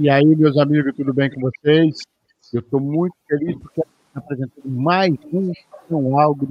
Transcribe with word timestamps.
E 0.00 0.08
aí, 0.08 0.24
meus 0.24 0.56
amigos, 0.56 0.94
tudo 0.96 1.12
bem 1.12 1.28
com 1.28 1.42
vocês? 1.42 1.94
Eu 2.54 2.60
estou 2.60 2.80
muito 2.80 3.14
feliz 3.28 3.54
porque 3.58 3.82
está 3.82 4.18
apresentando 4.18 4.70
mais 4.70 5.12
um, 5.30 5.52
um 5.90 6.18
Agro 6.18 6.48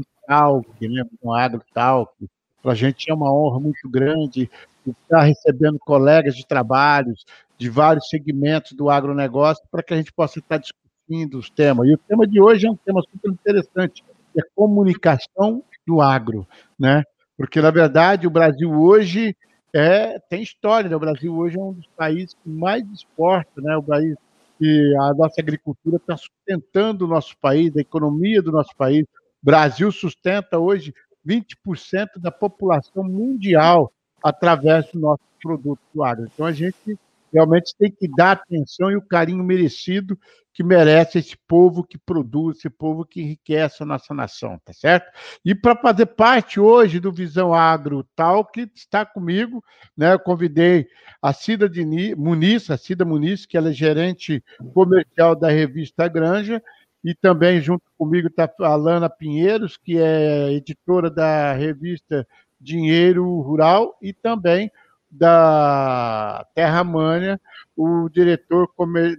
né? 0.80 1.04
Um 1.24 1.34
Agro 1.34 1.64
Talk. 1.74 2.14
Para 2.62 2.74
a 2.74 2.76
gente 2.76 3.10
é 3.10 3.14
uma 3.14 3.34
honra 3.34 3.60
muito 3.60 3.90
grande 3.90 4.48
estar 4.86 5.24
recebendo 5.24 5.80
colegas 5.80 6.36
de 6.36 6.46
trabalhos 6.46 7.26
de 7.58 7.72
vários 7.72 8.08
segmentos 8.08 8.74
do 8.74 8.88
agronegócio 8.88 9.66
para 9.72 9.82
que 9.82 9.96
a 9.96 9.98
gente 9.98 10.14
possa 10.14 10.38
estar 10.38 10.60
discutindo 10.60 11.40
os 11.40 11.50
temas. 11.50 11.88
E 11.88 11.96
o 11.96 11.98
tema 11.98 12.28
de 12.28 12.40
hoje 12.40 12.68
é 12.68 12.70
um 12.70 12.76
tema 12.76 13.02
super 13.02 13.32
interessante, 13.32 14.04
que 14.32 14.40
é 14.40 14.44
comunicação 14.56 15.64
do 15.88 16.02
agro, 16.02 16.48
né? 16.78 17.04
Porque, 17.36 17.60
na 17.60 17.72
verdade, 17.72 18.28
o 18.28 18.32
Brasil 18.32 18.72
hoje 18.72 19.36
é, 19.74 20.20
tem 20.30 20.42
história, 20.42 20.90
né? 20.90 20.96
O 20.96 21.00
Brasil 21.00 21.36
hoje 21.36 21.58
é 21.58 21.62
um 21.62 21.74
dos 21.74 21.88
países 21.96 22.34
que 22.34 22.50
mais 22.50 22.84
exporta, 22.92 23.62
né? 23.62 23.78
O 23.78 23.84
país 23.84 24.16
que 24.58 24.96
a 25.00 25.14
nossa 25.14 25.40
agricultura 25.40 25.98
está 25.98 26.18
sustentando 26.18 27.06
o 27.06 27.08
nosso 27.08 27.38
país, 27.38 27.76
a 27.76 27.82
economia 27.82 28.42
do 28.42 28.52
nosso 28.52 28.76
país. 28.76 29.04
O 29.42 29.46
Brasil 29.46 29.92
sustenta 29.92 30.60
hoje 30.60 30.94
20% 31.26 32.18
da 32.18 32.32
população 32.32 33.04
mundial 33.04 33.92
através 34.24 34.92
do 34.92 35.00
nosso 35.00 35.24
produto 35.42 35.80
do 35.94 36.04
agro. 36.04 36.30
Então, 36.34 36.46
a 36.46 36.52
gente 36.52 37.00
realmente 37.34 37.76
tem 37.78 37.92
que 37.92 38.08
dar 38.08 38.34
atenção 38.34 38.92
e 38.92 38.96
o 38.96 39.02
carinho 39.02 39.44
merecido 39.44 40.18
que 40.54 40.64
merece 40.64 41.20
esse 41.20 41.38
povo 41.48 41.86
que 41.86 41.98
produz, 41.98 42.58
esse 42.58 42.70
povo 42.70 43.06
que 43.06 43.22
enriquece 43.22 43.82
a 43.82 43.86
nossa 43.86 44.14
nação, 44.14 44.60
tá 44.66 44.74
certo? 44.74 45.10
E 45.46 45.56
para 45.56 45.74
fazer 45.74 46.08
parte 46.08 46.60
hoje 46.60 47.00
do 47.00 47.14
Visão 47.14 47.54
Agro 47.54 48.06
Tal, 48.16 48.44
que 48.44 48.70
está 48.76 49.06
comigo, 49.06 49.64
né? 49.96 50.14
Eu 50.14 50.20
convidei 50.20 50.88
a 51.22 51.32
Cida 51.32 51.72
Muniz, 52.18 52.70
a 52.70 52.78
Cida 52.78 53.06
Muniz, 53.06 53.46
que 53.46 53.56
ela 53.56 53.70
é 53.70 53.74
gerente 53.74 54.44
comercial 54.74 55.34
da 55.34 55.50
revista 55.50 56.10
Granja, 56.10 56.62
e 57.04 57.16
também 57.16 57.62
junto 57.62 57.84
comigo 57.98 58.28
está 58.28 58.52
a 58.60 58.76
Lana 58.76 59.10
Pinheiros, 59.10 59.78
que 59.78 59.98
é 59.98 60.52
editora 60.52 61.10
da 61.10 61.54
revista 61.54 62.28
Dinheiro 62.60 63.40
Rural, 63.40 63.98
e 64.02 64.12
também 64.12 64.70
da 65.10 66.46
Terra 66.54 66.84
Mania, 66.84 67.40
o 67.76 68.10
diretor 68.10 68.68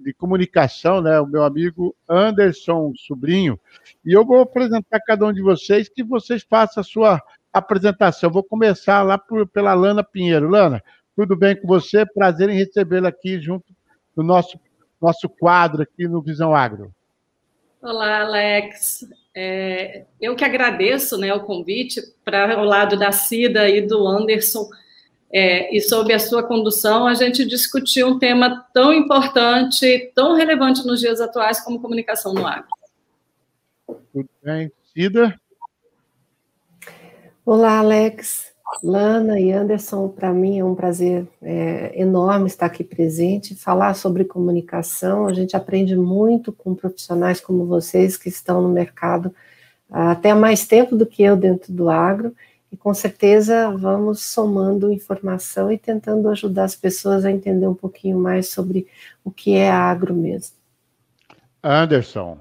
de 0.02 0.12
comunicação, 0.14 1.00
né, 1.00 1.19
o 1.20 1.27
meu 1.27 1.42
amigo 1.42 1.94
Anderson 2.08 2.92
Sobrinho. 2.97 3.58
E 4.05 4.12
eu 4.12 4.24
vou 4.24 4.41
apresentar 4.42 5.00
cada 5.00 5.27
um 5.27 5.32
de 5.32 5.42
vocês, 5.42 5.88
que 5.88 6.05
vocês 6.05 6.42
façam 6.48 6.80
a 6.80 6.84
sua 6.84 7.22
apresentação. 7.52 8.30
Vou 8.30 8.44
começar 8.44 9.02
lá 9.02 9.19
por, 9.19 9.47
pela 9.48 9.74
Lana 9.74 10.05
Pinheiro. 10.05 10.48
Lana, 10.48 10.82
tudo 11.16 11.36
bem 11.36 11.56
com 11.56 11.66
você? 11.66 12.06
Prazer 12.06 12.48
em 12.48 12.56
recebê-la 12.56 13.08
aqui 13.08 13.41
junto 13.41 13.66
no 14.16 14.22
nosso, 14.22 14.58
nosso 15.00 15.28
quadro 15.28 15.82
aqui 15.82 16.06
no 16.06 16.22
Visão 16.22 16.54
Agro. 16.54 16.94
Olá, 17.82 18.20
Alex. 18.20 19.08
É, 19.34 20.04
eu 20.20 20.36
que 20.36 20.44
agradeço 20.44 21.16
né, 21.16 21.32
o 21.32 21.41
convite 21.41 22.00
para 22.25 22.60
o 22.60 22.64
lado 22.64 22.98
da 22.98 23.10
Cida 23.10 23.69
e 23.69 23.80
do 23.80 24.06
Anderson 24.06 24.69
é, 25.32 25.74
e 25.74 25.80
sob 25.80 26.12
a 26.12 26.18
sua 26.18 26.42
condução, 26.42 27.06
a 27.06 27.14
gente 27.14 27.46
discutiu 27.46 28.08
um 28.08 28.18
tema 28.18 28.66
tão 28.74 28.92
importante, 28.92 30.10
tão 30.14 30.34
relevante 30.34 30.84
nos 30.84 30.98
dias 30.98 31.20
atuais 31.20 31.60
como 31.60 31.80
comunicação 31.80 32.34
no 32.34 32.46
agro. 32.46 32.66
Tudo 34.12 34.28
bem, 34.42 34.72
Cida? 34.92 35.40
Olá, 37.46 37.78
Alex, 37.78 38.52
Lana 38.82 39.38
e 39.38 39.52
Anderson. 39.52 40.08
Para 40.08 40.32
mim 40.32 40.58
é 40.58 40.64
um 40.64 40.74
prazer 40.74 41.28
é, 41.40 41.92
enorme 42.00 42.48
estar 42.48 42.66
aqui 42.66 42.82
presente, 42.82 43.54
falar 43.54 43.94
sobre 43.94 44.24
comunicação. 44.24 45.26
A 45.26 45.32
gente 45.32 45.56
aprende 45.56 45.96
muito 45.96 46.52
com 46.52 46.74
profissionais 46.74 47.40
como 47.40 47.66
vocês 47.66 48.16
que 48.16 48.28
estão 48.28 48.60
no 48.60 48.69
mercado 48.69 49.32
até 49.88 50.30
há 50.30 50.36
mais 50.36 50.66
tempo 50.66 50.94
do 50.94 51.04
que 51.04 51.22
eu 51.22 51.36
dentro 51.36 51.72
do 51.72 51.90
agro 51.90 52.34
e 52.72 52.76
com 52.76 52.94
certeza 52.94 53.70
vamos 53.76 54.22
somando 54.22 54.92
informação 54.92 55.72
e 55.72 55.78
tentando 55.78 56.28
ajudar 56.28 56.64
as 56.64 56.76
pessoas 56.76 57.25
a 57.25 57.31
entender 57.31 57.66
um 57.66 57.75
pouquinho 57.75 58.19
mais 58.19 58.48
sobre 58.48 58.86
o 59.25 59.31
que 59.31 59.54
é 59.54 59.70
agro 59.70 60.14
mesmo. 60.14 60.54
Anderson. 61.62 62.38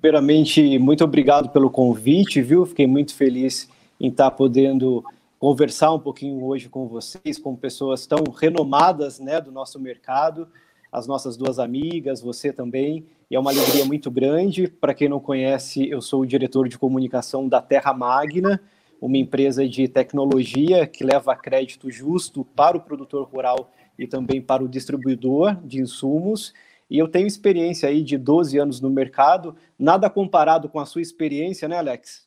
Primeiramente, 0.00 0.78
muito 0.78 1.04
obrigado 1.04 1.50
pelo 1.50 1.70
convite, 1.70 2.40
viu? 2.40 2.64
Fiquei 2.64 2.86
muito 2.86 3.14
feliz 3.14 3.68
em 4.00 4.08
estar 4.08 4.30
podendo 4.30 5.04
conversar 5.38 5.92
um 5.92 5.98
pouquinho 5.98 6.42
hoje 6.44 6.68
com 6.68 6.86
vocês, 6.88 7.38
com 7.38 7.54
pessoas 7.54 8.06
tão 8.06 8.24
renomadas 8.24 9.18
né, 9.20 9.40
do 9.40 9.52
nosso 9.52 9.78
mercado, 9.78 10.48
as 10.90 11.06
nossas 11.06 11.36
duas 11.36 11.58
amigas, 11.58 12.20
você 12.20 12.52
também 12.52 13.06
e 13.30 13.36
é 13.36 13.38
uma 13.38 13.52
alegria 13.52 13.84
muito 13.84 14.10
grande. 14.10 14.66
Para 14.66 14.92
quem 14.92 15.08
não 15.08 15.20
conhece, 15.20 15.88
eu 15.88 16.02
sou 16.02 16.22
o 16.22 16.26
diretor 16.26 16.68
de 16.68 16.76
comunicação 16.76 17.48
da 17.48 17.62
Terra 17.62 17.94
Magna, 17.94 18.60
uma 19.00 19.16
empresa 19.16 19.68
de 19.68 19.86
tecnologia 19.86 20.86
que 20.86 21.04
leva 21.04 21.36
crédito 21.36 21.90
justo 21.90 22.44
para 22.44 22.76
o 22.76 22.80
produtor 22.80 23.28
rural 23.28 23.70
e 23.96 24.06
também 24.06 24.42
para 24.42 24.64
o 24.64 24.68
distribuidor 24.68 25.54
de 25.64 25.80
insumos. 25.80 26.52
E 26.90 26.98
eu 26.98 27.06
tenho 27.06 27.28
experiência 27.28 27.88
aí 27.88 28.02
de 28.02 28.18
12 28.18 28.58
anos 28.58 28.80
no 28.80 28.90
mercado, 28.90 29.54
nada 29.78 30.10
comparado 30.10 30.68
com 30.68 30.80
a 30.80 30.84
sua 30.84 31.00
experiência, 31.00 31.68
né, 31.68 31.78
Alex? 31.78 32.26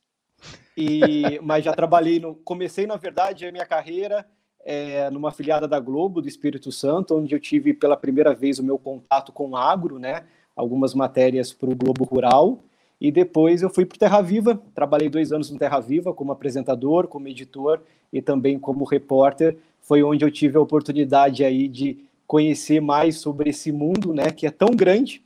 E, 0.77 1.37
mas 1.43 1.65
já 1.65 1.73
trabalhei 1.73 2.17
no. 2.17 2.33
Comecei, 2.33 2.87
na 2.87 2.95
verdade, 2.95 3.45
a 3.45 3.51
minha 3.51 3.65
carreira 3.65 4.25
é, 4.63 5.09
numa 5.09 5.33
filiada 5.33 5.67
da 5.67 5.81
Globo, 5.81 6.21
do 6.21 6.29
Espírito 6.29 6.71
Santo, 6.71 7.17
onde 7.17 7.35
eu 7.35 7.39
tive 7.41 7.73
pela 7.73 7.97
primeira 7.97 8.33
vez 8.33 8.57
o 8.57 8.63
meu 8.63 8.79
contato 8.79 9.33
com 9.33 9.57
agro, 9.57 9.99
né? 9.99 10.23
Algumas 10.55 10.93
matérias 10.93 11.51
para 11.53 11.69
o 11.69 11.75
Globo 11.75 12.03
Rural. 12.03 12.59
E 12.99 13.11
depois 13.11 13.61
eu 13.61 13.69
fui 13.69 13.85
para 13.85 13.95
o 13.95 13.99
Terra 13.99 14.21
Viva, 14.21 14.61
trabalhei 14.73 15.09
dois 15.09 15.31
anos 15.31 15.49
no 15.49 15.57
Terra 15.57 15.79
Viva 15.79 16.13
como 16.13 16.31
apresentador, 16.31 17.07
como 17.07 17.27
editor 17.27 17.81
e 18.11 18.21
também 18.21 18.57
como 18.57 18.85
repórter. 18.85 19.57
Foi 19.81 20.01
onde 20.03 20.23
eu 20.23 20.31
tive 20.31 20.57
a 20.57 20.61
oportunidade 20.61 21.43
aí 21.43 21.67
de 21.67 21.97
conhecer 22.25 22.79
mais 22.79 23.17
sobre 23.17 23.49
esse 23.49 23.71
mundo, 23.71 24.13
né, 24.13 24.31
que 24.31 24.47
é 24.47 24.51
tão 24.51 24.69
grande 24.69 25.21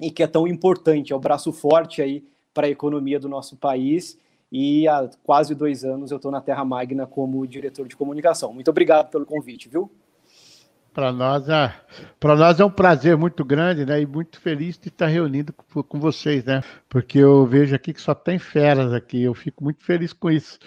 e 0.00 0.10
que 0.10 0.22
é 0.22 0.26
tão 0.26 0.46
importante, 0.46 1.12
é 1.12 1.16
o 1.16 1.20
braço 1.20 1.52
forte 1.52 2.00
aí 2.00 2.24
para 2.54 2.66
a 2.66 2.70
economia 2.70 3.20
do 3.20 3.28
nosso 3.28 3.56
país. 3.56 4.18
E 4.50 4.88
há 4.88 5.08
quase 5.22 5.54
dois 5.54 5.84
anos 5.84 6.10
eu 6.10 6.16
estou 6.16 6.32
na 6.32 6.40
Terra 6.40 6.64
Magna 6.64 7.06
como 7.06 7.46
diretor 7.46 7.86
de 7.86 7.94
comunicação. 7.96 8.52
Muito 8.54 8.70
obrigado 8.70 9.10
pelo 9.10 9.26
convite, 9.26 9.68
viu? 9.68 9.90
Para 10.98 11.12
nós, 11.12 11.48
é, 11.48 11.72
para 12.18 12.34
nós 12.34 12.58
é 12.58 12.64
um 12.64 12.70
prazer 12.72 13.16
muito 13.16 13.44
grande, 13.44 13.86
né? 13.86 14.00
E 14.00 14.04
muito 14.04 14.40
feliz 14.40 14.76
de 14.76 14.88
estar 14.88 15.06
reunindo 15.06 15.52
com, 15.52 15.80
com, 15.80 16.00
vocês, 16.00 16.44
né? 16.44 16.60
Porque 16.88 17.18
eu 17.18 17.46
vejo 17.46 17.72
aqui 17.72 17.92
que 17.92 18.00
só 18.00 18.16
tem 18.16 18.36
feras 18.36 18.92
aqui. 18.92 19.22
Eu 19.22 19.32
fico 19.32 19.62
muito 19.62 19.84
feliz 19.84 20.12
com 20.12 20.28
isso. 20.28 20.58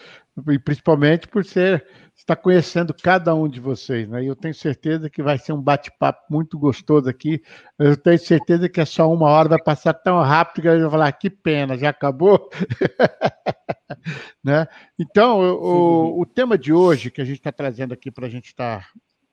E 0.49 0.57
principalmente 0.57 1.27
por 1.27 1.43
ser 1.43 1.85
estar 2.15 2.37
conhecendo 2.37 2.93
cada 2.93 3.35
um 3.35 3.45
de 3.45 3.59
vocês, 3.59 4.07
né? 4.07 4.23
E 4.23 4.27
eu 4.27 4.35
tenho 4.37 4.53
certeza 4.53 5.09
que 5.09 5.21
vai 5.21 5.37
ser 5.37 5.51
um 5.51 5.61
bate-papo 5.61 6.21
muito 6.29 6.57
gostoso 6.57 7.09
aqui. 7.09 7.43
Eu 7.77 7.97
tenho 7.97 8.17
certeza 8.17 8.69
que 8.69 8.79
é 8.79 8.85
só 8.85 9.11
uma 9.13 9.27
hora, 9.27 9.49
vai 9.49 9.61
passar 9.61 9.93
tão 9.93 10.17
rápido 10.21 10.61
que 10.61 10.67
eu 10.69 10.79
vou 10.79 10.91
falar, 10.91 11.09
ah, 11.09 11.11
que 11.11 11.29
pena, 11.29 11.77
já 11.77 11.89
acabou? 11.89 12.49
né? 14.41 14.65
Então, 14.97 15.41
o, 15.41 16.21
o, 16.21 16.25
tema 16.25 16.57
de 16.57 16.71
hoje 16.71 17.11
que 17.11 17.19
a 17.19 17.25
gente 17.25 17.39
está 17.39 17.51
trazendo 17.51 17.93
aqui 17.93 18.09
para 18.09 18.27
a 18.27 18.29
gente 18.29 18.45
estar 18.45 18.79
tá 18.79 18.87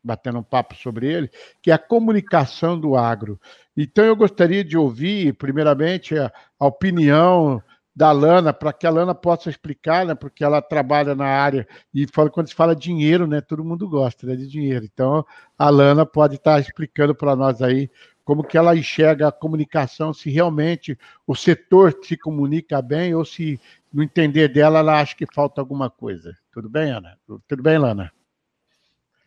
batendo 0.08 0.38
um 0.38 0.42
papo 0.42 0.74
sobre 0.74 1.06
ele, 1.06 1.30
que 1.60 1.70
é 1.70 1.74
a 1.74 1.78
comunicação 1.78 2.80
do 2.80 2.96
agro. 2.96 3.38
Então, 3.76 4.04
eu 4.04 4.16
gostaria 4.16 4.64
de 4.64 4.76
ouvir, 4.76 5.34
primeiramente, 5.34 6.16
a, 6.18 6.32
opinião 6.58 7.62
da 7.94 8.10
Lana, 8.10 8.52
para 8.52 8.72
que 8.72 8.86
a 8.86 8.90
Lana 8.90 9.14
possa 9.14 9.50
explicar, 9.50 10.06
né, 10.06 10.14
porque 10.14 10.42
ela 10.42 10.62
trabalha 10.62 11.14
na 11.14 11.26
área 11.26 11.68
e 11.92 12.06
fala, 12.06 12.30
quando 12.30 12.48
se 12.48 12.54
fala 12.54 12.74
dinheiro, 12.74 13.26
né, 13.26 13.40
todo 13.42 13.64
mundo 13.64 13.86
gosta 13.86 14.26
né, 14.26 14.34
de 14.34 14.46
dinheiro. 14.48 14.86
Então, 14.86 15.26
a 15.58 15.68
Lana 15.68 16.06
pode 16.06 16.36
estar 16.36 16.58
explicando 16.58 17.14
para 17.14 17.36
nós 17.36 17.60
aí 17.60 17.90
como 18.24 18.44
que 18.44 18.56
ela 18.56 18.76
enxerga 18.76 19.28
a 19.28 19.32
comunicação, 19.32 20.14
se 20.14 20.30
realmente 20.30 20.98
o 21.26 21.34
setor 21.34 21.94
se 22.02 22.16
comunica 22.16 22.80
bem 22.80 23.14
ou 23.14 23.24
se, 23.24 23.60
no 23.92 24.02
entender 24.02 24.48
dela, 24.48 24.78
ela 24.78 25.00
acha 25.00 25.14
que 25.16 25.26
falta 25.26 25.60
alguma 25.60 25.90
coisa. 25.90 26.34
Tudo 26.52 26.68
bem, 26.68 26.90
Ana? 26.90 27.18
Tudo 27.46 27.62
bem, 27.62 27.78
Lana? 27.78 28.12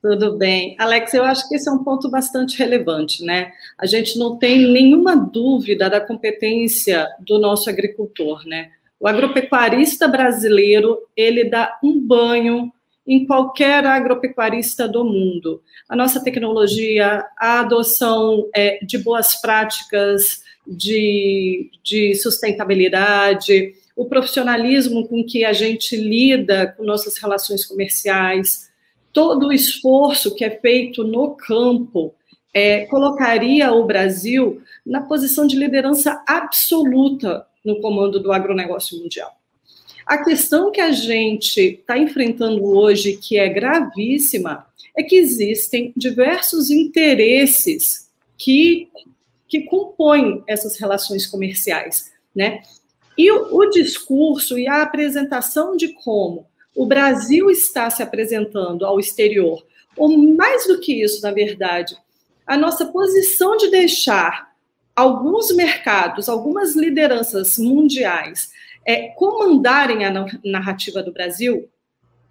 Tudo 0.02 0.36
bem. 0.36 0.76
Alex, 0.80 1.14
eu 1.14 1.24
acho 1.24 1.48
que 1.48 1.56
esse 1.56 1.70
é 1.70 1.72
um 1.72 1.84
ponto 1.84 2.10
bastante 2.10 2.58
relevante, 2.58 3.24
né? 3.24 3.52
A 3.78 3.86
gente 3.86 4.18
não 4.18 4.36
tem 4.36 4.72
nenhuma 4.72 5.16
dúvida 5.16 5.92
da 5.92 6.02
competência 6.02 7.08
do 7.20 7.38
nosso 7.38 7.70
agricultor, 7.70 8.44
né? 8.48 8.72
O 9.00 9.08
agropecuarista 9.08 10.08
brasileiro, 10.08 10.98
ele 11.16 11.50
dá 11.50 11.78
um 11.84 12.00
banho 12.00 12.72
em 13.06 13.26
qualquer 13.28 13.86
agropecuarista 13.86 14.88
do 14.88 15.04
mundo. 15.04 15.62
A 15.88 15.96
nossa 15.96 16.24
tecnologia, 16.24 17.24
a 17.38 17.60
adoção 17.60 18.50
é, 18.56 18.84
de 18.84 18.98
boas 18.98 19.40
práticas 19.40 20.42
de, 20.66 21.70
de 21.84 22.16
sustentabilidade, 22.16 23.74
o 23.96 24.06
profissionalismo 24.06 25.08
com 25.08 25.24
que 25.24 25.46
a 25.46 25.54
gente 25.54 25.96
lida 25.96 26.74
com 26.76 26.84
nossas 26.84 27.18
relações 27.20 27.66
comerciais, 27.66 28.71
todo 29.14 29.48
o 29.48 29.54
esforço 29.54 30.36
que 30.36 30.44
é 30.44 30.50
feito 30.50 31.04
no 31.04 31.36
campo 31.36 32.14
é, 32.54 32.86
colocaria 32.86 33.72
o 33.72 33.86
Brasil 33.86 34.62
na 34.86 35.02
posição 35.02 35.48
de 35.48 35.58
liderança 35.58 36.24
absoluta 36.28 37.46
no 37.64 37.80
comando 37.80 38.20
do 38.20 38.32
agronegócio 38.32 39.00
mundial. 39.00 39.32
A 40.06 40.24
questão 40.24 40.72
que 40.72 40.82
a 40.82 40.92
gente 40.92 41.60
está 41.60 41.98
enfrentando 41.98 42.64
hoje, 42.66 43.18
que 43.18 43.38
é 43.38 43.48
gravíssima, 43.48 44.66
é 44.98 45.04
que 45.04 45.16
existem 45.16 45.94
diversos 45.96 46.70
interesses 46.70 48.10
que, 48.38 48.90
que 49.48 49.62
compõem 49.62 50.44
essas 50.48 50.78
relações 50.78 51.26
comerciais, 51.28 52.12
né? 52.36 52.62
E 53.18 53.32
o, 53.32 53.56
o 53.56 53.70
discurso 53.70 54.58
e 54.58 54.68
a 54.68 54.82
apresentação 54.82 55.78
de 55.78 55.90
como 55.90 56.48
o 56.76 56.86
Brasil 56.86 57.50
está 57.50 57.90
se 57.90 58.02
apresentando 58.02 58.86
ao 58.86 59.00
exterior, 59.00 59.66
ou 59.98 60.18
mais 60.18 60.68
do 60.68 60.80
que 60.80 61.04
isso, 61.04 61.22
na 61.22 61.32
verdade, 61.32 61.96
a 62.46 62.58
nossa 62.58 62.86
posição 62.86 63.58
de 63.58 63.70
deixar 63.70 64.52
alguns 64.96 65.54
mercados, 65.56 66.30
algumas 66.30 66.76
lideranças 66.76 67.58
mundiais 67.58 68.52
é, 68.86 69.10
comandarem 69.10 70.06
a 70.06 70.28
narrativa 70.44 71.04
do 71.04 71.12
Brasil 71.12 71.70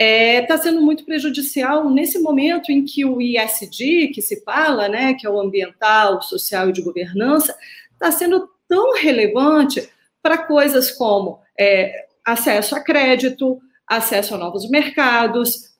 está 0.01 0.05
é, 0.07 0.43
tá 0.43 0.57
sendo 0.57 0.81
muito 0.81 1.05
prejudicial 1.05 1.91
nesse 1.91 2.19
momento 2.19 2.73
em 2.73 2.85
que 2.85 3.05
o 3.05 3.21
ISD, 3.21 4.09
que 4.15 4.23
se 4.23 4.43
fala, 4.43 4.89
né, 4.89 5.13
que 5.13 5.27
é 5.27 5.31
o 5.31 5.39
ambiental, 5.39 6.23
social 6.23 6.71
e 6.71 6.73
de 6.73 6.81
governança, 6.81 7.55
está 7.93 8.11
sendo 8.11 8.49
tão 8.67 8.95
relevante 8.95 9.91
para 10.23 10.39
coisas 10.39 10.91
como 10.91 11.41
é, 11.59 12.07
acesso 12.25 12.75
a 12.75 12.81
crédito, 12.81 13.61
acesso 13.91 14.37
a 14.37 14.39
novos 14.39 14.71
mercados, 14.71 15.75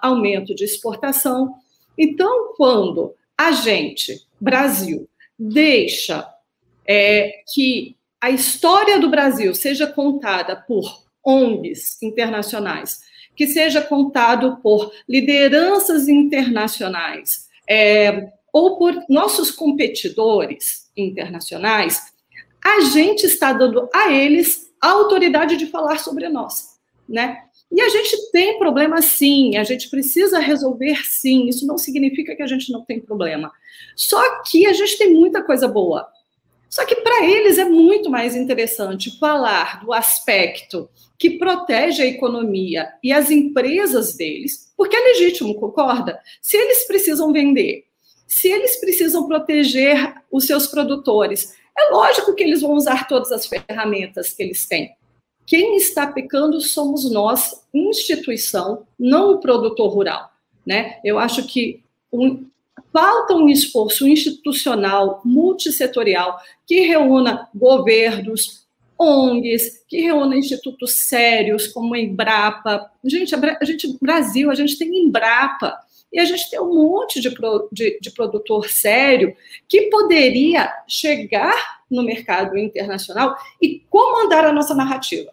aumento 0.00 0.54
de 0.54 0.64
exportação. 0.64 1.54
Então, 1.98 2.54
quando 2.56 3.12
a 3.36 3.50
gente, 3.50 4.24
Brasil, 4.40 5.08
deixa 5.36 6.26
é, 6.86 7.42
que 7.52 7.96
a 8.20 8.30
história 8.30 8.98
do 9.00 9.10
Brasil 9.10 9.54
seja 9.54 9.86
contada 9.86 10.56
por 10.56 11.02
ONGs 11.24 12.00
internacionais, 12.02 13.00
que 13.34 13.46
seja 13.46 13.82
contado 13.82 14.58
por 14.62 14.92
lideranças 15.08 16.08
internacionais, 16.08 17.48
é, 17.68 18.30
ou 18.52 18.78
por 18.78 19.04
nossos 19.08 19.50
competidores 19.50 20.90
internacionais, 20.96 22.14
a 22.64 22.80
gente 22.80 23.26
está 23.26 23.52
dando 23.52 23.88
a 23.92 24.12
eles 24.12 24.72
a 24.80 24.90
autoridade 24.90 25.56
de 25.56 25.66
falar 25.66 25.98
sobre 25.98 26.28
nós, 26.28 26.78
né? 27.08 27.45
E 27.70 27.80
a 27.80 27.88
gente 27.88 28.30
tem 28.30 28.58
problema 28.58 29.02
sim, 29.02 29.56
a 29.56 29.64
gente 29.64 29.90
precisa 29.90 30.38
resolver 30.38 31.04
sim. 31.04 31.48
Isso 31.48 31.66
não 31.66 31.76
significa 31.76 32.34
que 32.34 32.42
a 32.42 32.46
gente 32.46 32.70
não 32.70 32.84
tem 32.84 33.00
problema. 33.00 33.52
Só 33.94 34.42
que 34.42 34.66
a 34.66 34.72
gente 34.72 34.96
tem 34.96 35.12
muita 35.12 35.42
coisa 35.42 35.66
boa. 35.66 36.08
Só 36.68 36.84
que 36.84 36.96
para 36.96 37.24
eles 37.24 37.58
é 37.58 37.64
muito 37.64 38.10
mais 38.10 38.36
interessante 38.36 39.18
falar 39.18 39.84
do 39.84 39.92
aspecto 39.92 40.88
que 41.18 41.38
protege 41.38 42.02
a 42.02 42.06
economia 42.06 42.88
e 43.02 43.12
as 43.12 43.30
empresas 43.30 44.14
deles, 44.14 44.72
porque 44.76 44.94
é 44.94 45.00
legítimo, 45.00 45.54
concorda? 45.54 46.20
Se 46.42 46.56
eles 46.56 46.86
precisam 46.86 47.32
vender, 47.32 47.84
se 48.26 48.48
eles 48.48 48.76
precisam 48.76 49.26
proteger 49.26 50.14
os 50.30 50.46
seus 50.46 50.66
produtores, 50.66 51.54
é 51.78 51.90
lógico 51.90 52.34
que 52.34 52.42
eles 52.42 52.60
vão 52.60 52.72
usar 52.72 53.06
todas 53.06 53.32
as 53.32 53.46
ferramentas 53.46 54.32
que 54.32 54.42
eles 54.42 54.66
têm. 54.66 54.94
Quem 55.46 55.76
está 55.76 56.06
pecando 56.06 56.60
somos 56.60 57.10
nós, 57.10 57.62
instituição, 57.72 58.86
não 58.98 59.34
o 59.34 59.38
produtor 59.38 59.92
rural. 59.92 60.32
Né? 60.66 60.98
Eu 61.04 61.18
acho 61.18 61.46
que 61.46 61.82
um, 62.12 62.44
falta 62.92 63.34
um 63.34 63.48
esforço 63.48 64.06
institucional, 64.08 65.20
multissetorial, 65.24 66.40
que 66.66 66.80
reúna 66.80 67.48
governos, 67.54 68.66
ONGs, 68.98 69.84
que 69.88 70.00
reúna 70.00 70.36
institutos 70.36 70.94
sérios 70.94 71.68
como 71.68 71.94
a 71.94 71.98
Embrapa. 72.00 72.90
Gente, 73.04 73.34
a 73.34 73.64
gente, 73.64 73.96
Brasil, 74.00 74.50
a 74.50 74.54
gente 74.54 74.76
tem 74.76 75.04
Embrapa, 75.04 75.78
e 76.12 76.18
a 76.18 76.24
gente 76.24 76.48
tem 76.50 76.60
um 76.60 76.74
monte 76.74 77.20
de, 77.20 77.30
pro, 77.30 77.68
de, 77.70 77.98
de 78.00 78.10
produtor 78.10 78.68
sério 78.68 79.36
que 79.68 79.82
poderia 79.90 80.72
chegar 80.88 81.75
no 81.90 82.02
mercado 82.02 82.56
internacional 82.56 83.36
e 83.60 83.80
comandar 83.88 84.44
a 84.44 84.52
nossa 84.52 84.74
narrativa 84.74 85.30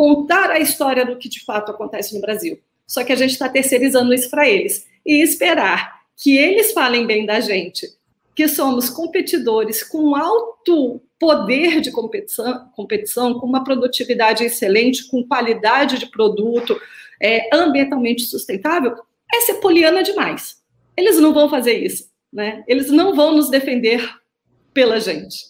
contar 0.00 0.50
a 0.50 0.58
história 0.58 1.04
do 1.04 1.18
que 1.18 1.28
de 1.28 1.44
fato 1.44 1.70
acontece 1.70 2.14
no 2.14 2.22
Brasil. 2.22 2.58
Só 2.86 3.04
que 3.04 3.12
a 3.12 3.16
gente 3.16 3.32
está 3.32 3.50
terceirizando 3.50 4.14
isso 4.14 4.30
para 4.30 4.48
eles. 4.48 4.88
E 5.04 5.20
esperar 5.20 6.00
que 6.16 6.38
eles 6.38 6.72
falem 6.72 7.06
bem 7.06 7.26
da 7.26 7.38
gente, 7.38 7.86
que 8.34 8.48
somos 8.48 8.88
competidores 8.88 9.82
com 9.82 10.16
alto 10.16 11.02
poder 11.18 11.82
de 11.82 11.90
competição, 11.92 12.70
competição 12.74 13.38
com 13.38 13.46
uma 13.46 13.62
produtividade 13.62 14.42
excelente, 14.42 15.06
com 15.06 15.22
qualidade 15.22 15.98
de 15.98 16.06
produto, 16.06 16.80
é, 17.22 17.54
ambientalmente 17.54 18.22
sustentável, 18.22 18.96
é 19.30 19.42
ser 19.42 19.56
poliana 19.56 20.02
demais. 20.02 20.62
Eles 20.96 21.18
não 21.18 21.34
vão 21.34 21.50
fazer 21.50 21.74
isso. 21.74 22.08
Né? 22.32 22.64
Eles 22.66 22.90
não 22.90 23.14
vão 23.14 23.36
nos 23.36 23.50
defender 23.50 24.02
pela 24.72 24.98
gente. 24.98 25.44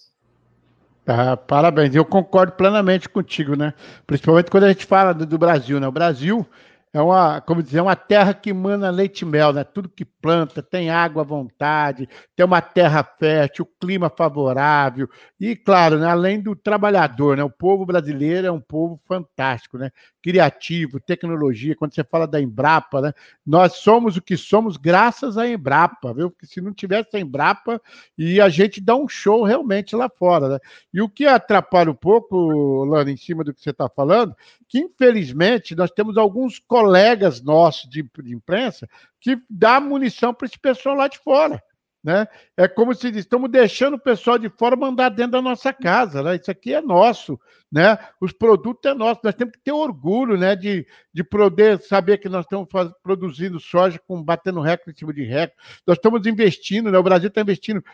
Tá, 1.10 1.36
parabéns. 1.36 1.92
Eu 1.92 2.04
concordo 2.04 2.52
plenamente 2.52 3.08
contigo, 3.08 3.56
né? 3.56 3.74
Principalmente 4.06 4.48
quando 4.48 4.62
a 4.64 4.68
gente 4.68 4.86
fala 4.86 5.12
do, 5.12 5.26
do 5.26 5.36
Brasil, 5.36 5.80
né? 5.80 5.88
O 5.88 5.92
Brasil 5.92 6.46
é 6.92 7.00
uma, 7.02 7.40
como 7.40 7.64
dizer, 7.64 7.80
uma 7.80 7.96
terra 7.96 8.32
que 8.32 8.52
mana 8.52 8.90
leite 8.90 9.22
e 9.22 9.24
mel, 9.24 9.52
né? 9.52 9.64
Tudo 9.64 9.88
que 9.88 10.04
planta, 10.04 10.62
tem 10.62 10.88
água 10.88 11.22
à 11.22 11.24
vontade, 11.24 12.08
tem 12.36 12.46
uma 12.46 12.60
terra 12.62 13.02
fértil, 13.18 13.66
clima 13.80 14.08
favorável 14.08 15.08
e, 15.40 15.56
claro, 15.56 15.98
né, 15.98 16.06
além 16.06 16.40
do 16.40 16.54
trabalhador, 16.54 17.36
né? 17.36 17.42
O 17.42 17.50
povo 17.50 17.84
brasileiro 17.84 18.46
é 18.46 18.52
um 18.52 18.60
povo 18.60 19.00
fantástico, 19.08 19.78
né? 19.78 19.90
Criativo, 20.22 21.00
tecnologia. 21.00 21.74
Quando 21.74 21.94
você 21.94 22.04
fala 22.04 22.26
da 22.26 22.40
Embrapa, 22.40 23.00
né? 23.00 23.12
Nós 23.44 23.76
somos 23.76 24.16
o 24.16 24.22
que 24.22 24.36
somos 24.36 24.76
graças 24.76 25.38
à 25.38 25.48
Embrapa, 25.48 26.12
viu? 26.12 26.30
Porque 26.30 26.46
se 26.46 26.60
não 26.60 26.74
tivesse 26.74 27.16
a 27.16 27.20
Embrapa, 27.20 27.80
e 28.18 28.40
a 28.40 28.48
gente 28.48 28.80
dá 28.80 28.94
um 28.94 29.08
show 29.08 29.42
realmente 29.44 29.96
lá 29.96 30.08
fora, 30.08 30.48
né? 30.48 30.58
E 30.92 31.00
o 31.00 31.08
que 31.08 31.26
atrapalha 31.26 31.90
um 31.90 31.94
pouco, 31.94 32.84
Lana, 32.84 33.10
em 33.10 33.16
cima 33.16 33.42
do 33.42 33.54
que 33.54 33.60
você 33.62 33.70
está 33.70 33.88
falando, 33.88 34.34
que 34.68 34.78
infelizmente 34.78 35.74
nós 35.74 35.90
temos 35.90 36.16
alguns 36.16 36.58
colegas 36.58 37.42
nossos 37.42 37.88
de, 37.88 38.02
de 38.02 38.34
imprensa 38.34 38.88
que 39.20 39.38
dá 39.48 39.80
munição 39.80 40.34
para 40.34 40.46
esse 40.46 40.58
pessoal 40.58 40.96
lá 40.96 41.08
de 41.08 41.18
fora. 41.18 41.62
Né? 42.02 42.26
É 42.56 42.66
como 42.66 42.94
se 42.94 43.10
diz, 43.10 43.20
estamos 43.20 43.50
deixando 43.50 43.94
o 43.94 44.00
pessoal 44.00 44.38
de 44.38 44.48
fora 44.48 44.74
mandar 44.74 45.10
dentro 45.10 45.32
da 45.32 45.42
nossa 45.42 45.70
casa, 45.70 46.22
né? 46.22 46.36
Isso 46.36 46.50
aqui 46.50 46.72
é 46.72 46.80
nosso, 46.80 47.38
né? 47.70 47.98
Os 48.18 48.32
produtos 48.32 48.90
é 48.90 48.94
nosso, 48.94 49.20
nós 49.22 49.34
temos 49.34 49.52
que 49.52 49.62
ter 49.62 49.72
orgulho, 49.72 50.38
né? 50.38 50.56
De, 50.56 50.86
de 51.12 51.22
poder 51.22 51.78
saber 51.82 52.16
que 52.16 52.28
nós 52.28 52.46
estamos 52.46 52.68
faz, 52.70 52.90
produzindo 53.02 53.60
soja 53.60 54.00
com 54.06 54.22
batendo 54.22 54.62
recorde 54.62 54.92
em 54.92 54.98
cima 54.98 55.12
de 55.12 55.24
recorde. 55.24 55.62
Nós 55.86 55.98
estamos 55.98 56.26
investindo, 56.26 56.90
né? 56.90 56.96
O 56.96 57.02
Brasil 57.02 57.28
está 57.28 57.42
investindo 57.42 57.84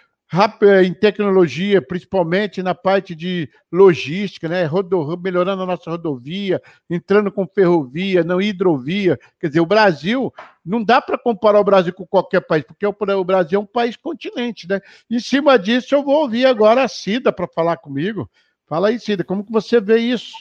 em 0.85 0.93
tecnologia, 0.93 1.81
principalmente 1.81 2.63
na 2.63 2.75
parte 2.75 3.15
de 3.15 3.49
logística, 3.71 4.49
né? 4.49 4.65
Rodo, 4.65 5.17
melhorando 5.23 5.63
a 5.63 5.67
nossa 5.67 5.91
rodovia, 5.91 6.61
entrando 6.91 7.31
com 7.31 7.47
ferrovia, 7.47 8.25
não 8.25 8.41
hidrovia. 8.41 9.19
Quer 9.41 9.49
dizer, 9.49 9.61
o 9.61 9.67
Brasil 9.67 10.33
não 10.65 10.83
dá 10.83 11.01
para 11.01 11.17
comparar 11.17 11.61
o 11.61 11.65
Brasil 11.65 11.93
com 11.93 12.05
qualquer 12.05 12.41
país, 12.41 12.65
porque 12.65 12.85
o 12.85 13.25
Brasil 13.25 13.61
é 13.61 13.63
um 13.63 13.67
país 13.67 13.97
continente, 13.97 14.69
né? 14.69 14.81
Em 15.09 15.21
cima 15.21 15.57
disso, 15.57 15.95
eu 15.95 16.03
vou 16.03 16.23
ouvir 16.23 16.45
agora 16.45 16.83
a 16.83 16.89
Cida 16.89 17.33
para 17.33 17.47
falar 17.47 17.77
comigo. 17.77 18.29
Fala 18.67 18.89
aí, 18.89 18.99
Cida, 18.99 19.23
como 19.23 19.45
que 19.45 19.53
você 19.53 19.81
vê 19.81 19.99
isso? 19.99 20.35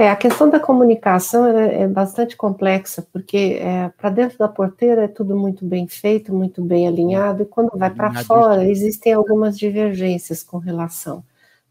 É, 0.00 0.08
a 0.08 0.16
questão 0.16 0.48
da 0.48 0.58
comunicação 0.58 1.46
é, 1.46 1.82
é 1.82 1.86
bastante 1.86 2.34
complexa, 2.34 3.06
porque 3.12 3.58
é, 3.60 3.90
para 3.98 4.08
dentro 4.08 4.38
da 4.38 4.48
porteira 4.48 5.04
é 5.04 5.08
tudo 5.08 5.36
muito 5.36 5.62
bem 5.62 5.86
feito, 5.86 6.34
muito 6.34 6.62
bem 6.62 6.88
alinhado, 6.88 7.42
e 7.42 7.44
quando 7.44 7.70
vai 7.76 7.90
para 7.90 8.24
fora 8.24 8.64
existem 8.64 9.12
algumas 9.12 9.58
divergências 9.58 10.42
com 10.42 10.56
relação 10.56 11.22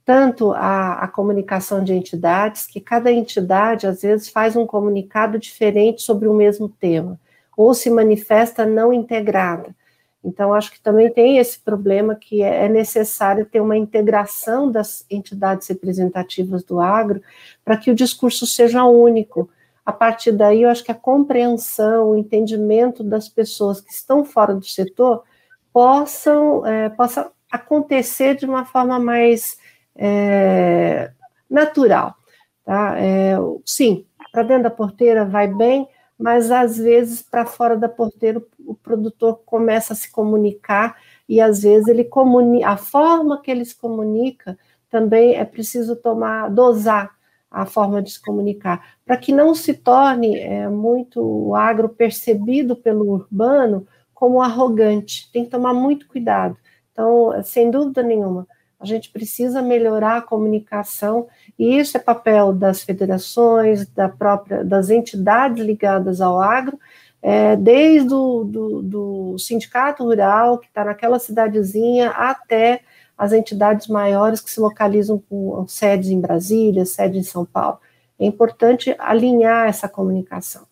tanto 0.05 0.51
a, 0.53 1.03
a, 1.03 1.07
comunicação 1.07 1.83
de 1.83 1.93
entidades, 1.93 2.67
que 2.67 2.79
cada 2.79 3.11
entidade 3.11 3.87
às 3.87 4.01
vezes 4.03 4.29
faz 4.29 4.55
um 4.55 4.65
comunicado 4.65 5.37
diferente 5.37 6.03
sobre 6.03 6.27
o 6.27 6.33
mesmo 6.33 6.69
tema, 6.69 7.19
ou 7.57 7.75
se 7.75 7.89
manifesta 7.89 8.63
não 8.65 8.91
integrada. 8.91 9.75
Então, 10.23 10.53
acho 10.53 10.71
que 10.71 10.81
também 10.81 11.11
tem 11.11 11.37
esse 11.37 11.59
problema 11.59 12.13
que 12.13 12.41
é, 12.41 12.65
é 12.65 12.69
necessário 12.69 13.45
ter 13.45 13.61
uma 13.61 13.77
integração 13.77 14.69
das 14.69 15.05
entidades 15.09 15.67
representativas 15.67 16.63
do 16.63 16.79
agro 16.79 17.21
para 17.63 17.77
que 17.77 17.89
o 17.89 17.95
discurso 17.95 18.45
seja 18.45 18.83
único. 18.83 19.49
A 19.85 19.93
partir 19.93 20.33
daí, 20.33 20.63
eu 20.63 20.69
acho 20.69 20.83
que 20.83 20.91
a 20.91 20.95
compreensão, 20.95 22.11
o 22.11 22.17
entendimento 22.17 23.03
das 23.03 23.29
pessoas 23.29 23.79
que 23.79 23.91
estão 23.91 24.25
fora 24.25 24.53
do 24.53 24.65
setor 24.65 25.23
possam 25.71 26.65
é, 26.65 26.89
possa 26.89 27.31
acontecer 27.51 28.35
de 28.35 28.45
uma 28.45 28.65
forma 28.65 28.99
mais 28.99 29.57
é, 29.95 31.11
natural. 31.49 32.15
Tá? 32.63 32.99
É, 32.99 33.35
sim, 33.65 34.05
para 34.31 34.43
dentro 34.43 34.63
da 34.63 34.69
porteira 34.69 35.25
vai 35.25 35.47
bem, 35.47 35.87
mas 36.19 36.51
às 36.51 36.77
vezes 36.77 37.21
para 37.21 37.45
fora 37.45 37.77
da 37.77 37.87
porteira 37.87 38.43
o 38.65 38.75
produtor 38.75 39.41
começa 39.45 39.93
a 39.93 39.95
se 39.95 40.11
comunicar 40.11 40.97
e 41.27 41.39
às 41.39 41.61
vezes 41.63 41.87
ele 41.87 42.03
comunica, 42.03 42.67
a 42.67 42.75
forma 42.75 43.41
que 43.41 43.49
ele 43.49 43.63
se 43.63 43.75
comunica 43.75 44.57
também 44.89 45.35
é 45.35 45.45
preciso 45.45 45.95
tomar, 45.95 46.49
dosar 46.49 47.17
a 47.49 47.65
forma 47.65 48.01
de 48.01 48.11
se 48.11 48.21
comunicar, 48.21 48.95
para 49.05 49.17
que 49.17 49.31
não 49.31 49.55
se 49.55 49.73
torne 49.73 50.37
é, 50.37 50.67
muito 50.67 51.21
o 51.21 51.55
agro 51.55 51.89
percebido 51.89 52.75
pelo 52.75 53.09
urbano 53.09 53.87
como 54.13 54.41
arrogante. 54.41 55.31
Tem 55.31 55.45
que 55.45 55.49
tomar 55.49 55.73
muito 55.73 56.07
cuidado. 56.07 56.55
Então, 56.91 57.31
sem 57.43 57.71
dúvida 57.71 58.03
nenhuma, 58.03 58.45
a 58.79 58.85
gente 58.85 59.09
precisa 59.09 59.61
melhorar 59.61 60.17
a 60.17 60.21
comunicação, 60.21 61.27
e 61.57 61.77
isso 61.77 61.97
é 61.97 61.99
papel 61.99 62.53
das 62.53 62.81
federações, 62.81 63.85
da 63.87 64.07
própria, 64.07 64.63
das 64.63 64.89
entidades 64.89 65.63
ligadas 65.63 66.21
ao 66.21 66.41
agro, 66.41 66.79
é, 67.21 67.55
desde 67.57 68.13
o 68.13 68.45
do, 68.45 68.81
do 68.81 69.37
sindicato 69.37 70.03
rural, 70.03 70.57
que 70.57 70.67
está 70.67 70.85
naquela 70.85 71.19
cidadezinha, 71.19 72.11
até 72.11 72.81
as 73.17 73.33
entidades 73.33 73.87
maiores 73.87 74.39
que 74.39 74.49
se 74.49 74.61
localizam 74.61 75.21
com 75.29 75.67
sedes 75.67 76.09
em 76.09 76.21
Brasília, 76.21 76.85
sede 76.85 77.17
em 77.17 77.23
São 77.23 77.45
Paulo. 77.45 77.79
É 78.17 78.25
importante 78.25 78.95
alinhar 78.97 79.67
essa 79.67 79.89
comunicação. 79.89 80.68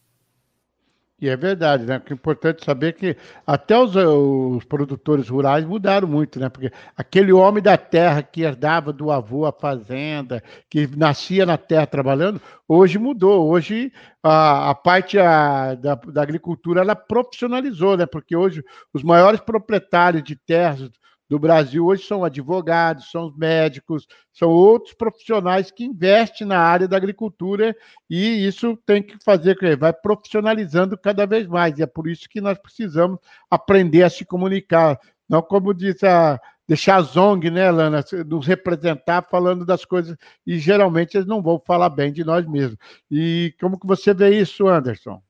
E 1.19 1.27
é 1.27 1.35
verdade, 1.35 1.83
né? 1.83 1.97
O 1.97 2.11
é 2.11 2.13
importante 2.13 2.63
saber 2.63 2.93
que 2.93 3.17
até 3.45 3.75
os, 3.75 3.95
os, 3.95 4.63
produtores 4.65 5.27
rurais 5.27 5.65
mudaram 5.65 6.07
muito, 6.07 6.39
né? 6.39 6.47
Porque 6.47 6.71
aquele 6.95 7.33
homem 7.33 7.61
da 7.61 7.75
terra 7.75 8.21
que 8.21 8.43
herdava 8.43 8.93
do 8.93 9.09
avô 9.09 9.47
a 9.47 9.51
fazenda, 9.51 10.43
que 10.69 10.85
nascia 10.95 11.43
na 11.43 11.57
terra 11.57 11.87
trabalhando, 11.87 12.39
hoje 12.67 12.99
mudou. 12.99 13.49
Hoje 13.49 13.91
a, 14.21 14.69
a 14.69 14.75
parte 14.75 15.17
a, 15.17 15.73
da, 15.73 15.95
da 15.95 16.21
agricultura 16.21 16.81
ela 16.81 16.95
profissionalizou, 16.95 17.97
né? 17.97 18.05
Porque 18.05 18.35
hoje 18.35 18.63
os 18.93 19.01
maiores 19.01 19.39
proprietários 19.39 20.23
de 20.23 20.35
terras 20.35 20.87
do 21.29 21.37
Brasil 21.37 21.85
hoje 21.85 22.03
são 22.03 22.23
advogados, 22.23 23.11
são 23.11 23.33
médicos, 23.37 24.07
são 24.33 24.49
outros 24.49 24.93
profissionais 24.93 25.71
que 25.71 25.83
investem 25.83 26.47
na 26.47 26.59
área 26.59 26.87
da 26.87 26.95
agricultura 26.95 27.75
e 28.09 28.45
isso 28.45 28.77
tem 28.85 29.03
que 29.03 29.17
fazer 29.23 29.57
que 29.57 29.75
vai 29.75 29.91
profissionalizando 29.91 30.97
cada 30.97 31.25
vez 31.25 31.47
mais. 31.47 31.77
E 31.77 31.83
é 31.83 31.87
por 31.87 32.07
isso 32.07 32.29
que 32.29 32.39
nós 32.39 32.57
precisamos 32.57 33.19
aprender 33.49 34.03
a 34.03 34.09
se 34.09 34.25
comunicar. 34.25 34.99
Não 35.27 35.41
como 35.41 35.73
diz 35.73 36.01
a 36.03 36.39
deixar 36.67 36.97
a 36.97 37.01
Zong, 37.01 37.49
né, 37.49 37.69
Lana, 37.71 38.03
nos 38.25 38.45
representar 38.45 39.25
falando 39.29 39.65
das 39.65 39.85
coisas 39.85 40.17
e 40.45 40.57
geralmente 40.59 41.15
eles 41.15 41.27
não 41.27 41.41
vão 41.41 41.61
falar 41.65 41.89
bem 41.89 42.11
de 42.11 42.23
nós 42.23 42.45
mesmos. 42.45 42.77
E 43.09 43.53
como 43.59 43.79
que 43.79 43.87
você 43.87 44.13
vê 44.13 44.37
isso, 44.37 44.67
Anderson? 44.67 45.21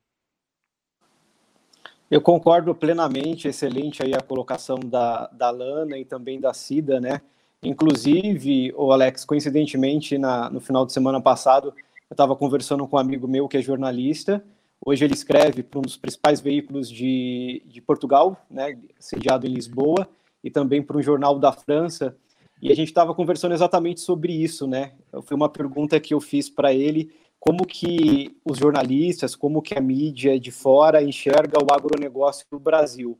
Eu 2.10 2.22
concordo 2.22 2.74
plenamente, 2.74 3.48
excelente 3.48 4.02
aí 4.02 4.14
a 4.14 4.20
colocação 4.20 4.78
da, 4.78 5.26
da 5.26 5.50
Lana 5.50 5.98
e 5.98 6.06
também 6.06 6.40
da 6.40 6.54
Cida, 6.54 6.98
né? 6.98 7.20
Inclusive, 7.62 8.72
o 8.74 8.92
Alex, 8.92 9.26
coincidentemente, 9.26 10.16
na, 10.16 10.48
no 10.48 10.58
final 10.58 10.86
de 10.86 10.92
semana 10.92 11.20
passado, 11.20 11.74
eu 12.08 12.14
estava 12.14 12.34
conversando 12.34 12.86
com 12.86 12.96
um 12.96 12.98
amigo 13.00 13.28
meu 13.28 13.46
que 13.46 13.58
é 13.58 13.62
jornalista. 13.62 14.42
Hoje 14.84 15.04
ele 15.04 15.12
escreve 15.12 15.62
para 15.62 15.80
um 15.80 15.82
dos 15.82 15.98
principais 15.98 16.40
veículos 16.40 16.88
de, 16.88 17.62
de 17.66 17.82
Portugal, 17.82 18.42
né, 18.50 18.78
sediado 18.98 19.46
em 19.46 19.50
Lisboa, 19.50 20.08
e 20.42 20.50
também 20.50 20.80
para 20.82 20.96
um 20.96 21.02
jornal 21.02 21.38
da 21.38 21.52
França. 21.52 22.16
E 22.62 22.72
a 22.72 22.74
gente 22.74 22.88
estava 22.88 23.14
conversando 23.14 23.52
exatamente 23.52 24.00
sobre 24.00 24.32
isso, 24.32 24.66
né? 24.66 24.92
Foi 25.24 25.36
uma 25.36 25.48
pergunta 25.48 26.00
que 26.00 26.14
eu 26.14 26.20
fiz 26.20 26.48
para 26.48 26.72
ele 26.72 27.10
como 27.38 27.64
que 27.66 28.36
os 28.44 28.58
jornalistas, 28.58 29.36
como 29.36 29.62
que 29.62 29.76
a 29.76 29.80
mídia 29.80 30.38
de 30.38 30.50
fora 30.50 31.02
enxerga 31.02 31.58
o 31.62 31.72
agronegócio 31.72 32.46
no 32.50 32.58
Brasil. 32.58 33.18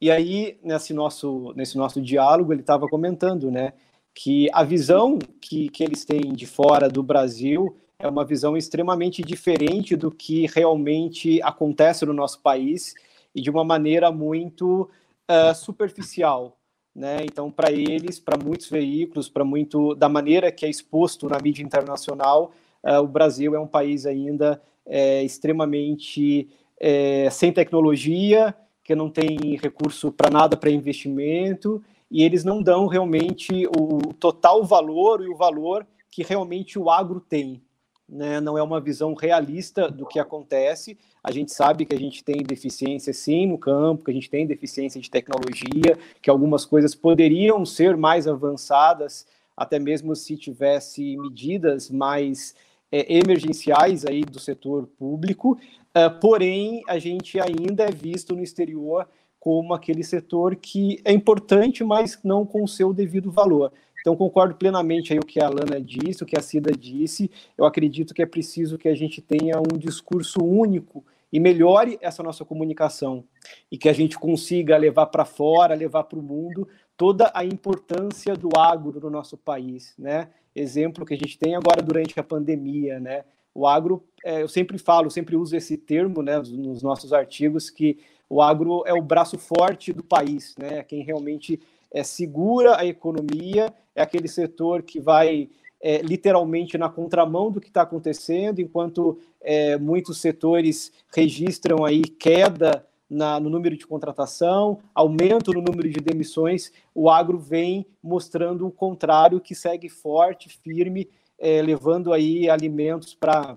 E 0.00 0.10
aí, 0.10 0.58
nesse 0.62 0.92
nosso, 0.92 1.52
nesse 1.54 1.76
nosso 1.76 2.00
diálogo, 2.00 2.52
ele 2.52 2.60
estava 2.60 2.88
comentando, 2.88 3.50
né, 3.50 3.72
que 4.14 4.48
a 4.52 4.62
visão 4.62 5.18
que, 5.40 5.68
que 5.68 5.82
eles 5.82 6.04
têm 6.04 6.32
de 6.32 6.46
fora 6.46 6.88
do 6.88 7.02
Brasil 7.02 7.76
é 7.98 8.08
uma 8.08 8.24
visão 8.24 8.56
extremamente 8.56 9.22
diferente 9.22 9.94
do 9.94 10.10
que 10.10 10.46
realmente 10.46 11.40
acontece 11.42 12.04
no 12.04 12.12
nosso 12.12 12.40
país 12.40 12.94
e 13.34 13.40
de 13.40 13.48
uma 13.48 13.64
maneira 13.64 14.10
muito 14.10 14.90
uh, 15.30 15.54
superficial. 15.54 16.58
Né? 16.94 17.18
Então, 17.22 17.50
para 17.50 17.70
eles, 17.70 18.18
para 18.18 18.36
muitos 18.36 18.68
veículos, 18.68 19.28
para 19.28 19.44
muito 19.44 19.94
da 19.94 20.08
maneira 20.08 20.50
que 20.52 20.66
é 20.66 20.68
exposto 20.68 21.28
na 21.28 21.38
mídia 21.40 21.62
internacional, 21.62 22.52
o 22.82 23.06
Brasil 23.06 23.54
é 23.54 23.60
um 23.60 23.66
país 23.66 24.06
ainda 24.06 24.60
é, 24.86 25.22
extremamente 25.22 26.48
é, 26.80 27.28
sem 27.30 27.52
tecnologia, 27.52 28.54
que 28.82 28.94
não 28.94 29.08
tem 29.08 29.56
recurso 29.62 30.10
para 30.10 30.30
nada 30.30 30.56
para 30.56 30.70
investimento, 30.70 31.82
e 32.10 32.22
eles 32.22 32.44
não 32.44 32.62
dão 32.62 32.86
realmente 32.86 33.66
o 33.68 34.12
total 34.14 34.64
valor 34.64 35.22
e 35.22 35.28
o 35.28 35.36
valor 35.36 35.86
que 36.10 36.22
realmente 36.22 36.78
o 36.78 36.90
agro 36.90 37.20
tem. 37.20 37.62
Né? 38.06 38.40
Não 38.40 38.58
é 38.58 38.62
uma 38.62 38.80
visão 38.80 39.14
realista 39.14 39.90
do 39.90 40.04
que 40.04 40.18
acontece. 40.18 40.98
A 41.24 41.30
gente 41.30 41.52
sabe 41.52 41.86
que 41.86 41.94
a 41.94 41.98
gente 41.98 42.22
tem 42.22 42.42
deficiência 42.42 43.14
sim 43.14 43.46
no 43.46 43.56
campo, 43.56 44.04
que 44.04 44.10
a 44.10 44.14
gente 44.14 44.28
tem 44.28 44.46
deficiência 44.46 45.00
de 45.00 45.10
tecnologia, 45.10 45.98
que 46.20 46.28
algumas 46.28 46.66
coisas 46.66 46.94
poderiam 46.94 47.64
ser 47.64 47.96
mais 47.96 48.28
avançadas, 48.28 49.26
até 49.56 49.78
mesmo 49.78 50.14
se 50.14 50.36
tivesse 50.36 51.16
medidas 51.16 51.88
mais 51.90 52.54
é, 52.92 53.16
emergenciais 53.16 54.04
aí 54.04 54.22
do 54.22 54.38
setor 54.38 54.86
público, 54.98 55.58
uh, 55.96 56.20
porém 56.20 56.82
a 56.86 56.98
gente 56.98 57.40
ainda 57.40 57.84
é 57.84 57.90
visto 57.90 58.36
no 58.36 58.42
exterior 58.42 59.08
como 59.40 59.74
aquele 59.74 60.04
setor 60.04 60.54
que 60.54 61.00
é 61.04 61.12
importante, 61.12 61.82
mas 61.82 62.18
não 62.22 62.46
com 62.46 62.62
o 62.62 62.68
seu 62.68 62.92
devido 62.92 63.32
valor. 63.32 63.72
Então, 64.00 64.14
concordo 64.16 64.56
plenamente 64.56 65.12
aí 65.12 65.18
o 65.18 65.24
que 65.24 65.40
a 65.40 65.46
Alana 65.46 65.80
disse, 65.80 66.22
o 66.22 66.26
que 66.26 66.38
a 66.38 66.42
Cida 66.42 66.72
disse. 66.72 67.30
Eu 67.56 67.64
acredito 67.64 68.12
que 68.12 68.20
é 68.20 68.26
preciso 68.26 68.76
que 68.76 68.88
a 68.88 68.94
gente 68.94 69.22
tenha 69.22 69.58
um 69.58 69.78
discurso 69.78 70.44
único 70.44 71.04
e 71.32 71.40
melhore 71.40 71.98
essa 72.02 72.22
nossa 72.22 72.44
comunicação 72.44 73.24
e 73.70 73.78
que 73.78 73.88
a 73.88 73.92
gente 73.92 74.18
consiga 74.18 74.76
levar 74.76 75.06
para 75.06 75.24
fora, 75.24 75.74
levar 75.74 76.04
para 76.04 76.18
o 76.18 76.22
mundo 76.22 76.68
toda 77.02 77.32
a 77.34 77.44
importância 77.44 78.36
do 78.36 78.50
agro 78.56 79.00
no 79.00 79.10
nosso 79.10 79.36
país, 79.36 79.92
né? 79.98 80.28
exemplo 80.54 81.04
que 81.04 81.12
a 81.12 81.16
gente 81.16 81.36
tem 81.36 81.56
agora 81.56 81.82
durante 81.82 82.20
a 82.20 82.22
pandemia, 82.22 83.00
né? 83.00 83.24
O 83.52 83.66
agro, 83.66 84.04
é, 84.24 84.40
eu 84.40 84.46
sempre 84.46 84.78
falo, 84.78 85.10
sempre 85.10 85.34
uso 85.34 85.56
esse 85.56 85.76
termo, 85.76 86.22
né, 86.22 86.38
nos 86.38 86.80
nossos 86.80 87.12
artigos, 87.12 87.70
que 87.70 87.98
o 88.30 88.40
agro 88.40 88.84
é 88.86 88.94
o 88.94 89.02
braço 89.02 89.36
forte 89.36 89.92
do 89.92 90.04
país, 90.04 90.54
né? 90.56 90.84
Quem 90.84 91.02
realmente 91.02 91.58
é, 91.90 92.04
segura 92.04 92.78
a 92.78 92.86
economia, 92.86 93.74
é 93.96 94.02
aquele 94.02 94.28
setor 94.28 94.82
que 94.82 95.00
vai 95.00 95.50
é, 95.80 96.02
literalmente 96.02 96.78
na 96.78 96.88
contramão 96.88 97.50
do 97.50 97.60
que 97.60 97.66
está 97.66 97.82
acontecendo, 97.82 98.60
enquanto 98.60 99.18
é, 99.40 99.76
muitos 99.76 100.20
setores 100.20 100.92
registram 101.12 101.84
aí 101.84 102.02
queda 102.02 102.86
na, 103.12 103.38
no 103.38 103.50
número 103.50 103.76
de 103.76 103.86
contratação, 103.86 104.78
aumento 104.94 105.52
no 105.52 105.60
número 105.60 105.88
de 105.88 106.00
demissões, 106.00 106.72
o 106.94 107.10
agro 107.10 107.38
vem 107.38 107.86
mostrando 108.02 108.66
o 108.66 108.70
contrário, 108.70 109.40
que 109.40 109.54
segue 109.54 109.88
forte, 109.88 110.48
firme, 110.48 111.08
é, 111.38 111.60
levando 111.60 112.12
aí 112.12 112.48
alimentos 112.48 113.14
para 113.14 113.56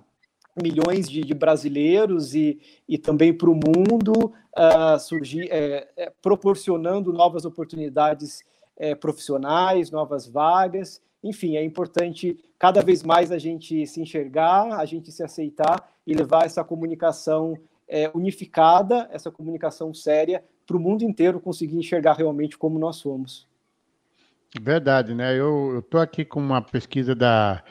milhões 0.62 1.10
de, 1.10 1.22
de, 1.22 1.34
brasileiros 1.34 2.34
e, 2.34 2.60
e 2.88 2.98
também 2.98 3.34
para 3.34 3.50
o 3.50 3.56
mundo, 3.56 4.34
uh, 4.58 5.00
surgir, 5.00 5.50
é, 5.52 5.88
é, 5.98 6.12
proporcionando 6.22 7.12
novas 7.12 7.46
oportunidades 7.46 8.42
é, 8.78 8.96
profissionais, 8.96 9.92
novas 9.92 10.28
vagas. 10.28 11.02
Enfim, 11.22 11.58
é 11.58 11.64
importante 11.64 12.38
cada 12.58 12.82
vez 12.82 13.04
mais 13.04 13.32
a 13.32 13.38
gente 13.38 13.86
se 13.86 14.02
enxergar, 14.02 14.80
a 14.80 14.86
gente 14.86 15.12
se 15.12 15.24
aceitar 15.24 15.90
e 16.08 16.14
levar 16.14 16.46
essa 16.46 16.64
comunicação 16.64 17.58
é, 17.88 18.10
unificada, 18.14 19.08
essa 19.12 19.32
comunicação 19.32 19.94
séria, 19.94 20.44
para 20.66 20.78
o 20.78 20.80
mundo 20.80 21.04
inteiro 21.04 21.40
conseguir 21.40 21.78
enxergar 21.78 22.14
realmente 22.14 22.58
como 22.58 22.80
nós 22.80 22.98
somos. 22.98 23.48
Verdade, 24.62 25.14
né? 25.14 25.38
Eu 25.38 25.80
estou 25.80 26.00
aqui 26.00 26.24
com 26.24 26.40
uma 26.40 26.62
pesquisa 26.62 27.14
da, 27.14 27.62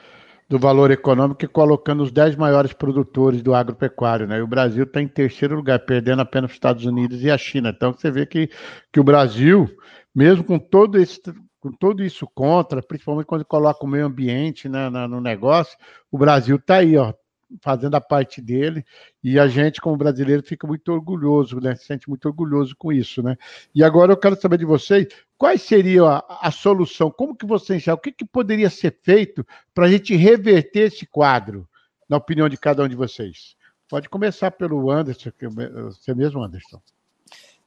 do 0.48 0.58
valor 0.58 0.90
econômico 0.90 1.48
colocando 1.48 2.02
os 2.02 2.12
10 2.12 2.36
maiores 2.36 2.72
produtores 2.72 3.42
do 3.42 3.54
agropecuário, 3.54 4.26
né? 4.26 4.38
E 4.38 4.42
o 4.42 4.46
Brasil 4.46 4.84
está 4.84 5.00
em 5.00 5.08
terceiro 5.08 5.56
lugar, 5.56 5.80
perdendo 5.80 6.22
apenas 6.22 6.50
os 6.50 6.56
Estados 6.56 6.84
Unidos 6.84 7.22
e 7.22 7.30
a 7.30 7.38
China. 7.38 7.72
Então 7.74 7.92
você 7.92 8.10
vê 8.10 8.26
que, 8.26 8.50
que 8.92 9.00
o 9.00 9.04
Brasil, 9.04 9.68
mesmo 10.14 10.44
com 10.44 10.58
todo 10.58 10.98
esse 10.98 11.20
com 11.64 11.72
tudo 11.72 12.04
isso 12.04 12.28
contra, 12.34 12.82
principalmente 12.82 13.24
quando 13.24 13.42
coloca 13.42 13.82
o 13.82 13.88
meio 13.88 14.04
ambiente 14.04 14.68
né, 14.68 14.90
no 14.90 15.18
negócio, 15.18 15.78
o 16.12 16.18
Brasil 16.18 16.56
está 16.56 16.76
aí, 16.76 16.94
ó, 16.94 17.14
fazendo 17.60 17.94
a 17.94 18.00
parte 18.00 18.40
dele, 18.40 18.84
e 19.22 19.38
a 19.38 19.46
gente, 19.46 19.80
como 19.80 19.96
brasileiro, 19.96 20.42
fica 20.42 20.66
muito 20.66 20.92
orgulhoso, 20.92 21.60
né? 21.60 21.74
Se 21.74 21.86
sente 21.86 22.08
muito 22.08 22.26
orgulhoso 22.26 22.74
com 22.76 22.92
isso, 22.92 23.22
né? 23.22 23.36
E 23.74 23.82
agora 23.82 24.12
eu 24.12 24.16
quero 24.16 24.40
saber 24.40 24.58
de 24.58 24.64
vocês, 24.64 25.06
qual 25.36 25.56
seria 25.58 26.04
a, 26.04 26.48
a 26.48 26.50
solução? 26.50 27.10
Como 27.10 27.36
que 27.36 27.46
vocês 27.46 27.78
enxergam? 27.78 27.98
O 27.98 28.02
que, 28.02 28.12
que 28.12 28.24
poderia 28.24 28.70
ser 28.70 28.98
feito 29.02 29.46
para 29.74 29.86
a 29.86 29.90
gente 29.90 30.14
reverter 30.14 30.92
esse 30.92 31.06
quadro, 31.06 31.68
na 32.08 32.16
opinião 32.16 32.48
de 32.48 32.56
cada 32.56 32.82
um 32.82 32.88
de 32.88 32.96
vocês? 32.96 33.56
Pode 33.88 34.08
começar 34.08 34.50
pelo 34.50 34.90
Anderson, 34.90 35.30
você 35.84 36.14
mesmo, 36.14 36.42
Anderson. 36.42 36.80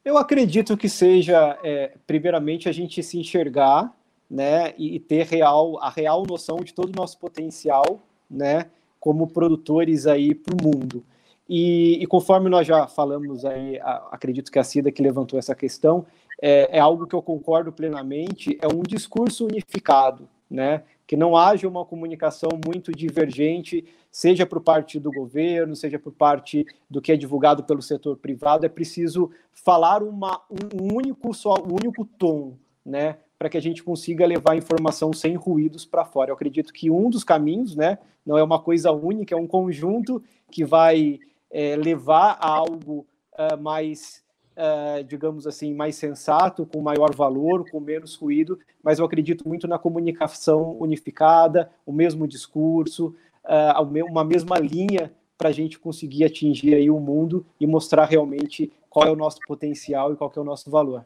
Eu 0.03 0.17
acredito 0.17 0.77
que 0.77 0.88
seja, 0.88 1.60
é, 1.63 1.93
primeiramente, 2.07 2.69
a 2.69 2.72
gente 2.72 3.03
se 3.03 3.17
enxergar 3.19 3.93
né, 4.29 4.74
e 4.77 5.00
ter 5.00 5.25
real, 5.25 5.81
a 5.81 5.89
real 5.89 6.25
noção 6.25 6.57
de 6.57 6.74
todo 6.74 6.89
o 6.89 7.00
nosso 7.00 7.17
potencial 7.17 8.01
né, 8.29 8.69
como 9.08 9.26
produtores 9.26 10.06
aí 10.06 10.36
para 10.36 10.54
o 10.54 10.62
mundo. 10.62 11.02
E, 11.48 11.98
e, 12.04 12.06
conforme 12.06 12.50
nós 12.50 12.68
já 12.68 12.88
falamos 12.88 13.46
aí, 13.46 13.80
a, 13.80 14.10
acredito 14.12 14.52
que 14.52 14.60
a 14.60 14.66
Cida 14.66 14.92
que 14.92 15.02
levantou 15.02 15.40
essa 15.40 15.56
questão, 15.56 16.06
é, 16.42 16.78
é, 16.78 16.80
algo 16.82 17.08
que 17.08 17.16
eu 17.16 17.22
concordo 17.22 17.72
plenamente, 17.72 18.58
é 18.62 18.68
um 18.68 18.84
discurso 18.84 19.46
unificado, 19.46 20.28
né? 20.52 20.84
Que 21.08 21.16
não 21.16 21.38
haja 21.38 21.70
uma 21.70 21.86
comunicação 21.86 22.50
muito 22.66 22.92
divergente, 22.92 23.86
seja 24.12 24.46
por 24.46 24.60
parte 24.60 25.00
do 25.00 25.10
governo, 25.10 25.74
seja 25.74 25.98
por 25.98 26.12
parte 26.12 26.66
do 26.90 27.02
que 27.02 27.14
é 27.14 27.16
divulgado 27.16 27.64
pelo 27.64 27.82
setor 27.82 28.18
privado, 28.18 28.66
é 28.66 28.70
preciso 28.70 29.32
falar 29.54 30.04
uma, 30.04 30.42
um 30.52 30.94
único 30.98 31.34
só, 31.34 31.54
um 31.54 31.76
único 31.76 32.04
tom, 32.04 32.58
né? 32.86 33.20
Para 33.38 33.50
que 33.50 33.58
a 33.58 33.62
gente 33.62 33.84
consiga 33.84 34.25
levar 34.25 34.56
informação 34.56 35.13
sem 35.13 35.36
ruídos 35.36 35.86
para 35.86 36.06
fora. 36.06 36.32
Eu 36.32 36.36
acredito 36.36 36.74
que 36.74 36.89
um 36.89 37.10
dos 37.10 37.24
caminhos, 37.24 37.75
né? 37.75 38.00
Não 38.25 38.38
é 38.38 38.44
uma 38.44 38.60
coisa 38.60 38.91
única, 38.91 39.36
é 39.36 39.38
um 39.38 39.48
conjunto 39.48 40.24
que 40.51 40.65
vai 40.65 41.20
é, 41.51 41.75
levar 41.75 42.38
a 42.39 42.50
algo 42.50 43.06
uh, 43.34 43.62
mais 43.62 44.24
uh, 44.58 45.03
digamos 45.03 45.46
assim, 45.46 45.74
mais 45.74 45.96
sensato, 45.96 46.65
com 46.65 46.82
maior 46.82 47.13
valor, 47.13 47.70
com 47.70 47.79
menos 47.79 48.15
ruído, 48.15 48.60
mas 48.84 49.00
eu 49.00 49.06
acredito 49.06 49.48
muito 49.48 49.67
na 49.67 49.77
comunicação 49.77 50.75
unificada, 50.79 51.70
o 51.86 51.94
mesmo 51.94 52.27
discurso, 52.27 53.15
uh, 53.46 53.82
uma 54.10 54.24
mesma 54.24 54.58
linha 54.58 55.13
para 55.38 55.50
a 55.50 55.51
gente 55.51 55.77
conseguir 55.77 56.25
atingir 56.25 56.74
aí 56.74 56.89
o 56.89 57.00
mundo 57.00 57.46
e 57.60 57.67
mostrar 57.67 58.06
realmente 58.06 58.72
qual 58.89 59.08
é 59.08 59.12
o 59.12 59.15
nosso 59.15 59.39
potencial 59.48 60.12
e 60.12 60.15
qual 60.15 60.32
é 60.36 60.39
o 60.39 60.44
nosso 60.44 60.72
valor. 60.72 61.06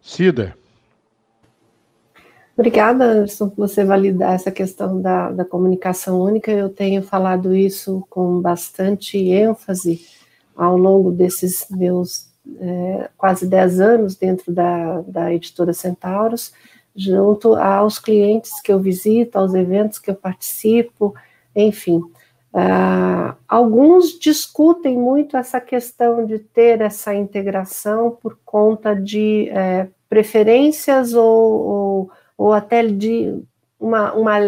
Cida. 0.00 0.56
Obrigada, 2.56 3.04
Anderson, 3.04 3.48
por 3.48 3.68
você 3.68 3.84
validar 3.84 4.34
essa 4.34 4.50
questão 4.50 5.00
da, 5.00 5.32
da 5.32 5.44
comunicação 5.44 6.20
única. 6.20 6.52
Eu 6.52 6.68
tenho 6.68 7.02
falado 7.02 7.54
isso 7.54 8.06
com 8.08 8.40
bastante 8.40 9.18
ênfase 9.18 10.06
ao 10.56 10.76
longo 10.76 11.10
desses 11.10 11.66
meus 11.68 12.32
é, 12.60 13.10
quase 13.16 13.46
10 13.46 13.80
anos 13.80 14.16
dentro 14.16 14.52
da, 14.52 15.00
da 15.02 15.32
editora 15.32 15.72
Centauros, 15.72 16.52
junto 16.94 17.54
aos 17.54 17.98
clientes 17.98 18.60
que 18.60 18.72
eu 18.72 18.78
visito, 18.78 19.36
aos 19.36 19.52
eventos 19.54 19.98
que 19.98 20.10
eu 20.10 20.14
participo, 20.14 21.14
enfim. 21.56 22.00
Uh, 22.52 23.34
alguns 23.48 24.16
discutem 24.16 24.96
muito 24.96 25.36
essa 25.36 25.60
questão 25.60 26.24
de 26.24 26.38
ter 26.38 26.80
essa 26.80 27.12
integração 27.12 28.16
por 28.22 28.38
conta 28.44 28.94
de 28.94 29.48
é, 29.48 29.88
preferências 30.08 31.14
ou, 31.14 31.24
ou, 31.24 32.10
ou, 32.36 32.52
até 32.52 32.86
de 32.86 33.42
uma, 33.78 34.12
uma 34.14 34.38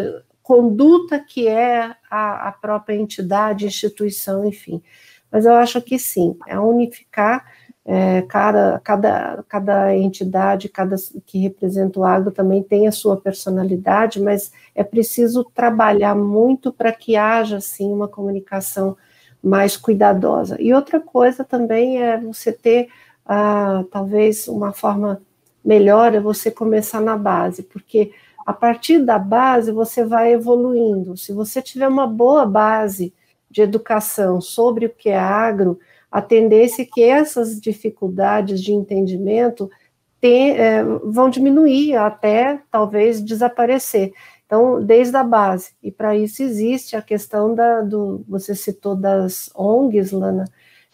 conduta 0.42 1.18
que 1.18 1.48
é 1.48 1.94
a, 2.10 2.48
a 2.48 2.52
própria 2.52 2.94
entidade, 2.94 3.66
instituição, 3.66 4.44
enfim 4.44 4.82
mas 5.30 5.44
eu 5.44 5.54
acho 5.54 5.80
que 5.82 5.98
sim, 5.98 6.36
é 6.46 6.58
unificar 6.58 7.44
é, 7.84 8.22
cada, 8.22 8.80
cada, 8.80 9.44
cada 9.48 9.94
entidade, 9.96 10.68
cada 10.68 10.96
que 11.24 11.38
representa 11.38 12.00
o 12.00 12.04
agro 12.04 12.32
também 12.32 12.62
tem 12.62 12.88
a 12.88 12.92
sua 12.92 13.16
personalidade, 13.16 14.20
mas 14.20 14.50
é 14.74 14.82
preciso 14.82 15.44
trabalhar 15.44 16.14
muito 16.16 16.72
para 16.72 16.90
que 16.90 17.16
haja 17.16 17.58
assim 17.58 17.92
uma 17.92 18.08
comunicação 18.08 18.96
mais 19.42 19.76
cuidadosa. 19.76 20.56
E 20.60 20.74
outra 20.74 20.98
coisa 20.98 21.44
também 21.44 22.02
é 22.02 22.18
você 22.18 22.50
ter 22.50 22.88
ah, 23.24 23.84
talvez 23.90 24.48
uma 24.48 24.72
forma 24.72 25.20
melhor 25.66 26.14
é 26.14 26.20
você 26.20 26.48
começar 26.48 27.00
na 27.00 27.16
base, 27.16 27.64
porque 27.64 28.12
a 28.46 28.52
partir 28.52 29.00
da 29.00 29.18
base 29.18 29.72
você 29.72 30.04
vai 30.04 30.32
evoluindo. 30.32 31.16
Se 31.16 31.32
você 31.32 31.60
tiver 31.60 31.88
uma 31.88 32.06
boa 32.06 32.46
base 32.46 33.12
de 33.50 33.62
educação 33.62 34.40
sobre 34.40 34.86
o 34.86 34.90
que 34.90 35.08
é 35.08 35.18
agro, 35.18 35.80
a 36.08 36.22
tendência 36.22 36.82
é 36.82 36.84
que 36.84 37.02
essas 37.02 37.60
dificuldades 37.60 38.62
de 38.62 38.72
entendimento 38.72 39.68
tem, 40.20 40.52
é, 40.56 40.84
vão 40.84 41.28
diminuir 41.28 41.96
até 41.96 42.60
talvez 42.70 43.20
desaparecer. 43.20 44.12
Então, 44.46 44.80
desde 44.80 45.16
a 45.16 45.24
base, 45.24 45.72
e 45.82 45.90
para 45.90 46.16
isso 46.16 46.40
existe 46.44 46.94
a 46.94 47.02
questão 47.02 47.52
da, 47.52 47.80
do, 47.80 48.24
você 48.28 48.54
citou 48.54 48.94
das 48.94 49.50
ONGs, 49.56 50.12
Lana, 50.12 50.44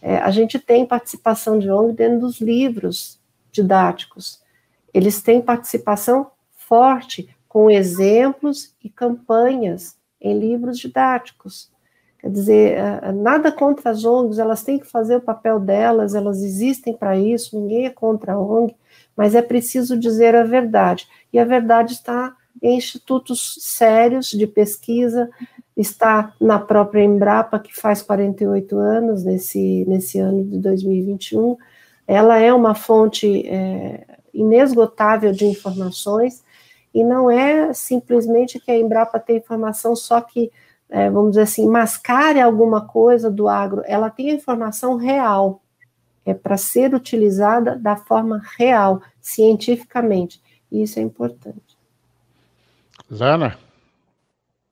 é, 0.01 0.17
a 0.17 0.31
gente 0.31 0.59
tem 0.59 0.87
participação 0.87 1.59
de 1.59 1.71
ONG 1.71 1.93
dentro 1.93 2.21
dos 2.21 2.41
livros 2.41 3.21
didáticos. 3.53 4.42
Eles 4.93 5.21
têm 5.23 5.41
participação 5.41 6.31
forte 6.55 7.29
com 7.49 7.71
exemplos 7.71 8.75
e 8.83 8.89
campanhas 8.89 9.97
em 10.21 10.39
livros 10.39 10.79
didáticos. 10.79 11.71
Quer 12.19 12.31
dizer, 12.31 12.73
é, 12.79 13.01
é, 13.03 13.13
nada 13.13 13.51
contra 13.51 13.91
as 13.91 14.05
ONGs, 14.05 14.39
elas 14.39 14.63
têm 14.63 14.79
que 14.79 14.87
fazer 14.87 15.17
o 15.17 15.21
papel 15.21 15.59
delas, 15.59 16.15
elas 16.15 16.43
existem 16.43 16.95
para 16.95 17.19
isso, 17.19 17.59
ninguém 17.59 17.87
é 17.87 17.91
contra 17.91 18.35
a 18.35 18.41
ONG, 18.41 18.75
mas 19.17 19.35
é 19.35 19.43
preciso 19.43 19.99
dizer 19.99 20.35
a 20.37 20.45
verdade. 20.45 21.09
E 21.33 21.39
a 21.39 21.45
verdade 21.45 21.95
está 21.95 22.35
em 22.63 22.77
institutos 22.77 23.57
sérios 23.61 24.31
de 24.31 24.47
pesquisa, 24.47 25.29
está 25.77 26.33
na 26.41 26.59
própria 26.61 27.03
Embrapa, 27.03 27.59
que 27.59 27.75
faz 27.75 28.03
48 28.03 28.79
anos 28.79 29.25
nesse, 29.25 29.85
nesse 29.89 30.19
ano 30.21 30.45
de 30.45 30.59
2021. 30.59 31.57
Ela 32.07 32.39
é 32.39 32.53
uma 32.53 32.75
fonte 32.75 33.47
é, 33.49 34.07
inesgotável 34.33 35.33
de 35.33 35.45
informações, 35.45 36.43
e 36.95 37.03
não 37.03 37.31
é 37.31 37.73
simplesmente 37.73 38.61
que 38.61 38.71
a 38.71 38.79
Embrapa 38.79 39.19
tem 39.19 39.37
informação 39.37 39.97
só 39.97 40.21
que 40.21 40.51
é, 40.93 41.09
vamos 41.09 41.31
dizer 41.31 41.43
assim, 41.43 41.67
mascare 41.67 42.39
alguma 42.39 42.87
coisa 42.87 43.31
do 43.31 43.49
agro, 43.49 43.83
ela 43.87 44.11
tem 44.11 44.31
a 44.31 44.35
informação 44.35 44.97
real, 44.97 45.63
é 46.25 46.35
para 46.35 46.59
ser 46.59 46.95
utilizada 46.95 47.77
da 47.77 47.97
forma 47.97 48.43
real, 48.59 49.01
cientificamente, 49.19 50.39
e 50.71 50.83
isso 50.83 50.99
é 50.99 51.03
importante. 51.03 51.79
Zana? 53.13 53.59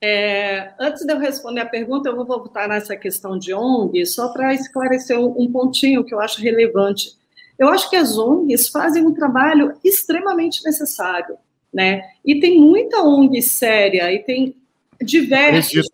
É, 0.03 0.73
antes 0.79 1.07
de 1.07 1.13
eu 1.13 1.19
responder 1.19 1.61
a 1.61 1.67
pergunta, 1.67 2.11
eu 2.11 2.17
vou 2.17 2.27
voltar 2.27 2.69
nessa 2.69 2.95
questão 2.97 3.39
de 3.39 3.55
ONG, 3.55 4.05
só 4.05 4.31
para 4.31 4.53
esclarecer 4.53 5.19
um, 5.19 5.43
um 5.43 5.51
pontinho 5.51 6.05
que 6.05 6.15
eu 6.15 6.21
acho 6.21 6.43
relevante. 6.43 7.19
Eu 7.61 7.69
acho 7.69 7.91
que 7.91 7.97
as 7.97 8.17
ONGs 8.17 8.71
fazem 8.71 9.07
um 9.07 9.13
trabalho 9.13 9.79
extremamente 9.85 10.65
necessário, 10.65 11.37
né? 11.71 12.03
E 12.25 12.41
tem 12.41 12.59
muita 12.59 13.03
ONG 13.03 13.43
séria, 13.43 14.11
e 14.11 14.21
tem 14.21 14.57
diversos, 14.99 15.87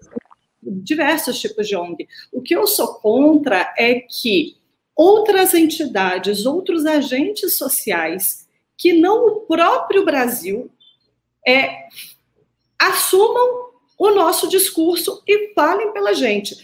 diversos 0.62 1.40
tipos 1.40 1.66
de 1.66 1.74
ONG. 1.74 2.06
O 2.32 2.40
que 2.40 2.54
eu 2.54 2.68
sou 2.68 2.94
contra 2.94 3.74
é 3.76 3.96
que 3.98 4.56
outras 4.94 5.54
entidades, 5.54 6.46
outros 6.46 6.86
agentes 6.86 7.56
sociais, 7.58 8.46
que 8.78 8.92
não 8.92 9.26
o 9.26 9.40
próprio 9.40 10.04
Brasil, 10.04 10.70
é, 11.44 11.88
assumam 12.78 13.70
o 13.98 14.10
nosso 14.10 14.48
discurso 14.48 15.20
e 15.26 15.52
falem 15.52 15.92
pela 15.92 16.14
gente. 16.14 16.56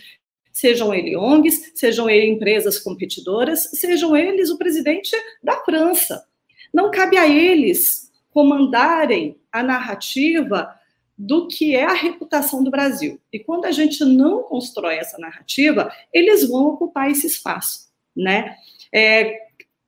Sejam 0.63 0.95
eles 0.95 1.17
ONGs, 1.17 1.73
sejam 1.75 2.09
eles 2.09 2.37
empresas 2.37 2.79
competidoras, 2.79 3.65
sejam 3.73 4.17
eles 4.17 4.49
o 4.49 4.57
presidente 4.57 5.11
da 5.43 5.57
França. 5.57 6.25
Não 6.73 6.89
cabe 6.89 7.19
a 7.19 7.27
eles 7.27 8.13
comandarem 8.31 9.41
a 9.51 9.61
narrativa 9.61 10.73
do 11.19 11.49
que 11.49 11.75
é 11.75 11.83
a 11.83 11.93
reputação 11.93 12.63
do 12.63 12.71
Brasil. 12.71 13.19
E 13.33 13.41
quando 13.41 13.65
a 13.65 13.73
gente 13.73 14.05
não 14.05 14.45
constrói 14.45 14.99
essa 14.99 15.19
narrativa, 15.19 15.91
eles 16.13 16.49
vão 16.49 16.69
ocupar 16.69 17.11
esse 17.11 17.27
espaço, 17.27 17.89
né? 18.17 18.55
É, 18.95 19.37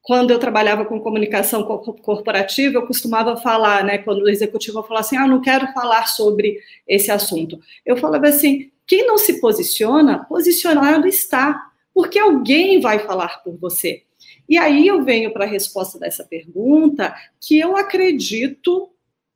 quando 0.02 0.32
eu 0.32 0.40
trabalhava 0.40 0.84
com 0.84 0.98
comunicação 0.98 1.62
corporativa, 2.02 2.78
eu 2.78 2.86
costumava 2.86 3.36
falar, 3.36 3.84
né, 3.84 3.98
quando 3.98 4.22
o 4.22 4.28
executivo 4.28 4.82
falava 4.82 5.06
assim, 5.06 5.16
ah, 5.16 5.28
não 5.28 5.40
quero 5.40 5.72
falar 5.72 6.08
sobre 6.08 6.58
esse 6.86 7.12
assunto. 7.12 7.60
Eu 7.86 7.96
falava 7.96 8.26
assim, 8.26 8.72
quem 8.86 9.06
não 9.06 9.16
se 9.18 9.40
posiciona, 9.40 10.24
posicionado 10.24 11.06
está, 11.06 11.70
porque 11.92 12.18
alguém 12.18 12.80
vai 12.80 12.98
falar 12.98 13.42
por 13.42 13.56
você. 13.56 14.02
E 14.48 14.58
aí 14.58 14.86
eu 14.86 15.04
venho 15.04 15.32
para 15.32 15.44
a 15.44 15.48
resposta 15.48 15.98
dessa 15.98 16.24
pergunta, 16.24 17.14
que 17.40 17.58
eu 17.58 17.76
acredito 17.76 18.90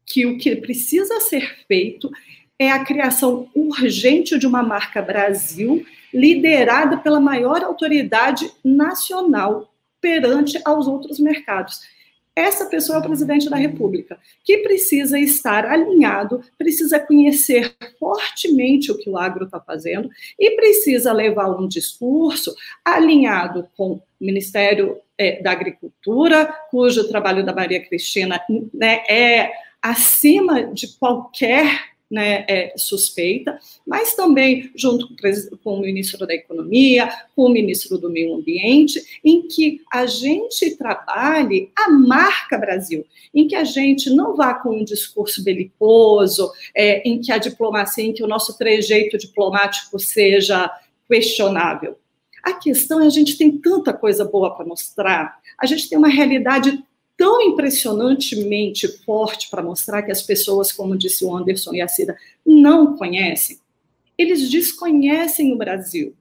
que 0.05 0.27
o 0.27 0.39
que 0.39 0.57
precisa 0.57 1.21
ser 1.21 1.65
feito 1.67 2.11
é 2.59 2.71
a 2.71 2.85
criação 2.85 3.49
urgente 3.55 4.39
de 4.39 4.47
uma 4.47 4.63
marca 4.63 5.01
Brasil, 5.01 5.87
liderada 6.13 6.97
pela 6.97 7.21
maior 7.21 7.63
autoridade 7.63 8.51
nacional 8.65 9.73
perante 10.01 10.61
aos 10.65 10.87
outros 10.87 11.21
mercados. 11.21 11.81
Essa 12.39 12.67
pessoa 12.67 12.99
é 12.99 13.01
o 13.01 13.05
presidente 13.05 13.51
da 13.51 13.57
República, 13.57 14.19
que 14.45 14.59
precisa 14.59 15.19
estar 15.19 15.67
alinhado, 15.67 16.43
precisa 16.57 17.01
conhecer 17.01 17.75
fortemente 17.99 18.93
o 18.93 18.99
que 18.99 19.11
o 19.11 19.19
agro 19.19 19.45
está 19.45 19.61
fazendo 19.61 20.09
e 20.39 20.53
precisa 20.53 21.13
levar 21.13 21.51
um 21.51 21.67
discurso 21.67 22.55
alinhado 22.85 23.69
com 23.77 23.93
o 23.93 24.03
Ministério 24.21 24.99
é, 25.17 25.43
da 25.43 25.51
Agricultura, 25.51 26.47
cujo 26.71 27.09
trabalho 27.09 27.45
da 27.45 27.55
Maria 27.55 27.85
Cristina 27.85 28.41
né, 28.73 29.03
é 29.09 29.53
acima 29.83 30.65
de 30.65 30.97
qualquer 30.99 31.98
né, 32.11 32.45
é, 32.49 32.73
suspeita, 32.77 33.59
mas 33.87 34.15
também 34.15 34.71
junto 34.75 35.09
com 35.63 35.75
o 35.75 35.81
ministro 35.81 36.27
da 36.27 36.35
Economia, 36.35 37.09
com 37.37 37.45
o 37.45 37.51
ministro 37.51 37.99
do 37.99 38.11
Meio 38.11 38.35
Ambiente, 38.35 39.21
em 39.23 39.47
que 39.47 39.83
a 39.93 40.07
gente 40.07 40.75
trabalhe 40.77 41.71
a 41.77 41.91
marca 41.91 42.57
Brasil, 42.57 43.05
em 43.35 43.47
que 43.47 43.55
a 43.55 43.65
gente 43.65 44.09
não 44.11 44.35
vá 44.35 44.55
com 44.55 44.81
um 44.81 44.85
discurso 44.85 45.45
belicoso, 45.45 46.51
é, 46.75 47.07
em 47.07 47.21
que 47.21 47.31
a 47.31 47.39
diplomacia, 47.39 48.05
em 48.05 48.13
que 48.13 48.25
o 48.25 48.29
nosso 48.29 48.57
trejeito 48.57 49.19
diplomático 49.19 49.99
seja 49.99 50.71
questionável. 51.07 51.97
A 52.43 52.55
questão 52.55 53.01
é 53.01 53.07
a 53.07 53.11
gente 53.11 53.37
tem 53.37 53.59
tanta 53.59 53.93
coisa 53.93 54.25
boa 54.25 54.55
para 54.55 54.65
mostrar, 54.65 55.39
a 55.59 55.67
gente 55.67 55.89
tem 55.89 55.99
uma 55.99 56.09
realidade 56.09 56.83
tão 57.19 57.43
impressionantemente 57.43 58.87
forte 59.05 59.51
para 59.51 59.61
mostrar 59.61 60.05
que 60.05 60.13
as 60.13 60.23
pessoas, 60.23 60.71
como 60.71 60.97
disse 60.97 61.25
o 61.25 61.37
Anderson 61.37 61.75
e 61.75 61.83
a 61.83 61.89
Cida, 61.89 62.17
não 62.47 62.97
conhecem. 62.97 63.59
Eles 64.17 64.49
desconhecem 64.49 65.53
o 65.53 65.57
Brasil. 65.57 66.15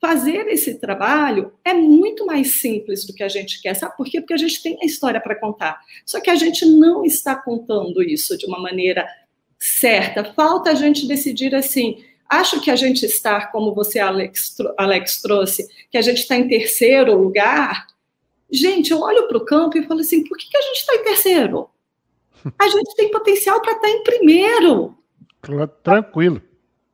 Fazer 0.00 0.46
esse 0.48 0.76
trabalho 0.76 1.52
é 1.62 1.74
muito 1.74 2.24
mais 2.24 2.52
simples 2.52 3.04
do 3.04 3.12
que 3.12 3.22
a 3.22 3.28
gente 3.28 3.60
quer. 3.60 3.74
Sabe 3.74 3.94
por 3.96 4.06
quê? 4.06 4.20
Porque 4.20 4.32
a 4.32 4.38
gente 4.38 4.62
tem 4.62 4.78
a 4.80 4.86
história 4.86 5.20
para 5.20 5.38
contar. 5.38 5.78
Só 6.06 6.18
que 6.18 6.30
a 6.30 6.34
gente 6.34 6.64
não 6.64 7.04
está 7.04 7.36
contando 7.36 8.02
isso 8.02 8.38
de 8.38 8.46
uma 8.46 8.58
maneira 8.58 9.06
certa. 9.58 10.24
Falta 10.32 10.70
a 10.70 10.74
gente 10.74 11.06
decidir 11.06 11.54
assim. 11.54 12.02
Acho 12.26 12.60
que 12.60 12.70
a 12.70 12.76
gente 12.76 13.04
está, 13.04 13.46
como 13.48 13.74
você, 13.74 13.98
Alex, 13.98 14.56
Alex 14.78 15.20
trouxe, 15.20 15.68
que 15.90 15.98
a 15.98 16.02
gente 16.02 16.20
está 16.20 16.36
em 16.36 16.48
terceiro 16.48 17.18
lugar 17.18 17.86
Gente, 18.50 18.90
eu 18.90 19.00
olho 19.00 19.28
para 19.28 19.36
o 19.36 19.44
campo 19.44 19.76
e 19.76 19.86
falo 19.86 20.00
assim: 20.00 20.24
por 20.24 20.36
que, 20.38 20.48
que 20.48 20.56
a 20.56 20.62
gente 20.62 20.78
está 20.78 20.94
em 20.94 21.04
terceiro? 21.04 21.70
A 22.58 22.68
gente 22.68 22.94
tem 22.94 23.10
potencial 23.10 23.60
para 23.60 23.72
estar 23.72 23.88
tá 23.88 23.90
em 23.90 24.02
primeiro. 24.02 24.96
Tranquilo. 25.82 26.40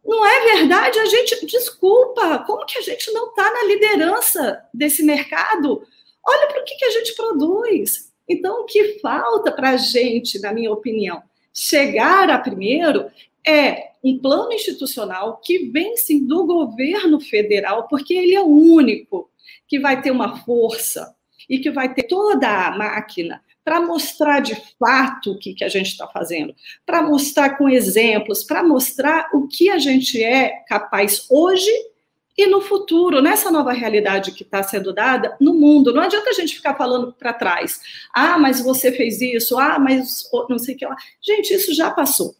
Não 0.04 0.24
é 0.26 0.56
verdade? 0.56 0.98
A 0.98 1.06
gente, 1.06 1.46
desculpa, 1.46 2.40
como 2.40 2.66
que 2.66 2.78
a 2.78 2.82
gente 2.82 3.10
não 3.12 3.30
está 3.30 3.50
na 3.52 3.64
liderança 3.64 4.62
desse 4.72 5.02
mercado? 5.02 5.82
Olha 6.26 6.46
para 6.48 6.60
o 6.60 6.64
que, 6.64 6.76
que 6.76 6.84
a 6.84 6.90
gente 6.90 7.14
produz. 7.14 8.12
Então, 8.28 8.62
o 8.62 8.64
que 8.64 8.98
falta 9.00 9.50
para 9.52 9.70
a 9.70 9.76
gente, 9.76 10.38
na 10.40 10.52
minha 10.52 10.72
opinião, 10.72 11.22
chegar 11.52 12.28
a 12.30 12.38
primeiro 12.38 13.10
é 13.46 13.92
um 14.02 14.18
plano 14.18 14.52
institucional 14.52 15.40
que 15.42 15.70
vem 15.70 15.96
sim 15.96 16.26
do 16.26 16.44
governo 16.44 17.20
federal, 17.20 17.88
porque 17.88 18.14
ele 18.14 18.34
é 18.34 18.40
o 18.40 18.46
único 18.46 19.30
que 19.66 19.78
vai 19.78 20.00
ter 20.02 20.10
uma 20.10 20.38
força 20.44 21.14
e 21.48 21.58
que 21.58 21.70
vai 21.70 21.92
ter 21.92 22.04
toda 22.04 22.66
a 22.66 22.76
máquina 22.76 23.42
para 23.64 23.80
mostrar 23.80 24.40
de 24.40 24.56
fato 24.78 25.32
o 25.32 25.38
que, 25.38 25.54
que 25.54 25.64
a 25.64 25.68
gente 25.68 25.88
está 25.88 26.06
fazendo, 26.06 26.54
para 26.84 27.02
mostrar 27.02 27.56
com 27.56 27.68
exemplos, 27.68 28.44
para 28.44 28.62
mostrar 28.62 29.30
o 29.32 29.48
que 29.48 29.70
a 29.70 29.78
gente 29.78 30.22
é 30.22 30.62
capaz 30.68 31.26
hoje 31.30 31.70
e 32.36 32.46
no 32.46 32.60
futuro, 32.60 33.22
nessa 33.22 33.50
nova 33.50 33.72
realidade 33.72 34.32
que 34.32 34.42
está 34.42 34.62
sendo 34.62 34.92
dada 34.92 35.36
no 35.40 35.54
mundo. 35.54 35.94
Não 35.94 36.02
adianta 36.02 36.30
a 36.30 36.32
gente 36.32 36.56
ficar 36.56 36.74
falando 36.74 37.12
para 37.12 37.32
trás. 37.32 37.80
Ah, 38.12 38.36
mas 38.38 38.60
você 38.60 38.90
fez 38.90 39.20
isso. 39.20 39.56
Ah, 39.56 39.78
mas 39.78 40.28
não 40.50 40.58
sei 40.58 40.74
o 40.74 40.78
que 40.78 40.84
lá. 40.84 40.96
Gente, 41.22 41.54
isso 41.54 41.72
já 41.72 41.92
passou. 41.92 42.34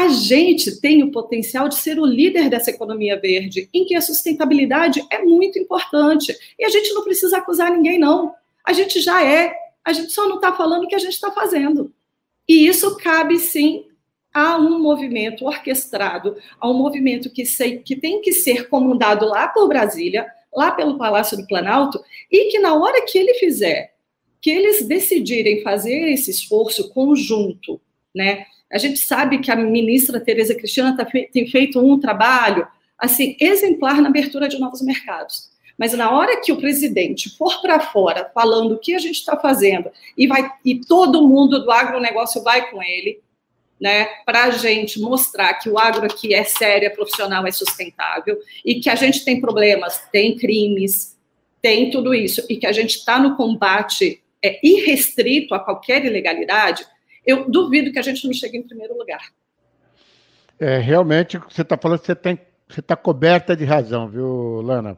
A 0.00 0.08
gente 0.08 0.80
tem 0.80 1.02
o 1.02 1.12
potencial 1.12 1.68
de 1.68 1.74
ser 1.74 1.98
o 1.98 2.06
líder 2.06 2.48
dessa 2.48 2.70
economia 2.70 3.20
verde, 3.20 3.68
em 3.72 3.84
que 3.84 3.94
a 3.94 4.00
sustentabilidade 4.00 5.04
é 5.10 5.22
muito 5.22 5.58
importante. 5.58 6.34
E 6.58 6.64
a 6.64 6.70
gente 6.70 6.94
não 6.94 7.04
precisa 7.04 7.36
acusar 7.36 7.70
ninguém, 7.70 7.98
não. 7.98 8.34
A 8.64 8.72
gente 8.72 8.98
já 8.98 9.22
é, 9.22 9.54
a 9.84 9.92
gente 9.92 10.10
só 10.10 10.26
não 10.26 10.36
está 10.36 10.54
falando 10.54 10.84
o 10.84 10.88
que 10.88 10.94
a 10.94 10.98
gente 10.98 11.12
está 11.12 11.30
fazendo. 11.30 11.92
E 12.48 12.66
isso 12.66 12.96
cabe, 12.96 13.38
sim, 13.38 13.88
a 14.32 14.56
um 14.56 14.80
movimento 14.80 15.44
orquestrado, 15.44 16.34
a 16.58 16.70
um 16.70 16.74
movimento 16.74 17.28
que, 17.28 17.44
sei, 17.44 17.80
que 17.80 17.94
tem 17.94 18.22
que 18.22 18.32
ser 18.32 18.70
comandado 18.70 19.26
lá 19.26 19.48
por 19.48 19.68
Brasília, 19.68 20.26
lá 20.50 20.72
pelo 20.72 20.96
Palácio 20.96 21.36
do 21.36 21.46
Planalto, 21.46 22.02
e 22.32 22.50
que 22.50 22.58
na 22.58 22.74
hora 22.74 23.04
que 23.04 23.18
ele 23.18 23.34
fizer, 23.34 23.92
que 24.40 24.48
eles 24.48 24.88
decidirem 24.88 25.62
fazer 25.62 26.10
esse 26.10 26.30
esforço 26.30 26.88
conjunto, 26.88 27.78
né? 28.14 28.46
A 28.72 28.78
gente 28.78 28.98
sabe 28.98 29.38
que 29.38 29.50
a 29.50 29.56
ministra 29.56 30.20
Tereza 30.20 30.54
Cristina 30.54 30.96
tá, 30.96 31.04
tem 31.04 31.46
feito 31.46 31.80
um 31.80 31.98
trabalho 31.98 32.66
assim 32.98 33.36
exemplar 33.40 34.00
na 34.00 34.08
abertura 34.08 34.48
de 34.48 34.58
novos 34.58 34.82
mercados. 34.82 35.50
Mas 35.76 35.94
na 35.94 36.10
hora 36.10 36.40
que 36.40 36.52
o 36.52 36.58
presidente 36.58 37.30
for 37.38 37.60
para 37.62 37.80
fora 37.80 38.30
falando 38.34 38.74
o 38.74 38.78
que 38.78 38.94
a 38.94 38.98
gente 38.98 39.16
está 39.16 39.36
fazendo 39.36 39.90
e 40.16 40.26
vai 40.26 40.50
e 40.64 40.78
todo 40.78 41.26
mundo 41.26 41.64
do 41.64 41.70
agronegócio 41.70 42.42
vai 42.42 42.70
com 42.70 42.82
ele, 42.82 43.18
né, 43.80 44.04
para 44.26 44.44
a 44.44 44.50
gente 44.50 45.00
mostrar 45.00 45.54
que 45.54 45.70
o 45.70 45.78
agro 45.78 46.04
aqui 46.04 46.34
é 46.34 46.44
sério, 46.44 46.86
é 46.86 46.90
profissional, 46.90 47.46
é 47.46 47.50
sustentável 47.50 48.38
e 48.62 48.78
que 48.78 48.90
a 48.90 48.94
gente 48.94 49.24
tem 49.24 49.40
problemas, 49.40 50.06
tem 50.12 50.36
crimes, 50.36 51.16
tem 51.62 51.90
tudo 51.90 52.12
isso 52.14 52.44
e 52.50 52.56
que 52.56 52.66
a 52.66 52.72
gente 52.72 52.96
está 52.96 53.18
no 53.18 53.34
combate 53.36 54.22
é, 54.42 54.60
irrestrito 54.62 55.54
a 55.54 55.60
qualquer 55.60 56.04
ilegalidade 56.04 56.86
eu 57.26 57.50
duvido 57.50 57.92
que 57.92 57.98
a 57.98 58.02
gente 58.02 58.26
não 58.26 58.32
chegue 58.32 58.58
em 58.58 58.62
primeiro 58.62 58.96
lugar. 58.96 59.20
É, 60.58 60.78
realmente, 60.78 61.36
o 61.36 61.40
que 61.40 61.54
você 61.54 61.62
está 61.62 61.76
falando, 61.76 62.00
você 62.00 62.12
está 62.12 62.30
você 62.70 62.80
tá 62.80 62.96
coberta 62.96 63.56
de 63.56 63.64
razão, 63.64 64.08
viu, 64.08 64.60
Lana? 64.60 64.96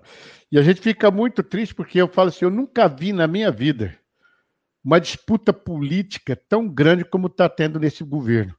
E 0.50 0.58
a 0.58 0.62
gente 0.62 0.80
fica 0.80 1.10
muito 1.10 1.42
triste 1.42 1.74
porque 1.74 1.98
eu 1.98 2.06
falo 2.06 2.28
assim, 2.28 2.44
eu 2.44 2.50
nunca 2.50 2.86
vi 2.86 3.12
na 3.12 3.26
minha 3.26 3.50
vida 3.50 3.96
uma 4.84 5.00
disputa 5.00 5.52
política 5.52 6.36
tão 6.36 6.68
grande 6.68 7.04
como 7.04 7.28
está 7.28 7.48
tendo 7.48 7.80
nesse 7.80 8.04
governo. 8.04 8.54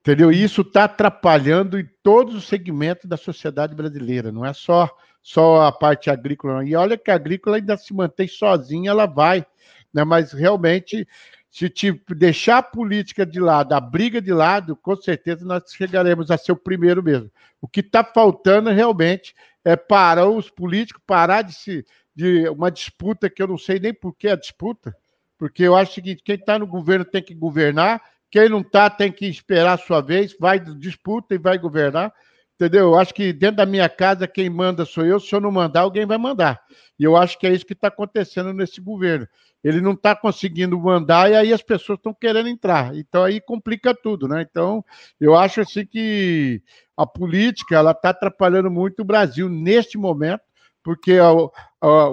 Entendeu? 0.00 0.30
E 0.30 0.40
isso 0.40 0.60
está 0.60 0.84
atrapalhando 0.84 1.80
em 1.80 1.88
todos 2.02 2.36
os 2.36 2.46
segmentos 2.46 3.06
da 3.06 3.16
sociedade 3.16 3.74
brasileira, 3.74 4.30
não 4.30 4.44
é 4.44 4.52
só, 4.52 4.88
só 5.20 5.62
a 5.62 5.72
parte 5.72 6.08
agrícola. 6.10 6.64
E 6.64 6.76
olha 6.76 6.96
que 6.96 7.10
a 7.10 7.14
agrícola 7.16 7.56
ainda 7.56 7.76
se 7.76 7.92
mantém 7.92 8.28
sozinha, 8.28 8.90
ela 8.90 9.06
vai. 9.06 9.44
Né? 9.92 10.04
Mas 10.04 10.32
realmente 10.32 11.08
se 11.56 11.70
tipo, 11.70 12.14
deixar 12.14 12.58
a 12.58 12.62
política 12.62 13.24
de 13.24 13.40
lado, 13.40 13.72
a 13.72 13.80
briga 13.80 14.20
de 14.20 14.30
lado, 14.30 14.76
com 14.76 14.94
certeza 14.94 15.42
nós 15.42 15.62
chegaremos 15.72 16.30
a 16.30 16.36
ser 16.36 16.52
o 16.52 16.56
primeiro 16.56 17.02
mesmo. 17.02 17.30
O 17.62 17.66
que 17.66 17.80
está 17.80 18.04
faltando 18.04 18.68
realmente 18.68 19.34
é 19.64 19.74
para 19.74 20.28
os 20.28 20.50
políticos 20.50 21.02
parar 21.06 21.40
de 21.40 21.54
se 21.54 21.86
de 22.14 22.46
uma 22.50 22.70
disputa 22.70 23.30
que 23.30 23.42
eu 23.42 23.46
não 23.46 23.56
sei 23.56 23.80
nem 23.80 23.94
por 23.94 24.14
que 24.14 24.28
a 24.28 24.36
disputa, 24.36 24.94
porque 25.38 25.62
eu 25.62 25.74
acho 25.74 26.02
que 26.02 26.16
quem 26.16 26.34
está 26.34 26.58
no 26.58 26.66
governo 26.66 27.06
tem 27.06 27.22
que 27.22 27.34
governar, 27.34 28.02
quem 28.30 28.50
não 28.50 28.60
está 28.60 28.90
tem 28.90 29.10
que 29.10 29.24
esperar 29.24 29.72
a 29.72 29.82
sua 29.82 30.02
vez, 30.02 30.36
vai 30.38 30.60
disputa 30.60 31.34
e 31.34 31.38
vai 31.38 31.56
governar. 31.56 32.12
Entendeu? 32.56 32.86
Eu 32.86 32.98
acho 32.98 33.12
que 33.12 33.32
dentro 33.32 33.56
da 33.56 33.66
minha 33.66 33.88
casa 33.88 34.26
quem 34.26 34.48
manda 34.48 34.84
sou 34.84 35.04
eu, 35.04 35.20
se 35.20 35.34
eu 35.34 35.40
não 35.40 35.52
mandar, 35.52 35.82
alguém 35.82 36.06
vai 36.06 36.18
mandar. 36.18 36.60
E 36.98 37.04
eu 37.04 37.16
acho 37.16 37.38
que 37.38 37.46
é 37.46 37.52
isso 37.52 37.66
que 37.66 37.74
está 37.74 37.88
acontecendo 37.88 38.52
nesse 38.52 38.80
governo 38.80 39.28
ele 39.66 39.80
não 39.80 39.94
está 39.94 40.14
conseguindo 40.14 40.78
mandar 40.78 41.28
e 41.28 41.34
aí 41.34 41.52
as 41.52 41.60
pessoas 41.60 41.98
estão 41.98 42.14
querendo 42.14 42.48
entrar. 42.48 42.94
Então 42.94 43.24
aí 43.24 43.40
complica 43.40 43.92
tudo, 43.92 44.28
né? 44.28 44.46
Então 44.48 44.84
eu 45.20 45.34
acho 45.34 45.60
assim 45.60 45.84
que 45.84 46.62
a 46.96 47.04
política 47.04 47.74
ela 47.74 47.90
está 47.90 48.10
atrapalhando 48.10 48.70
muito 48.70 49.00
o 49.00 49.04
Brasil 49.04 49.48
neste 49.48 49.98
momento, 49.98 50.42
porque 50.84 51.18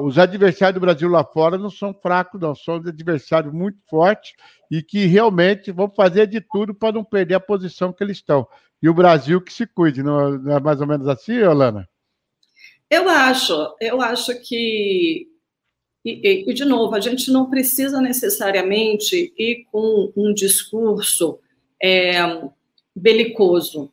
os 0.01 0.17
adversários 0.17 0.73
do 0.73 0.83
Brasil 0.83 1.07
lá 1.07 1.23
fora 1.23 1.55
não 1.55 1.69
são 1.69 1.93
fracos, 1.93 2.41
não, 2.41 2.55
são 2.55 2.77
adversários 2.77 3.53
muito 3.53 3.77
fortes 3.87 4.33
e 4.71 4.81
que 4.81 5.05
realmente 5.05 5.71
vão 5.71 5.87
fazer 5.87 6.25
de 6.25 6.41
tudo 6.41 6.73
para 6.73 6.93
não 6.93 7.03
perder 7.03 7.35
a 7.35 7.39
posição 7.39 7.93
que 7.93 8.03
eles 8.03 8.17
estão. 8.17 8.47
E 8.83 8.89
o 8.89 8.93
Brasil 8.93 9.39
que 9.39 9.53
se 9.53 9.65
cuide, 9.65 10.03
não 10.03 10.51
é 10.51 10.59
mais 10.59 10.81
ou 10.81 10.85
menos 10.85 11.07
assim, 11.07 11.41
Alana? 11.41 11.87
Eu 12.89 13.07
acho, 13.07 13.73
eu 13.79 14.01
acho 14.01 14.37
que 14.41 15.25
e, 16.03 16.43
e, 16.49 16.53
de 16.53 16.65
novo, 16.65 16.93
a 16.93 16.99
gente 16.99 17.31
não 17.31 17.49
precisa 17.49 18.01
necessariamente 18.01 19.33
ir 19.37 19.65
com 19.71 20.11
um 20.17 20.33
discurso 20.33 21.39
é, 21.81 22.13
belicoso. 22.93 23.89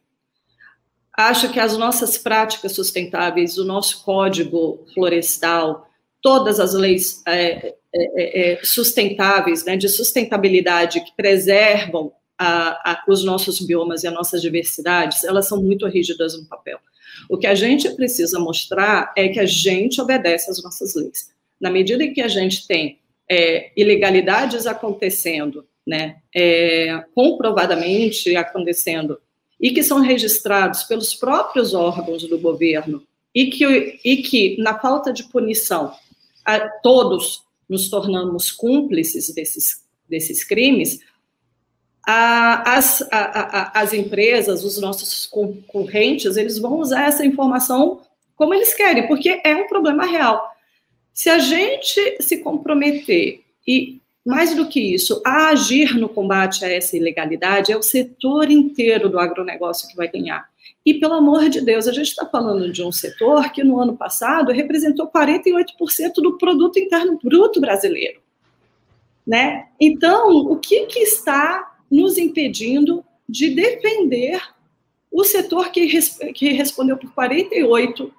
Acho 1.16 1.52
que 1.52 1.60
as 1.60 1.76
nossas 1.76 2.18
práticas 2.18 2.72
sustentáveis, 2.72 3.58
o 3.58 3.64
nosso 3.64 4.04
código 4.04 4.84
florestal, 4.92 5.88
todas 6.20 6.58
as 6.58 6.74
leis 6.74 7.22
é, 7.28 7.68
é, 7.68 7.74
é, 7.94 8.52
é 8.54 8.64
sustentáveis, 8.64 9.64
né, 9.64 9.76
de 9.76 9.88
sustentabilidade, 9.88 11.00
que 11.00 11.14
preservam 11.14 12.12
a, 12.42 12.92
a, 12.92 13.04
os 13.06 13.22
nossos 13.22 13.60
biomas 13.60 14.02
e 14.02 14.08
as 14.08 14.14
nossas 14.14 14.40
diversidades, 14.40 15.24
elas 15.24 15.46
são 15.46 15.62
muito 15.62 15.86
rígidas 15.86 16.36
no 16.36 16.46
papel. 16.46 16.78
O 17.28 17.36
que 17.36 17.46
a 17.46 17.54
gente 17.54 17.88
precisa 17.90 18.38
mostrar 18.38 19.12
é 19.16 19.28
que 19.28 19.38
a 19.38 19.46
gente 19.46 20.00
obedece 20.00 20.50
às 20.50 20.62
nossas 20.62 20.94
leis 20.94 21.30
na 21.60 21.70
medida 21.70 22.02
em 22.02 22.14
que 22.14 22.22
a 22.22 22.28
gente 22.28 22.66
tem 22.66 22.98
é, 23.28 23.70
ilegalidades 23.76 24.66
acontecendo, 24.66 25.66
né, 25.86 26.16
é, 26.34 27.04
comprovadamente 27.14 28.34
acontecendo, 28.34 29.20
e 29.60 29.70
que 29.72 29.82
são 29.82 30.00
registrados 30.00 30.84
pelos 30.84 31.14
próprios 31.14 31.74
órgãos 31.74 32.24
do 32.26 32.38
governo, 32.38 33.02
e 33.34 33.46
que, 33.50 34.00
e 34.02 34.16
que 34.22 34.56
na 34.60 34.78
falta 34.78 35.12
de 35.12 35.24
punição, 35.24 35.92
a, 36.44 36.58
todos 36.82 37.42
nos 37.68 37.88
tornamos 37.88 38.50
cúmplices 38.50 39.32
desses, 39.32 39.84
desses 40.08 40.42
crimes, 40.42 41.00
as, 42.66 43.02
a, 43.10 43.80
as 43.80 43.92
empresas, 43.92 44.64
os 44.64 44.80
nossos 44.80 45.26
concorrentes, 45.26 46.36
eles 46.36 46.58
vão 46.58 46.78
usar 46.78 47.06
essa 47.06 47.24
informação 47.24 48.00
como 48.36 48.54
eles 48.54 48.72
querem, 48.72 49.06
porque 49.06 49.40
é 49.44 49.54
um 49.54 49.68
problema 49.68 50.06
real. 50.06 50.50
Se 51.12 51.28
a 51.28 51.38
gente 51.38 52.22
se 52.22 52.38
comprometer 52.38 53.42
e 53.66 54.00
mais 54.24 54.54
do 54.54 54.68
que 54.68 54.80
isso, 54.80 55.20
a 55.24 55.48
agir 55.48 55.96
no 55.98 56.08
combate 56.08 56.64
a 56.64 56.70
essa 56.70 56.96
ilegalidade, 56.96 57.72
é 57.72 57.76
o 57.76 57.82
setor 57.82 58.50
inteiro 58.50 59.08
do 59.08 59.18
agronegócio 59.18 59.88
que 59.88 59.96
vai 59.96 60.08
ganhar. 60.08 60.48
E, 60.84 60.94
pelo 60.94 61.14
amor 61.14 61.48
de 61.48 61.60
Deus, 61.60 61.86
a 61.86 61.92
gente 61.92 62.08
está 62.08 62.24
falando 62.26 62.70
de 62.72 62.82
um 62.82 62.92
setor 62.92 63.50
que 63.50 63.64
no 63.64 63.80
ano 63.80 63.96
passado 63.96 64.52
representou 64.52 65.08
48% 65.08 66.14
do 66.16 66.38
produto 66.38 66.78
interno 66.78 67.18
bruto 67.22 67.60
brasileiro. 67.60 68.20
Né? 69.26 69.66
Então, 69.78 70.30
o 70.30 70.56
que, 70.56 70.86
que 70.86 71.00
está 71.00 71.69
nos 71.90 72.18
impedindo 72.18 73.04
de 73.28 73.50
defender 73.50 74.40
o 75.10 75.24
setor 75.24 75.70
que, 75.70 75.86
que 76.32 76.50
respondeu 76.50 76.96
por 76.96 77.12
48% 77.12 78.12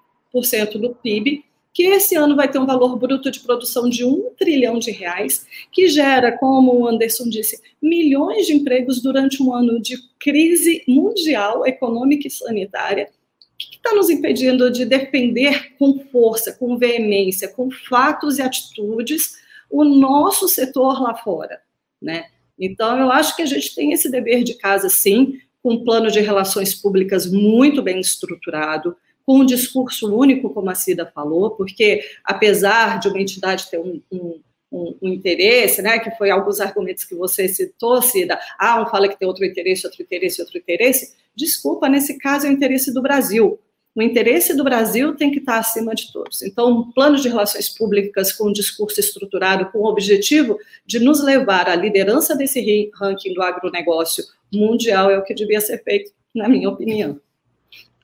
do 0.80 0.96
PIB 0.96 1.46
que 1.74 1.84
esse 1.84 2.16
ano 2.16 2.36
vai 2.36 2.50
ter 2.50 2.60
um 2.60 2.66
valor 2.66 2.98
bruto 2.98 3.32
de 3.32 3.40
produção 3.40 3.90
de 3.90 4.04
um 4.04 4.30
trilhão 4.38 4.78
de 4.78 4.92
reais, 4.92 5.46
que 5.72 5.88
gera, 5.88 6.38
como 6.38 6.74
o 6.74 6.88
Anderson 6.88 7.30
disse, 7.30 7.62
milhões 7.82 8.46
de 8.46 8.54
empregos 8.54 9.02
durante 9.02 9.42
um 9.42 9.54
ano 9.54 9.82
de 9.82 9.98
crise 10.20 10.84
mundial, 10.88 11.66
econômica 11.66 12.28
e 12.28 12.32
sanitária. 12.32 13.10
O 13.54 13.58
que 13.58 13.78
está 13.78 13.94
nos 13.94 14.10
impedindo 14.10 14.70
de 14.70 14.86
defender 14.86 15.76
com 15.78 16.00
força, 16.12 16.54
com 16.54 16.78
veemência, 16.78 17.48
com 17.48 17.72
fatos 17.72 18.38
e 18.38 18.42
atitudes 18.42 19.40
o 19.70 19.86
nosso 19.86 20.50
setor 20.50 21.02
lá 21.02 21.16
fora, 21.16 21.62
né? 22.02 22.26
Então, 22.62 23.00
eu 23.00 23.12
acho 23.12 23.36
que 23.36 23.42
a 23.42 23.46
gente 23.48 23.74
tem 23.74 23.92
esse 23.92 24.10
dever 24.10 24.44
de 24.44 24.54
casa, 24.54 24.88
sim, 24.88 25.40
com 25.64 25.74
um 25.74 25.84
plano 25.84 26.12
de 26.12 26.20
relações 26.20 26.76
públicas 26.76 27.26
muito 27.26 27.82
bem 27.82 28.00
estruturado, 28.00 28.96
com 29.26 29.40
um 29.40 29.46
discurso 29.46 30.16
único, 30.16 30.52
como 30.52 30.70
a 30.70 30.76
Cida 30.76 31.12
falou, 31.14 31.52
porque 31.52 32.02
apesar 32.24 33.00
de 33.00 33.08
uma 33.08 33.20
entidade 33.20 33.70
ter 33.70 33.80
um, 33.80 34.00
um, 34.12 34.40
um, 34.72 34.98
um, 35.02 35.10
interesse, 35.10 35.82
né, 35.82 35.98
que 36.00 36.12
foi 36.12 36.30
alguns 36.30 36.60
argumentos 36.60 37.04
que 37.04 37.16
você 37.16 37.48
citou, 37.48 38.02
Cida, 38.02 38.40
ah, 38.60 38.82
um 38.82 38.88
fala 38.88 39.08
que 39.08 39.18
tem 39.18 39.28
outro 39.28 39.44
interesse, 39.44 39.86
outro 39.86 40.04
interesse, 40.04 40.42
outro 40.42 40.58
interesse, 40.58 41.16
desculpa, 41.36 41.90
nesse 41.90 42.18
caso 42.20 42.46
é 42.46 42.50
o 42.50 42.54
interesse 42.54 42.94
do 42.94 43.02
Brasil. 43.02 43.60
O 43.94 44.02
interesse 44.02 44.56
do 44.56 44.64
Brasil 44.64 45.16
tem 45.16 45.32
que 45.32 45.40
estar 45.40 45.58
acima 45.58 45.94
de 45.94 46.12
todos. 46.14 46.42
Então, 46.42 46.70
um 46.72 46.92
plano 46.92 47.18
de 47.18 47.28
relações 47.28 47.70
públicas 47.70 48.32
com 48.32 48.48
um 48.48 48.54
discurso 48.54 49.00
estruturado, 49.00 49.70
com 49.72 49.80
o 49.80 49.86
objetivo 49.86 50.58
de 50.86 51.00
nos 51.00 51.22
levar 51.22 51.68
à 51.68 51.76
liderança 51.76 52.36
desse 52.36 52.90
ranking 52.96 53.34
do 53.34 53.42
agronegócio 53.42 54.24
mundial 54.52 55.10
é 55.10 55.18
o 55.18 55.24
que 55.24 55.34
devia 55.34 55.60
ser 55.60 55.84
feito, 55.84 56.12
na 56.34 56.48
minha 56.48 56.70
opinião. 56.70 57.20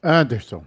Anderson 0.03 0.63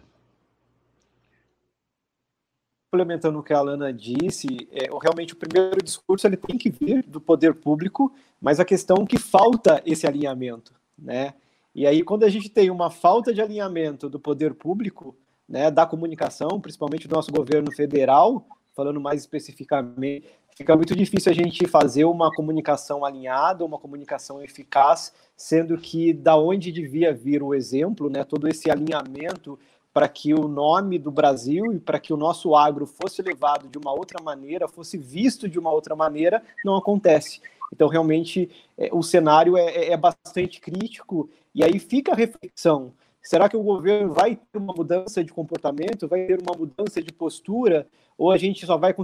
complementando 2.90 3.38
o 3.38 3.42
que 3.42 3.52
a 3.52 3.58
Alana 3.58 3.92
disse, 3.92 4.68
é, 4.72 4.88
realmente 5.00 5.32
o 5.32 5.36
primeiro 5.36 5.80
discurso 5.80 6.26
ele 6.26 6.36
tem 6.36 6.58
que 6.58 6.70
vir 6.70 7.04
do 7.04 7.20
poder 7.20 7.54
público, 7.54 8.12
mas 8.40 8.58
a 8.58 8.64
questão 8.64 8.96
é 9.02 9.06
que 9.06 9.16
falta 9.16 9.80
esse 9.86 10.08
alinhamento, 10.08 10.74
né? 10.98 11.34
E 11.74 11.86
aí 11.86 12.02
quando 12.02 12.24
a 12.24 12.28
gente 12.28 12.48
tem 12.48 12.70
uma 12.70 12.90
falta 12.90 13.32
de 13.32 13.40
alinhamento 13.40 14.08
do 14.08 14.18
poder 14.18 14.54
público, 14.54 15.16
né, 15.48 15.70
da 15.70 15.84
comunicação, 15.84 16.60
principalmente 16.60 17.08
do 17.08 17.14
nosso 17.14 17.32
governo 17.32 17.72
federal, 17.72 18.46
falando 18.74 19.00
mais 19.00 19.20
especificamente, 19.20 20.26
fica 20.56 20.76
muito 20.76 20.94
difícil 20.94 21.32
a 21.32 21.34
gente 21.34 21.66
fazer 21.66 22.04
uma 22.04 22.30
comunicação 22.32 23.04
alinhada, 23.04 23.64
uma 23.64 23.78
comunicação 23.78 24.42
eficaz, 24.42 25.12
sendo 25.36 25.76
que 25.76 26.12
da 26.12 26.36
onde 26.36 26.70
devia 26.70 27.12
vir 27.12 27.42
o 27.42 27.54
exemplo, 27.54 28.08
né, 28.08 28.24
todo 28.24 28.46
esse 28.46 28.70
alinhamento 28.70 29.58
para 29.92 30.08
que 30.08 30.32
o 30.32 30.46
nome 30.46 30.98
do 30.98 31.10
Brasil 31.10 31.72
e 31.72 31.80
para 31.80 31.98
que 31.98 32.12
o 32.12 32.16
nosso 32.16 32.54
agro 32.54 32.86
fosse 32.86 33.22
levado 33.22 33.68
de 33.68 33.76
uma 33.76 33.92
outra 33.92 34.22
maneira, 34.22 34.68
fosse 34.68 34.96
visto 34.96 35.48
de 35.48 35.58
uma 35.58 35.72
outra 35.72 35.96
maneira, 35.96 36.42
não 36.64 36.76
acontece. 36.76 37.40
Então, 37.72 37.88
realmente, 37.88 38.50
é, 38.76 38.90
o 38.92 39.02
cenário 39.02 39.56
é, 39.56 39.66
é, 39.66 39.92
é 39.92 39.96
bastante 39.96 40.60
crítico, 40.60 41.30
e 41.54 41.64
aí 41.64 41.78
fica 41.78 42.12
a 42.12 42.16
reflexão: 42.16 42.92
será 43.22 43.48
que 43.48 43.56
o 43.56 43.62
governo 43.62 44.12
vai 44.12 44.36
ter 44.36 44.58
uma 44.58 44.74
mudança 44.74 45.22
de 45.22 45.32
comportamento, 45.32 46.08
vai 46.08 46.26
ter 46.26 46.40
uma 46.40 46.56
mudança 46.56 47.02
de 47.02 47.12
postura, 47.12 47.86
ou 48.18 48.30
a 48.30 48.36
gente 48.36 48.66
só 48.66 48.76
vai 48.76 48.94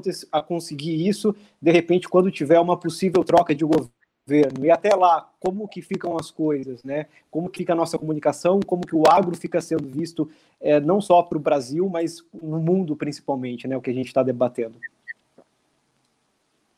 conseguir 0.47 1.07
isso, 1.07 1.35
de 1.61 1.71
repente, 1.71 2.09
quando 2.09 2.31
tiver 2.31 2.61
uma 2.61 2.77
possível 2.77 3.25
troca 3.25 3.55
de 3.55 3.65
governo? 3.65 4.65
E 4.65 4.71
até 4.71 4.95
lá, 4.95 5.31
como 5.39 5.69
que 5.69 5.81
ficam 5.81 6.17
as 6.19 6.33
coisas, 6.33 6.83
né? 6.83 7.07
Como 7.31 7.49
que 7.49 7.59
fica 7.59 7.73
a 7.73 7.77
nossa 7.77 7.97
comunicação, 7.97 8.59
como 8.61 8.85
que 8.85 8.97
o 8.97 9.05
agro 9.09 9.37
fica 9.37 9.61
sendo 9.61 9.89
visto 9.89 10.29
é, 10.61 10.81
não 10.81 11.01
só 11.01 11.23
para 11.23 11.39
o 11.39 11.41
Brasil, 11.41 11.89
mas 11.89 12.25
no 12.43 12.59
mundo 12.59 12.97
principalmente, 12.97 13.69
né? 13.69 13.77
O 13.77 13.81
que 13.81 13.91
a 13.91 13.95
gente 13.95 14.09
está 14.09 14.25
debatendo. 14.25 14.79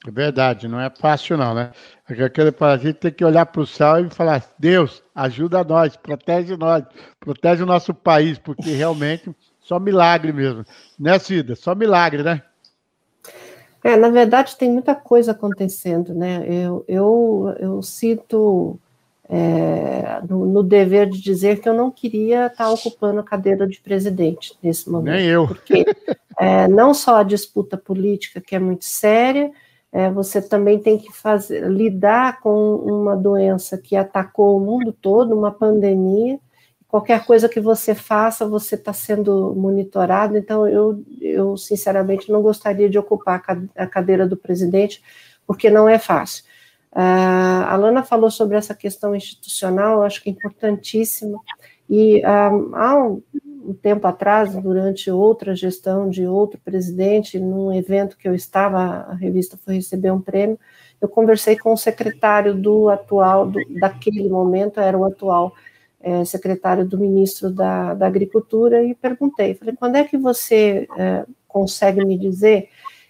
É 0.07 0.11
verdade, 0.11 0.69
não 0.69 0.81
é 0.81 0.89
fácil 0.91 1.37
não, 1.37 1.55
né? 1.55 1.73
A 2.09 2.15
gente 2.77 2.95
tem 2.95 3.11
que 3.11 3.25
olhar 3.25 3.45
para 3.47 3.61
o 3.61 3.67
céu 3.67 3.99
e 3.99 4.09
falar, 4.11 4.45
Deus, 4.59 5.03
ajuda 5.15 5.65
nós, 5.65 5.97
protege 5.97 6.57
nós, 6.57 6.85
protege 7.19 7.65
o 7.65 7.67
nosso 7.67 7.93
país, 7.93 8.39
porque 8.39 8.71
realmente 8.71 9.29
só 9.61 9.79
milagre 9.81 10.33
mesmo. 10.33 10.65
Né, 10.99 11.19
Cida? 11.19 11.57
Só 11.57 11.75
milagre, 11.75 12.23
né? 12.23 12.43
É, 13.83 13.97
na 13.97 14.09
verdade, 14.09 14.57
tem 14.57 14.71
muita 14.71 14.95
coisa 14.95 15.33
acontecendo, 15.33 16.15
né? 16.15 16.45
Eu, 16.47 16.85
eu, 16.89 17.57
eu 17.59 17.83
sinto 17.83 18.79
é, 19.29 20.21
no, 20.29 20.47
no, 20.47 20.63
dever 20.63 21.09
de 21.11 21.21
dizer 21.21 21.61
que 21.61 21.69
eu 21.69 21.75
não 21.75 21.91
queria 21.91 22.47
estar 22.47 22.71
ocupando 22.71 23.21
a 23.21 23.25
cadeira 23.25 23.67
de 23.67 23.81
presidente 23.81 24.57
nesse 24.63 24.89
momento. 24.91 25.15
Nem 25.15 25.27
eu. 25.27 25.47
Porque 25.47 25.85
é, 26.41 26.67
não 26.67 26.95
só 26.95 27.17
a 27.17 27.23
disputa 27.23 27.77
política, 27.77 28.41
que 28.41 28.57
é 28.57 28.59
muito 28.59 28.85
séria, 28.85 29.51
é, 29.93 30.11
você 30.11 30.43
também 30.43 30.79
tem 30.79 30.99
que 30.99 31.13
fazer, 31.13 31.67
lidar 31.69 32.41
com 32.41 32.77
uma 32.77 33.17
doença 33.17 33.79
que 33.79 33.97
atacou 33.97 34.57
o 34.57 34.61
mundo 34.61 34.93
todo, 34.93 35.37
uma 35.37 35.51
pandemia, 35.51 36.39
qualquer 36.87 37.25
coisa 37.25 37.49
que 37.49 37.61
você 37.61 37.95
faça, 37.95 38.47
você 38.47 38.75
está 38.75 38.93
sendo 38.93 39.55
monitorado. 39.55 40.37
Então, 40.37 40.69
eu, 40.69 41.03
eu, 41.21 41.57
sinceramente, 41.57 42.31
não 42.31 42.43
gostaria 42.43 42.89
de 42.89 42.99
ocupar 42.99 43.43
a 43.77 43.87
cadeira 43.87 44.27
do 44.27 44.37
presidente, 44.37 45.03
porque 45.47 45.71
não 45.71 45.89
é 45.89 45.99
fácil. 45.99 46.45
Uh, 46.93 47.65
a 47.67 47.77
Lana 47.77 48.03
falou 48.03 48.31
sobre 48.31 48.57
essa 48.57 48.75
questão 48.75 49.15
institucional, 49.15 49.99
eu 49.99 50.03
acho 50.03 50.23
que 50.23 50.31
é 50.31 50.33
importantíssima. 50.33 51.39
E 51.89 52.21
uh, 52.21 52.75
há 52.75 52.97
um, 52.97 53.23
um, 53.65 53.75
tempo 53.75 54.07
atrás, 54.07 54.55
durante 54.55 55.11
outra 55.11 55.55
gestão 55.55 56.09
de 56.09 56.27
outro 56.27 56.61
presidente, 56.65 57.39
num 57.39 57.73
evento 57.73 58.17
que 58.17 58.29
eu 58.29 58.35
estava, 58.35 58.81
a 58.81 59.15
revista 59.15 59.57
foi 59.57 59.75
receber 59.75 60.11
um 60.11 60.21
prêmio, 60.21 60.59
eu 61.01 61.09
conversei 61.09 61.57
com 61.57 61.73
o 61.73 61.77
secretário 61.77 62.55
do 62.55 62.89
atual, 62.89 63.49
do, 63.49 63.61
daquele 63.81 64.29
momento, 64.29 64.81
era 64.81 64.97
o 64.97 65.05
atual 65.05 65.53
é, 66.01 66.25
secretário 66.25 66.87
do 66.87 66.99
ministro 66.99 67.51
da, 67.51 67.95
da, 67.95 68.07
Agricultura, 68.07 68.83
e 68.83 68.95
perguntei, 68.95 69.55
falei, 69.55 69.75
quando 69.77 69.97
é 69.97 70.05
que 70.05 70.17
você 70.17 70.89
é, 70.97 71.25
consegue 71.47 72.05
me 72.05 72.17
dizer 72.19 72.69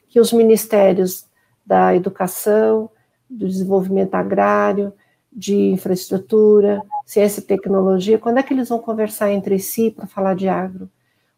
que 0.08 0.20
os 0.20 0.32
ministérios 0.32 1.26
da 1.64 1.94
Educação, 1.94 2.90
do 3.28 3.46
Desenvolvimento 3.46 4.14
Agrário, 4.14 4.92
de 5.32 5.56
Infraestrutura, 5.70 6.80
Ciência 7.04 7.40
e 7.40 7.44
Tecnologia, 7.44 8.18
quando 8.18 8.38
é 8.38 8.42
que 8.42 8.52
eles 8.52 8.68
vão 8.68 8.78
conversar 8.78 9.32
entre 9.32 9.58
si 9.58 9.90
para 9.90 10.06
falar 10.06 10.34
de 10.34 10.48
agro? 10.48 10.90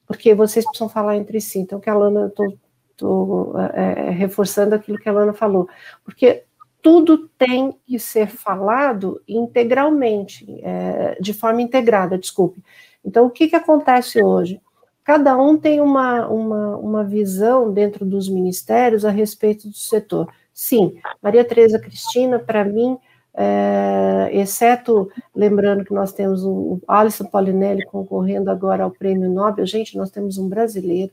Porque 0.06 0.34
vocês 0.34 0.64
precisam 0.64 0.88
falar 0.88 1.16
entre 1.16 1.40
si. 1.40 1.60
Então, 1.60 1.80
que 1.80 1.90
a 1.90 1.94
Lana, 1.94 2.26
estou 2.26 3.54
é, 3.58 4.08
é, 4.08 4.10
reforçando 4.10 4.74
aquilo 4.74 4.98
que 4.98 5.08
a 5.08 5.12
Lana 5.12 5.32
falou, 5.32 5.68
porque 6.04 6.44
tudo 6.82 7.28
tem 7.38 7.76
que 7.86 7.98
ser 7.98 8.28
falado 8.28 9.20
integralmente, 9.28 10.46
é, 10.62 11.16
de 11.20 11.32
forma 11.32 11.62
integrada, 11.62 12.18
desculpe. 12.18 12.62
Então, 13.04 13.26
o 13.26 13.30
que, 13.30 13.48
que 13.48 13.56
acontece 13.56 14.22
hoje? 14.22 14.60
Cada 15.04 15.36
um 15.36 15.56
tem 15.56 15.80
uma, 15.80 16.26
uma, 16.28 16.76
uma 16.76 17.04
visão 17.04 17.72
dentro 17.72 18.04
dos 18.04 18.28
ministérios 18.28 19.04
a 19.04 19.10
respeito 19.10 19.68
do 19.68 19.76
setor. 19.76 20.28
Sim, 20.52 20.98
Maria 21.22 21.44
Tereza 21.44 21.78
Cristina, 21.78 22.38
para 22.38 22.64
mim, 22.64 22.98
é, 23.34 24.28
exceto 24.32 25.10
lembrando 25.34 25.84
que 25.84 25.94
nós 25.94 26.12
temos 26.12 26.44
o, 26.44 26.80
Alisson 26.86 27.26
Paulinelli 27.26 27.84
concorrendo 27.86 28.50
agora 28.50 28.84
ao 28.84 28.90
prêmio 28.90 29.30
Nobel, 29.30 29.66
gente, 29.66 29.96
nós 29.96 30.10
temos 30.10 30.38
um 30.38 30.48
brasileiro 30.48 31.12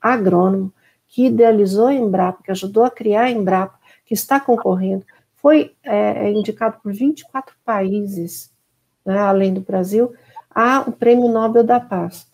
agrônomo 0.00 0.72
que 1.08 1.26
idealizou 1.26 1.86
a 1.86 1.94
Embrapa, 1.94 2.42
que 2.42 2.50
ajudou 2.50 2.84
a 2.84 2.90
criar 2.90 3.22
a 3.22 3.30
Embrapa, 3.30 3.78
que 4.04 4.14
está 4.14 4.38
concorrendo, 4.38 5.04
foi 5.36 5.74
é, 5.84 6.30
indicado 6.30 6.78
por 6.82 6.92
24 6.92 7.54
países, 7.64 8.50
né, 9.04 9.18
além 9.18 9.54
do 9.54 9.60
Brasil, 9.60 10.12
a 10.50 10.80
o 10.86 10.92
Prêmio 10.92 11.28
Nobel 11.28 11.62
da 11.62 11.78
Paz. 11.78 12.26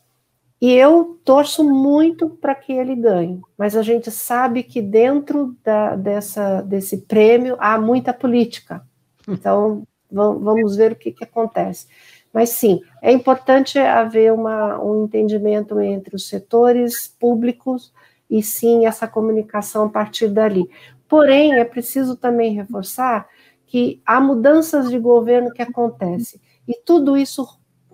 E 0.61 0.73
eu 0.73 1.21
torço 1.25 1.65
muito 1.65 2.31
para 2.31 2.55
que 2.55 2.73
ele 2.73 2.95
ganhe, 2.95 3.41
mas 3.59 3.77
a 3.77 3.83
gente 3.83 4.11
sabe 4.13 4.63
que 4.63 4.81
dentro 4.81 5.57
da, 5.65 5.97
dessa, 5.97 6.63
desse 6.63 6.99
prêmio 6.99 7.57
há 7.59 7.77
muita 7.81 8.15
política. 8.15 8.81
Então, 9.29 9.87
vamos 10.11 10.77
ver 10.77 10.93
o 10.93 10.97
que, 10.97 11.13
que 11.13 11.25
acontece. 11.25 11.87
Mas 12.33 12.51
sim, 12.51 12.81
é 13.01 13.13
importante 13.13 13.79
haver 13.79 14.33
uma, 14.33 14.83
um 14.83 15.05
entendimento 15.05 15.81
entre 15.81 16.17
os 16.17 16.29
setores 16.29 17.07
públicos 17.07 17.93
e 18.29 18.43
sim 18.43 18.87
essa 18.87 19.07
comunicação 19.07 19.87
a 19.87 19.89
partir 19.89 20.29
dali. 20.29 20.69
Porém, 21.07 21.55
é 21.55 21.65
preciso 21.65 22.17
também 22.17 22.55
reforçar 22.55 23.29
que 23.67 24.01
há 24.07 24.21
mudanças 24.21 24.91
de 24.91 24.99
governo 24.99 25.53
que 25.53 25.63
acontecem 25.63 26.41
e 26.67 26.75
tudo 26.75 27.17
isso 27.17 27.47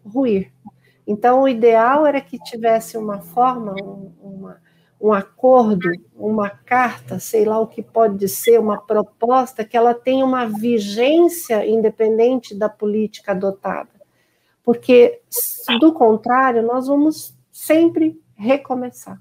ruir. 0.05 0.53
Então, 1.07 1.43
o 1.43 1.49
ideal 1.49 2.07
era 2.07 2.21
que 2.21 2.39
tivesse 2.39 2.97
uma 2.97 3.21
forma, 3.21 3.75
um, 3.83 4.13
uma, 4.21 4.61
um 5.01 5.13
acordo, 5.13 5.89
uma 6.17 6.51
carta, 6.51 7.19
sei 7.19 7.45
lá 7.45 7.59
o 7.61 7.67
que 7.67 7.83
pode 7.83 8.29
ser, 8.29 8.59
uma 8.59 8.79
proposta, 8.79 9.65
que 9.65 9.77
ela 9.77 9.95
tenha 9.95 10.25
uma 10.25 10.47
vigência 10.47 11.65
independente 11.67 12.55
da 12.55 12.69
política 12.69 13.33
adotada. 13.33 13.91
Porque, 14.65 15.21
do 15.81 15.93
contrário, 15.93 16.63
nós 16.63 16.89
vamos 16.89 17.35
sempre 17.51 18.21
recomeçar. 18.37 19.21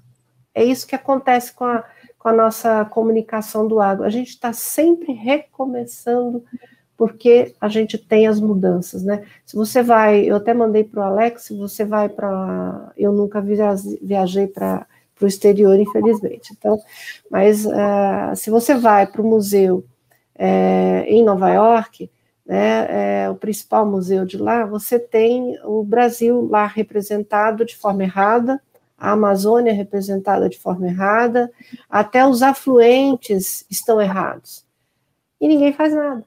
É 0.54 0.64
isso 0.64 0.86
que 0.86 0.94
acontece 0.94 1.52
com 1.54 1.64
a, 1.64 1.84
com 2.18 2.28
a 2.28 2.32
nossa 2.32 2.84
comunicação 2.84 3.66
do 3.66 3.80
agro. 3.80 4.04
A 4.04 4.10
gente 4.10 4.30
está 4.30 4.52
sempre 4.52 5.12
recomeçando 5.12 6.44
porque 6.96 7.54
a 7.60 7.68
gente 7.68 7.96
tem 7.96 8.26
as 8.26 8.40
mudanças, 8.40 9.04
né? 9.04 9.24
Se 9.46 9.54
você 9.54 9.84
vai, 9.84 10.28
eu 10.28 10.34
até 10.34 10.52
mandei 10.52 10.82
para 10.82 11.00
o 11.00 11.04
Alex, 11.04 11.44
se 11.44 11.56
você 11.56 11.84
vai 11.84 12.08
para, 12.08 12.92
eu 12.96 13.12
nunca 13.12 13.40
viajei 13.40 14.48
para 14.48 14.84
o 15.24 15.28
exterior, 15.28 15.78
infelizmente. 15.78 16.54
Então, 16.56 16.78
mas 17.30 17.66
uh, 17.66 18.34
se 18.34 18.50
você 18.50 18.74
vai 18.74 19.06
para 19.06 19.22
o 19.22 19.26
museu 19.26 19.84
é, 20.34 21.04
em 21.06 21.24
Nova 21.24 21.50
York, 21.50 22.10
né, 22.46 23.24
é, 23.24 23.30
o 23.30 23.34
principal 23.34 23.84
museu 23.84 24.24
de 24.24 24.38
lá, 24.38 24.64
você 24.64 24.98
tem 24.98 25.58
o 25.64 25.82
Brasil 25.82 26.48
lá 26.48 26.66
representado 26.66 27.64
de 27.64 27.76
forma 27.76 28.04
errada, 28.04 28.60
a 28.96 29.12
Amazônia 29.12 29.72
representada 29.72 30.48
de 30.48 30.58
forma 30.58 30.86
errada, 30.86 31.52
até 31.90 32.26
os 32.26 32.42
afluentes 32.42 33.66
estão 33.70 34.00
errados. 34.00 34.64
E 35.40 35.46
ninguém 35.46 35.72
faz 35.72 35.94
nada. 35.94 36.24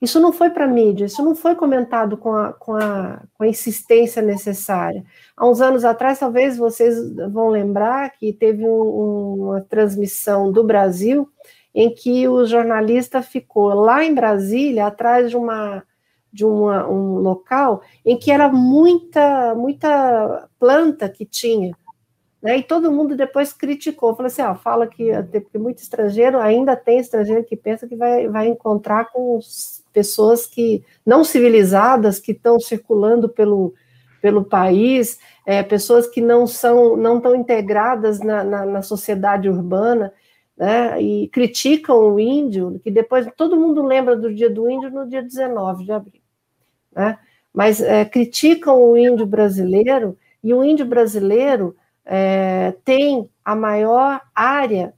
Isso 0.00 0.20
não 0.20 0.30
foi 0.30 0.50
para 0.50 0.66
mídia, 0.66 1.06
isso 1.06 1.24
não 1.24 1.34
foi 1.34 1.54
comentado 1.54 2.18
com 2.18 2.34
a, 2.34 2.52
com, 2.52 2.74
a, 2.76 3.22
com 3.32 3.44
a 3.44 3.48
insistência 3.48 4.20
necessária. 4.20 5.02
Há 5.34 5.48
uns 5.48 5.60
anos 5.60 5.84
atrás, 5.84 6.18
talvez 6.18 6.58
vocês 6.58 6.96
vão 7.30 7.48
lembrar 7.48 8.10
que 8.10 8.32
teve 8.32 8.64
um, 8.66 9.46
uma 9.46 9.60
transmissão 9.62 10.52
do 10.52 10.62
Brasil 10.62 11.28
em 11.74 11.94
que 11.94 12.28
o 12.28 12.44
jornalista 12.46 13.22
ficou 13.22 13.72
lá 13.74 14.04
em 14.04 14.14
Brasília, 14.14 14.86
atrás 14.86 15.30
de 15.30 15.36
uma 15.36 15.82
de 16.32 16.44
uma, 16.44 16.86
um 16.86 17.18
local 17.20 17.82
em 18.04 18.18
que 18.18 18.30
era 18.30 18.50
muita 18.50 19.54
muita 19.54 20.46
planta 20.58 21.08
que 21.08 21.24
tinha, 21.24 21.74
né? 22.42 22.58
E 22.58 22.62
todo 22.62 22.92
mundo 22.92 23.16
depois 23.16 23.52
criticou, 23.52 24.14
falou 24.14 24.26
assim, 24.26 24.42
ah, 24.42 24.54
fala 24.54 24.86
que 24.86 25.10
porque 25.40 25.58
muito 25.58 25.78
estrangeiro 25.78 26.38
ainda 26.38 26.76
tem 26.76 26.98
estrangeiro 26.98 27.44
que 27.44 27.56
pensa 27.56 27.88
que 27.88 27.96
vai, 27.96 28.28
vai 28.28 28.48
encontrar 28.48 29.10
com 29.10 29.38
pessoas 29.96 30.44
que 30.44 30.84
não 31.06 31.24
civilizadas 31.24 32.20
que 32.20 32.32
estão 32.32 32.60
circulando 32.60 33.30
pelo, 33.30 33.72
pelo 34.20 34.44
país, 34.44 35.18
é, 35.46 35.62
pessoas 35.62 36.06
que 36.06 36.20
não 36.20 36.46
são 36.46 36.98
não 36.98 37.16
estão 37.16 37.34
integradas 37.34 38.20
na, 38.20 38.44
na, 38.44 38.66
na, 38.66 38.82
sociedade 38.82 39.48
urbana, 39.48 40.12
né, 40.54 41.00
e 41.00 41.28
criticam 41.28 41.96
o 42.12 42.20
índio, 42.20 42.78
que 42.84 42.90
depois 42.90 43.26
todo 43.38 43.56
mundo 43.56 43.82
lembra 43.82 44.14
do 44.14 44.34
dia 44.34 44.50
do 44.50 44.68
índio 44.68 44.90
no 44.90 45.08
dia 45.08 45.22
19 45.22 45.86
de 45.86 45.92
abril, 45.92 46.22
né, 46.94 47.18
mas 47.54 47.80
é, 47.80 48.04
criticam 48.04 48.78
o 48.78 48.98
índio 48.98 49.24
brasileiro, 49.24 50.18
e 50.44 50.52
o 50.52 50.62
índio 50.62 50.84
brasileiro 50.84 51.74
é, 52.04 52.74
tem 52.84 53.30
a 53.42 53.56
maior 53.56 54.20
área 54.34 54.92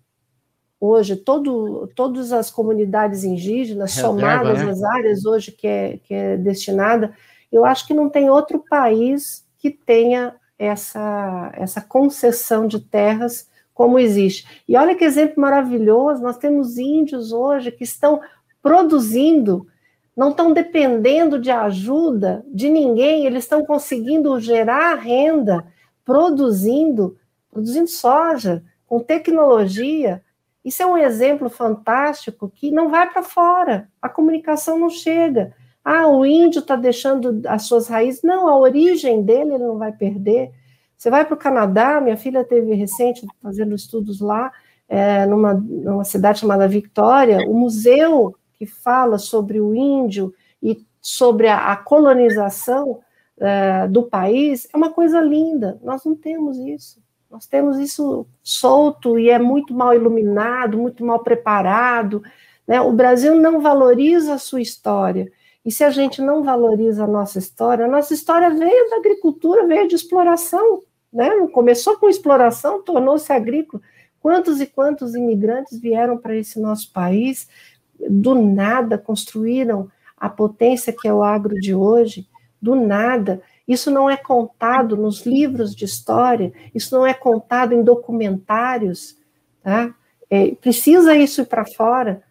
hoje, 0.80 1.16
todo, 1.16 1.88
todas 1.94 2.32
as 2.32 2.50
comunidades 2.50 3.24
indígenas, 3.24 3.94
Reserva, 3.94 4.20
somadas 4.20 4.64
né? 4.64 4.70
as 4.70 4.82
áreas 4.82 5.24
hoje 5.24 5.52
que 5.52 5.66
é, 5.66 5.98
que 6.04 6.14
é 6.14 6.36
destinada, 6.36 7.14
eu 7.50 7.64
acho 7.64 7.86
que 7.86 7.94
não 7.94 8.08
tem 8.08 8.30
outro 8.30 8.62
país 8.68 9.44
que 9.58 9.70
tenha 9.70 10.34
essa, 10.58 11.52
essa 11.54 11.80
concessão 11.80 12.66
de 12.66 12.80
terras 12.80 13.48
como 13.74 13.98
existe. 13.98 14.62
E 14.68 14.76
olha 14.76 14.94
que 14.94 15.04
exemplo 15.04 15.40
maravilhoso, 15.40 16.22
nós 16.22 16.36
temos 16.36 16.78
índios 16.78 17.32
hoje 17.32 17.70
que 17.70 17.84
estão 17.84 18.20
produzindo, 18.60 19.66
não 20.16 20.30
estão 20.30 20.52
dependendo 20.52 21.38
de 21.38 21.50
ajuda 21.50 22.44
de 22.52 22.68
ninguém, 22.68 23.24
eles 23.24 23.44
estão 23.44 23.64
conseguindo 23.64 24.38
gerar 24.40 24.96
renda, 24.96 25.64
produzindo, 26.04 27.16
produzindo 27.50 27.88
soja, 27.88 28.64
com 28.84 28.98
tecnologia, 28.98 30.22
isso 30.64 30.82
é 30.82 30.86
um 30.86 30.96
exemplo 30.96 31.48
fantástico 31.48 32.50
que 32.54 32.70
não 32.70 32.88
vai 32.88 33.08
para 33.10 33.22
fora, 33.22 33.88
a 34.02 34.08
comunicação 34.08 34.78
não 34.78 34.90
chega. 34.90 35.54
Ah, 35.84 36.06
o 36.06 36.26
índio 36.26 36.60
está 36.60 36.76
deixando 36.76 37.40
as 37.46 37.62
suas 37.62 37.88
raízes. 37.88 38.22
Não, 38.22 38.46
a 38.46 38.58
origem 38.58 39.22
dele 39.22 39.54
ele 39.54 39.64
não 39.64 39.78
vai 39.78 39.92
perder. 39.92 40.50
Você 40.96 41.08
vai 41.08 41.24
para 41.24 41.34
o 41.34 41.38
Canadá, 41.38 42.00
minha 42.00 42.16
filha 42.16 42.44
teve 42.44 42.74
recente 42.74 43.26
fazendo 43.42 43.74
estudos 43.74 44.20
lá, 44.20 44.52
é, 44.88 45.24
numa, 45.26 45.54
numa 45.54 46.04
cidade 46.04 46.40
chamada 46.40 46.66
Victoria, 46.66 47.38
o 47.48 47.54
museu 47.54 48.34
que 48.54 48.66
fala 48.66 49.16
sobre 49.16 49.60
o 49.60 49.74
índio 49.74 50.34
e 50.62 50.84
sobre 51.00 51.46
a, 51.46 51.72
a 51.72 51.76
colonização 51.76 53.00
é, 53.38 53.86
do 53.86 54.02
país 54.02 54.68
é 54.72 54.76
uma 54.76 54.92
coisa 54.92 55.20
linda. 55.20 55.78
Nós 55.82 56.04
não 56.04 56.16
temos 56.16 56.58
isso. 56.58 57.00
Nós 57.30 57.46
temos 57.46 57.78
isso 57.78 58.26
solto 58.42 59.18
e 59.18 59.28
é 59.28 59.38
muito 59.38 59.74
mal 59.74 59.94
iluminado, 59.94 60.78
muito 60.78 61.04
mal 61.04 61.18
preparado. 61.20 62.22
Né? 62.66 62.80
O 62.80 62.92
Brasil 62.92 63.34
não 63.34 63.60
valoriza 63.60 64.34
a 64.34 64.38
sua 64.38 64.62
história. 64.62 65.30
E 65.64 65.70
se 65.70 65.84
a 65.84 65.90
gente 65.90 66.22
não 66.22 66.42
valoriza 66.42 67.04
a 67.04 67.06
nossa 67.06 67.38
história, 67.38 67.84
a 67.84 67.88
nossa 67.88 68.14
história 68.14 68.48
veio 68.50 68.88
da 68.88 68.96
agricultura, 68.96 69.66
veio 69.66 69.86
de 69.86 69.94
exploração. 69.94 70.82
Né? 71.12 71.28
Começou 71.52 71.98
com 71.98 72.08
exploração, 72.08 72.82
tornou-se 72.82 73.30
agrícola. 73.30 73.82
Quantos 74.20 74.60
e 74.60 74.66
quantos 74.66 75.14
imigrantes 75.14 75.78
vieram 75.78 76.16
para 76.16 76.34
esse 76.34 76.58
nosso 76.58 76.90
país, 76.92 77.46
do 78.08 78.34
nada 78.34 78.96
construíram 78.96 79.90
a 80.16 80.28
potência 80.28 80.92
que 80.92 81.06
é 81.06 81.12
o 81.12 81.22
agro 81.22 81.54
de 81.56 81.74
hoje, 81.74 82.26
do 82.60 82.74
nada 82.74 83.42
isso 83.68 83.90
não 83.90 84.08
é 84.08 84.16
contado 84.16 84.96
nos 84.96 85.26
livros 85.26 85.76
de 85.76 85.84
história, 85.84 86.52
isso 86.74 86.96
não 86.96 87.06
é 87.06 87.12
contado 87.12 87.74
em 87.74 87.82
documentários, 87.82 89.18
tá? 89.62 89.94
É, 90.30 90.54
precisa 90.54 91.14
isso 91.14 91.42
ir 91.42 91.46
para 91.46 91.66
fora. 91.66 92.22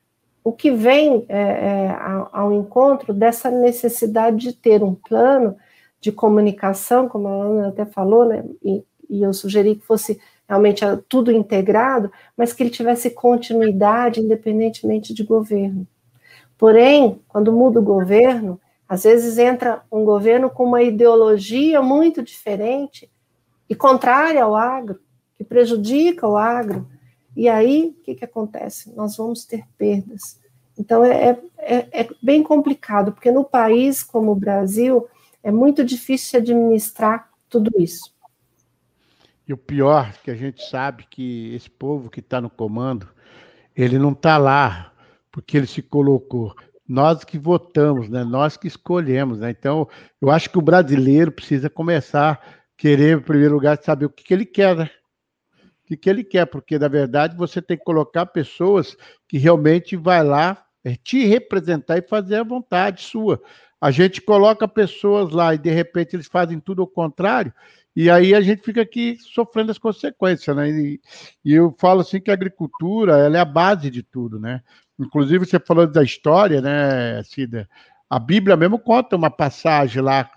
O 0.43 0.51
que 0.51 0.71
vem 0.71 1.25
é, 1.29 1.39
é, 1.39 1.89
ao, 1.91 2.29
ao, 2.31 2.53
encontro 2.53 3.13
dessa 3.13 3.51
necessidade 3.51 4.37
de 4.37 4.53
ter 4.53 4.83
um 4.83 4.95
plano 4.95 5.55
de 5.99 6.11
comunicação, 6.11 7.07
como 7.07 7.27
a 7.27 7.31
Ana 7.31 7.67
até 7.67 7.85
falou, 7.85 8.25
né? 8.25 8.43
E, 8.63 8.83
e 9.09 9.21
eu 9.21 9.31
sugeri 9.33 9.75
que 9.75 9.85
fosse 9.85 10.19
realmente 10.47 10.83
tudo 11.07 11.31
integrado, 11.31 12.11
mas 12.35 12.53
que 12.53 12.63
ele 12.63 12.69
tivesse 12.69 13.11
continuidade 13.11 14.21
independentemente 14.21 15.13
de 15.13 15.23
governo. 15.23 15.85
Porém, 16.57 17.21
quando 17.27 17.51
muda 17.51 17.79
o 17.79 17.83
governo, 17.83 18.59
às 18.87 19.03
vezes 19.03 19.37
entra 19.37 19.83
um 19.91 20.05
governo 20.05 20.49
com 20.49 20.65
uma 20.65 20.81
ideologia 20.81 21.81
muito 21.81 22.23
diferente 22.23 23.11
e 23.69 23.75
contrária 23.75 24.43
ao 24.43 24.55
agro, 24.55 24.99
que 25.35 25.43
prejudica 25.43 26.27
o 26.27 26.37
agro. 26.37 26.87
E 27.35 27.49
aí, 27.49 27.95
o 27.99 28.03
que, 28.03 28.15
que 28.15 28.25
acontece? 28.25 28.95
Nós 28.95 29.17
vamos 29.17 29.45
ter 29.45 29.65
perdas. 29.77 30.39
Então, 30.77 31.03
é, 31.03 31.29
é, 31.29 31.39
é, 31.57 32.01
é 32.01 32.09
bem 32.21 32.41
complicado, 32.41 33.11
porque 33.11 33.31
no 33.31 33.43
país 33.43 34.03
como 34.03 34.31
o 34.31 34.35
Brasil, 34.35 35.07
é 35.43 35.51
muito 35.51 35.83
difícil 35.83 36.39
administrar 36.39 37.29
tudo 37.49 37.71
isso. 37.77 38.13
E 39.47 39.53
o 39.53 39.57
pior, 39.57 40.13
que 40.23 40.29
a 40.29 40.35
gente 40.35 40.63
sabe 40.67 41.05
que 41.09 41.53
esse 41.55 41.69
povo 41.69 42.09
que 42.09 42.19
está 42.19 42.41
no 42.41 42.49
comando, 42.49 43.07
ele 43.75 43.97
não 43.97 44.11
está 44.11 44.37
lá 44.37 44.91
porque 45.31 45.55
ele 45.55 45.67
se 45.67 45.81
colocou, 45.81 46.55
nós 46.87 47.23
que 47.23 47.37
votamos, 47.37 48.09
né? 48.09 48.23
nós 48.23 48.57
que 48.57 48.67
escolhemos. 48.67 49.39
Né? 49.39 49.49
Então, 49.51 49.87
eu 50.21 50.31
acho 50.31 50.49
que 50.49 50.57
o 50.57 50.61
brasileiro 50.61 51.31
precisa 51.31 51.69
começar 51.69 52.31
a 52.33 52.57
querer, 52.77 53.17
em 53.17 53.21
primeiro 53.21 53.55
lugar, 53.55 53.77
saber 53.81 54.05
o 54.05 54.09
que, 54.09 54.23
que 54.23 54.33
ele 54.33 54.45
quer. 54.45 54.75
Né? 54.75 54.89
que, 55.87 55.95
que 55.95 56.09
ele 56.09 56.23
quer, 56.23 56.45
porque 56.45 56.77
na 56.77 56.89
verdade 56.89 57.35
você 57.37 57.61
tem 57.61 57.77
que 57.77 57.83
colocar 57.83 58.25
pessoas 58.25 58.95
que 59.27 59.37
realmente 59.37 59.95
vai 59.95 60.21
lá 60.21 60.63
é, 60.83 60.95
te 60.95 61.25
representar 61.25 61.97
e 61.97 62.01
fazer 62.01 62.35
a 62.35 62.43
vontade 62.43 63.01
sua. 63.01 63.41
A 63.79 63.89
gente 63.89 64.21
coloca 64.21 64.67
pessoas 64.67 65.31
lá 65.31 65.55
e 65.55 65.57
de 65.57 65.69
repente 65.69 66.15
eles 66.15 66.27
fazem 66.27 66.59
tudo 66.59 66.81
ao 66.81 66.87
contrário, 66.87 67.53
e 67.95 68.09
aí 68.09 68.35
a 68.35 68.41
gente 68.41 68.63
fica 68.63 68.81
aqui 68.81 69.17
sofrendo 69.19 69.71
as 69.71 69.77
consequências, 69.77 70.55
né? 70.55 70.69
E, 70.69 71.01
e, 71.43 71.53
eu 71.53 71.75
falo 71.79 72.01
assim 72.01 72.19
que 72.19 72.29
a 72.29 72.33
agricultura 72.33 73.17
ela 73.17 73.37
é 73.37 73.39
a 73.39 73.45
base 73.45 73.89
de 73.89 74.03
tudo, 74.03 74.39
né? 74.39 74.61
Inclusive 74.99 75.45
você 75.45 75.59
falou 75.59 75.85
da 75.87 76.03
história, 76.03 76.61
né, 76.61 77.21
Cida? 77.23 77.69
A 78.09 78.17
Bíblia 78.17 78.55
mesmo 78.55 78.79
conta 78.79 79.15
uma 79.15 79.29
passagem 79.29 80.01
lá 80.01 80.29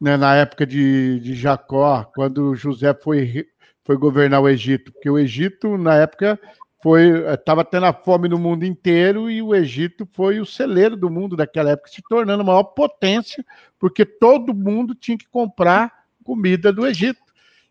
né, 0.00 0.16
na 0.16 0.34
época 0.36 0.66
de, 0.66 1.20
de 1.20 1.34
Jacó, 1.34 2.04
quando 2.14 2.54
José 2.54 2.94
foi, 2.94 3.46
foi 3.84 3.96
governar 3.96 4.40
o 4.40 4.48
Egito, 4.48 4.92
porque 4.92 5.08
o 5.08 5.18
Egito, 5.18 5.76
na 5.76 5.94
época, 5.96 6.38
foi 6.82 7.32
estava 7.32 7.64
tendo 7.64 7.86
a 7.86 7.92
fome 7.92 8.28
no 8.28 8.38
mundo 8.38 8.64
inteiro 8.64 9.30
e 9.30 9.42
o 9.42 9.54
Egito 9.54 10.08
foi 10.12 10.40
o 10.40 10.46
celeiro 10.46 10.96
do 10.96 11.10
mundo 11.10 11.36
daquela 11.36 11.70
época, 11.70 11.90
se 11.90 12.02
tornando 12.08 12.42
a 12.42 12.46
maior 12.46 12.64
potência, 12.64 13.44
porque 13.78 14.04
todo 14.04 14.54
mundo 14.54 14.94
tinha 14.94 15.18
que 15.18 15.28
comprar 15.28 15.92
comida 16.24 16.72
do 16.72 16.86
Egito. 16.86 17.20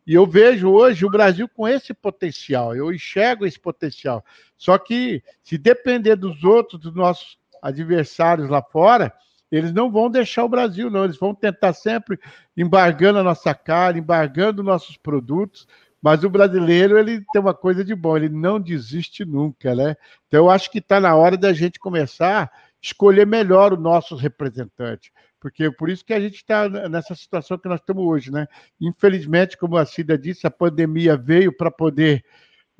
E 0.06 0.14
eu 0.14 0.26
vejo 0.26 0.70
hoje 0.70 1.06
o 1.06 1.10
Brasil 1.10 1.47
com 1.47 1.68
esse 1.68 1.93
potencial, 1.93 2.76
eu 2.76 2.91
enxergo 2.91 3.45
esse 3.45 3.60
potencial. 3.60 4.26
Só 4.58 4.78
que, 4.78 5.24
se 5.43 5.58
depender 5.58 6.16
dos 6.16 6.43
outros, 6.43 6.80
dos 6.80 6.93
nossos 6.93 7.38
adversários 7.62 8.50
lá 8.50 8.62
fora, 8.62 9.14
eles 9.52 9.74
não 9.74 9.91
vão 9.91 10.10
deixar 10.10 10.43
o 10.43 10.50
Brasil, 10.50 10.89
não. 10.89 11.04
Eles 11.04 11.18
vão 11.18 11.34
tentar 11.34 11.74
sempre 11.74 12.20
embargando 12.56 13.20
a 13.20 13.24
nossa 13.24 13.54
cara, 13.54 13.97
embargando 13.97 14.64
nossos 14.64 14.95
produtos. 14.97 15.68
Mas 16.02 16.24
o 16.24 16.30
brasileiro, 16.30 16.97
ele 16.97 17.24
tem 17.34 17.41
uma 17.41 17.54
coisa 17.54 17.84
de 17.84 17.93
bom, 17.93 18.16
ele 18.16 18.30
não 18.30 18.60
desiste 18.60 19.26
nunca, 19.26 19.76
né? 19.76 19.95
Então, 20.28 20.45
eu 20.45 20.50
acho 20.50 20.72
que 20.72 20.78
está 20.78 21.00
na 21.00 21.16
hora 21.16 21.36
da 21.36 21.52
gente 21.52 21.80
começar 21.80 22.43
a 22.43 22.52
escolher 22.82 23.28
melhor 23.28 23.74
o 23.74 23.80
nosso 23.80 24.16
representante. 24.16 25.12
Porque 25.40 25.72
por 25.72 25.90
isso 25.90 26.04
que 26.04 26.14
a 26.14 26.20
gente 26.20 26.36
está 26.36 26.68
nessa 26.90 27.16
situação 27.16 27.58
que 27.58 27.70
nós 27.70 27.80
estamos 27.80 28.04
hoje, 28.04 28.32
né? 28.32 28.48
Infelizmente, 28.80 29.58
como 29.58 29.78
a 29.78 29.86
Cida 29.86 30.18
disse, 30.18 30.46
a 30.46 30.52
pandemia 30.52 31.16
veio 31.16 31.56
para 31.56 31.72
poder 31.72 32.24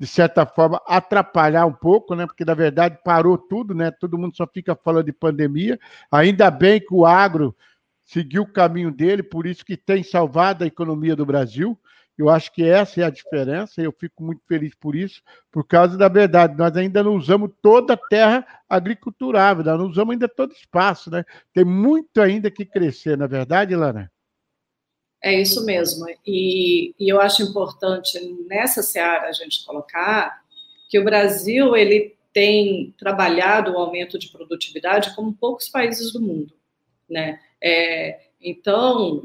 de 0.00 0.06
certa 0.06 0.46
forma, 0.46 0.80
atrapalhar 0.86 1.66
um 1.66 1.74
pouco, 1.74 2.14
né? 2.14 2.24
Porque, 2.24 2.42
na 2.42 2.54
verdade, 2.54 2.98
parou 3.04 3.36
tudo, 3.36 3.74
né? 3.74 3.90
Todo 3.90 4.16
mundo 4.16 4.34
só 4.34 4.46
fica 4.46 4.74
falando 4.74 5.04
de 5.04 5.12
pandemia. 5.12 5.78
Ainda 6.10 6.50
bem 6.50 6.80
que 6.80 6.94
o 6.94 7.04
agro 7.04 7.54
seguiu 8.02 8.44
o 8.44 8.50
caminho 8.50 8.90
dele, 8.90 9.22
por 9.22 9.46
isso 9.46 9.62
que 9.62 9.76
tem 9.76 10.02
salvado 10.02 10.64
a 10.64 10.66
economia 10.66 11.14
do 11.14 11.26
Brasil. 11.26 11.78
Eu 12.20 12.28
acho 12.28 12.52
que 12.52 12.62
essa 12.62 13.00
é 13.00 13.04
a 13.04 13.08
diferença, 13.08 13.80
e 13.80 13.84
eu 13.84 13.92
fico 13.98 14.22
muito 14.22 14.42
feliz 14.46 14.74
por 14.74 14.94
isso, 14.94 15.22
por 15.50 15.66
causa 15.66 15.96
da 15.96 16.06
verdade. 16.06 16.54
Nós 16.54 16.76
ainda 16.76 17.02
não 17.02 17.16
usamos 17.16 17.50
toda 17.62 17.94
a 17.94 17.96
terra 17.96 18.46
agriculturável, 18.68 19.64
nós 19.64 19.78
não 19.78 19.88
usamos 19.88 20.12
ainda 20.12 20.28
todo 20.28 20.50
o 20.50 20.54
espaço, 20.54 21.10
né? 21.10 21.24
Tem 21.54 21.64
muito 21.64 22.20
ainda 22.20 22.50
que 22.50 22.66
crescer, 22.66 23.16
na 23.16 23.24
é 23.24 23.28
verdade, 23.28 23.74
Lana? 23.74 24.12
É 25.24 25.40
isso 25.40 25.64
mesmo. 25.64 26.04
E, 26.26 26.94
e, 27.00 27.08
eu 27.08 27.18
acho 27.18 27.42
importante 27.42 28.20
nessa 28.46 28.82
seara 28.82 29.26
a 29.26 29.32
gente 29.32 29.64
colocar 29.64 30.42
que 30.90 30.98
o 30.98 31.04
Brasil 31.04 31.74
ele 31.74 32.18
tem 32.34 32.94
trabalhado 32.98 33.72
o 33.72 33.78
aumento 33.78 34.18
de 34.18 34.28
produtividade 34.28 35.16
como 35.16 35.32
poucos 35.32 35.70
países 35.70 36.12
do 36.12 36.20
mundo, 36.20 36.52
né? 37.08 37.40
É, 37.62 38.20
então 38.38 39.24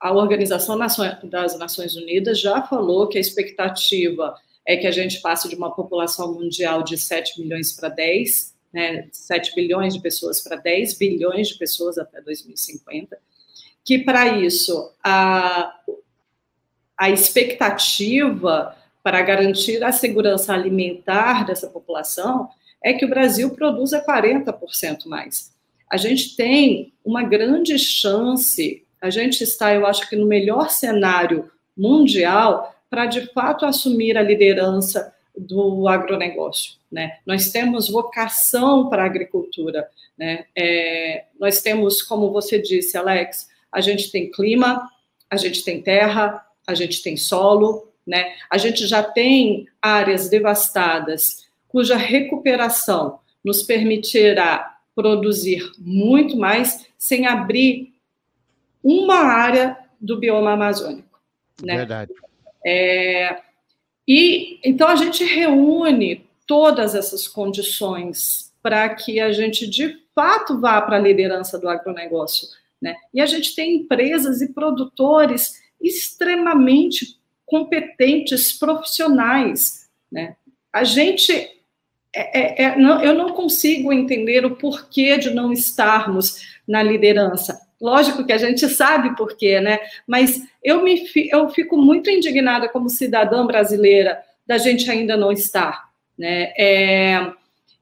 a 0.00 0.12
Organização 0.12 0.78
das 1.24 1.58
Nações 1.58 1.96
Unidas 1.96 2.40
já 2.40 2.62
falou 2.62 3.08
que 3.08 3.18
a 3.18 3.20
expectativa 3.20 4.34
é 4.66 4.76
que 4.76 4.86
a 4.86 4.90
gente 4.90 5.20
passe 5.20 5.48
de 5.48 5.56
uma 5.56 5.74
população 5.74 6.34
mundial 6.34 6.82
de 6.82 6.96
7 6.96 7.40
milhões 7.40 7.72
para 7.72 7.88
10, 7.88 8.54
né, 8.72 9.08
7 9.10 9.54
bilhões 9.54 9.94
de 9.94 10.00
pessoas 10.00 10.40
para 10.40 10.56
10 10.56 10.98
bilhões 10.98 11.48
de 11.48 11.58
pessoas 11.58 11.98
até 11.98 12.20
2050 12.20 13.18
que 13.88 13.98
para 13.98 14.36
isso 14.36 14.92
a, 15.02 15.74
a 16.94 17.08
expectativa 17.08 18.76
para 19.02 19.22
garantir 19.22 19.82
a 19.82 19.90
segurança 19.90 20.52
alimentar 20.52 21.46
dessa 21.46 21.68
população 21.68 22.50
é 22.84 22.92
que 22.92 23.06
o 23.06 23.08
Brasil 23.08 23.48
produza 23.54 24.04
40% 24.04 25.06
mais. 25.06 25.54
A 25.90 25.96
gente 25.96 26.36
tem 26.36 26.92
uma 27.02 27.22
grande 27.22 27.78
chance, 27.78 28.84
a 29.00 29.10
gente 29.10 29.42
está, 29.42 29.74
eu 29.74 29.86
acho 29.86 30.08
que 30.08 30.16
no 30.16 30.26
melhor 30.26 30.70
cenário 30.70 31.50
mundial 31.76 32.74
para 32.90 33.06
de 33.06 33.32
fato 33.32 33.64
assumir 33.64 34.16
a 34.16 34.22
liderança 34.22 35.14
do 35.36 35.86
agronegócio. 35.86 36.74
Né? 36.90 37.18
Nós 37.24 37.50
temos 37.50 37.88
vocação 37.88 38.88
para 38.88 39.02
a 39.02 39.06
agricultura. 39.06 39.88
Né? 40.16 40.46
É, 40.56 41.24
nós 41.38 41.60
temos, 41.60 42.02
como 42.02 42.32
você 42.32 42.60
disse, 42.60 42.96
Alex, 42.96 43.48
a 43.70 43.80
gente 43.80 44.10
tem 44.10 44.30
clima, 44.30 44.88
a 45.30 45.36
gente 45.36 45.62
tem 45.62 45.80
terra, 45.80 46.44
a 46.66 46.74
gente 46.74 47.02
tem 47.02 47.16
solo, 47.16 47.88
né? 48.06 48.34
A 48.50 48.56
gente 48.56 48.86
já 48.86 49.02
tem 49.02 49.66
áreas 49.80 50.30
devastadas 50.30 51.46
cuja 51.68 51.96
recuperação 51.96 53.20
nos 53.44 53.62
permitirá 53.62 54.78
produzir 54.94 55.70
muito 55.78 56.36
mais 56.36 56.86
sem 56.96 57.26
abrir 57.26 57.92
uma 58.82 59.16
área 59.16 59.76
do 60.00 60.18
bioma 60.18 60.52
amazônico, 60.52 61.20
né? 61.62 61.76
Verdade. 61.76 62.12
É, 62.64 63.40
e 64.06 64.60
então 64.64 64.88
a 64.88 64.96
gente 64.96 65.24
reúne 65.24 66.26
todas 66.46 66.94
essas 66.94 67.28
condições 67.28 68.52
para 68.62 68.88
que 68.94 69.20
a 69.20 69.32
gente 69.32 69.66
de 69.68 69.96
fato 70.14 70.60
vá 70.60 70.80
para 70.80 70.96
a 70.96 71.00
liderança 71.00 71.58
do 71.58 71.68
agronegócio 71.68 72.48
né? 72.80 72.94
E 73.12 73.20
a 73.20 73.26
gente 73.26 73.54
tem 73.54 73.76
empresas 73.76 74.40
e 74.40 74.52
produtores 74.52 75.60
extremamente 75.80 77.18
competentes, 77.44 78.52
profissionais. 78.52 79.88
Né? 80.10 80.36
A 80.72 80.84
gente. 80.84 81.32
É, 82.14 82.40
é, 82.40 82.62
é, 82.64 82.78
não, 82.78 83.02
eu 83.02 83.14
não 83.14 83.32
consigo 83.34 83.92
entender 83.92 84.44
o 84.44 84.56
porquê 84.56 85.18
de 85.18 85.30
não 85.30 85.52
estarmos 85.52 86.58
na 86.66 86.82
liderança. 86.82 87.67
Lógico 87.80 88.24
que 88.24 88.32
a 88.32 88.38
gente 88.38 88.68
sabe 88.68 89.16
porquê, 89.16 89.60
né? 89.60 89.78
Mas 90.06 90.42
eu, 90.62 90.82
me, 90.82 91.04
eu 91.30 91.48
fico 91.50 91.76
muito 91.76 92.10
indignada 92.10 92.68
como 92.68 92.88
cidadã 92.88 93.46
brasileira 93.46 94.20
da 94.46 94.58
gente 94.58 94.90
ainda 94.90 95.16
não 95.16 95.30
estar. 95.30 95.88
Né? 96.18 96.52
É, 96.58 97.32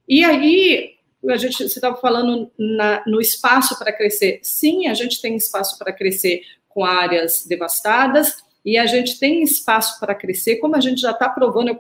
e 0.07 0.25
aí, 0.25 0.95
a 1.29 1.37
gente, 1.37 1.57
você 1.57 1.65
estava 1.65 1.97
falando 1.97 2.51
na, 2.59 3.03
no 3.07 3.21
espaço 3.21 3.79
para 3.79 3.93
crescer. 3.93 4.41
Sim, 4.43 4.87
a 4.87 4.95
gente 4.95 5.21
tem 5.23 5.35
espaço 5.37 5.79
para 5.79 5.93
crescer 5.93 6.43
com 6.69 6.85
áreas 6.85 7.47
devastadas 7.47 8.45
e 8.65 8.77
a 8.77 8.85
gente 8.85 9.19
tem 9.19 9.43
espaço 9.43 9.99
para 9.99 10.15
crescer, 10.15 10.57
como 10.57 10.77
a 10.77 10.81
gente 10.81 11.01
já 11.01 11.13
está 11.13 11.29
provando. 11.29 11.69
Eu 11.69 11.79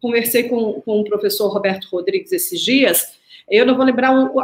conversei 0.00 0.44
com, 0.44 0.80
com 0.82 1.00
o 1.00 1.04
professor 1.04 1.48
Roberto 1.48 1.88
Rodrigues 1.90 2.32
esses 2.32 2.60
dias, 2.60 3.18
eu 3.48 3.66
não 3.66 3.76
vou 3.76 3.84
lembrar 3.84 4.14
o, 4.14 4.34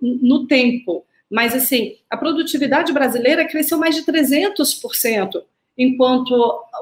no 0.00 0.46
tempo, 0.46 1.04
mas 1.30 1.54
assim, 1.54 1.96
a 2.08 2.16
produtividade 2.16 2.92
brasileira 2.92 3.46
cresceu 3.46 3.78
mais 3.78 3.94
de 3.94 4.02
300% 4.02 5.42
enquanto 5.78 6.30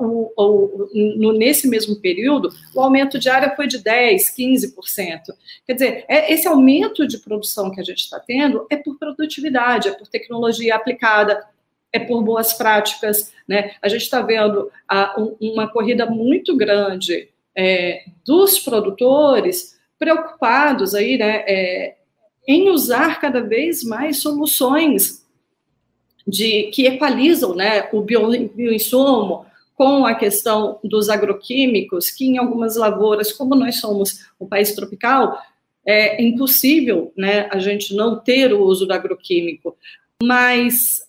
o, 0.01 0.33
o, 0.37 0.89
no, 1.17 1.33
nesse 1.33 1.67
mesmo 1.69 1.97
período 1.97 2.51
o 2.75 2.81
aumento 2.81 3.19
de 3.19 3.29
área 3.29 3.55
foi 3.57 3.67
de 3.67 3.79
10%, 3.83 4.17
15%. 4.39 5.35
Quer 5.67 5.73
dizer, 5.73 6.05
é, 6.09 6.33
esse 6.33 6.47
aumento 6.47 7.07
de 7.07 7.19
produção 7.19 7.71
que 7.71 7.81
a 7.81 7.85
gente 7.85 7.99
está 7.99 8.21
tendo 8.21 8.67
é 8.71 8.77
por 8.77 8.97
produtividade, 8.99 9.89
é 9.89 9.93
por 9.93 10.07
tecnologia 10.07 10.77
aplicada, 10.77 11.45
é 11.93 11.99
por 11.99 12.23
boas 12.23 12.53
práticas. 12.53 13.33
Né? 13.49 13.73
A 13.83 13.89
gente 13.89 14.03
está 14.03 14.21
vendo 14.21 14.71
a, 14.89 15.21
um, 15.21 15.37
uma 15.41 15.67
corrida 15.67 16.07
muito 16.07 16.57
grande 16.57 17.29
é, 17.57 18.05
dos 18.25 18.61
produtores 18.61 19.79
preocupados 19.99 20.95
aí, 20.95 21.17
né, 21.17 21.45
é, 21.47 21.97
em 22.47 22.71
usar 22.71 23.21
cada 23.21 23.41
vez 23.41 23.83
mais 23.83 24.19
soluções 24.19 25.25
de 26.27 26.65
que 26.73 26.87
equalizam 26.87 27.55
né, 27.55 27.89
o 27.93 28.01
bioinsumo 28.01 29.47
com 29.75 30.07
a 30.07 30.15
questão 30.15 30.79
dos 30.85 31.09
agroquímicos, 31.09 32.11
que 32.11 32.25
em 32.25 32.39
algumas 32.39 32.77
lavouras, 32.77 33.33
como 33.33 33.55
nós 33.55 33.81
somos 33.81 34.27
um 34.41 34.47
país 34.47 34.73
tropical, 34.73 35.39
é 35.87 36.23
impossível 36.23 37.13
né, 37.17 37.49
a 37.51 37.59
gente 37.59 37.95
não 37.95 38.19
ter 38.19 38.53
o 38.53 38.63
uso 38.63 38.87
do 38.87 38.93
agroquímico. 38.93 39.77
Mas 40.23 41.03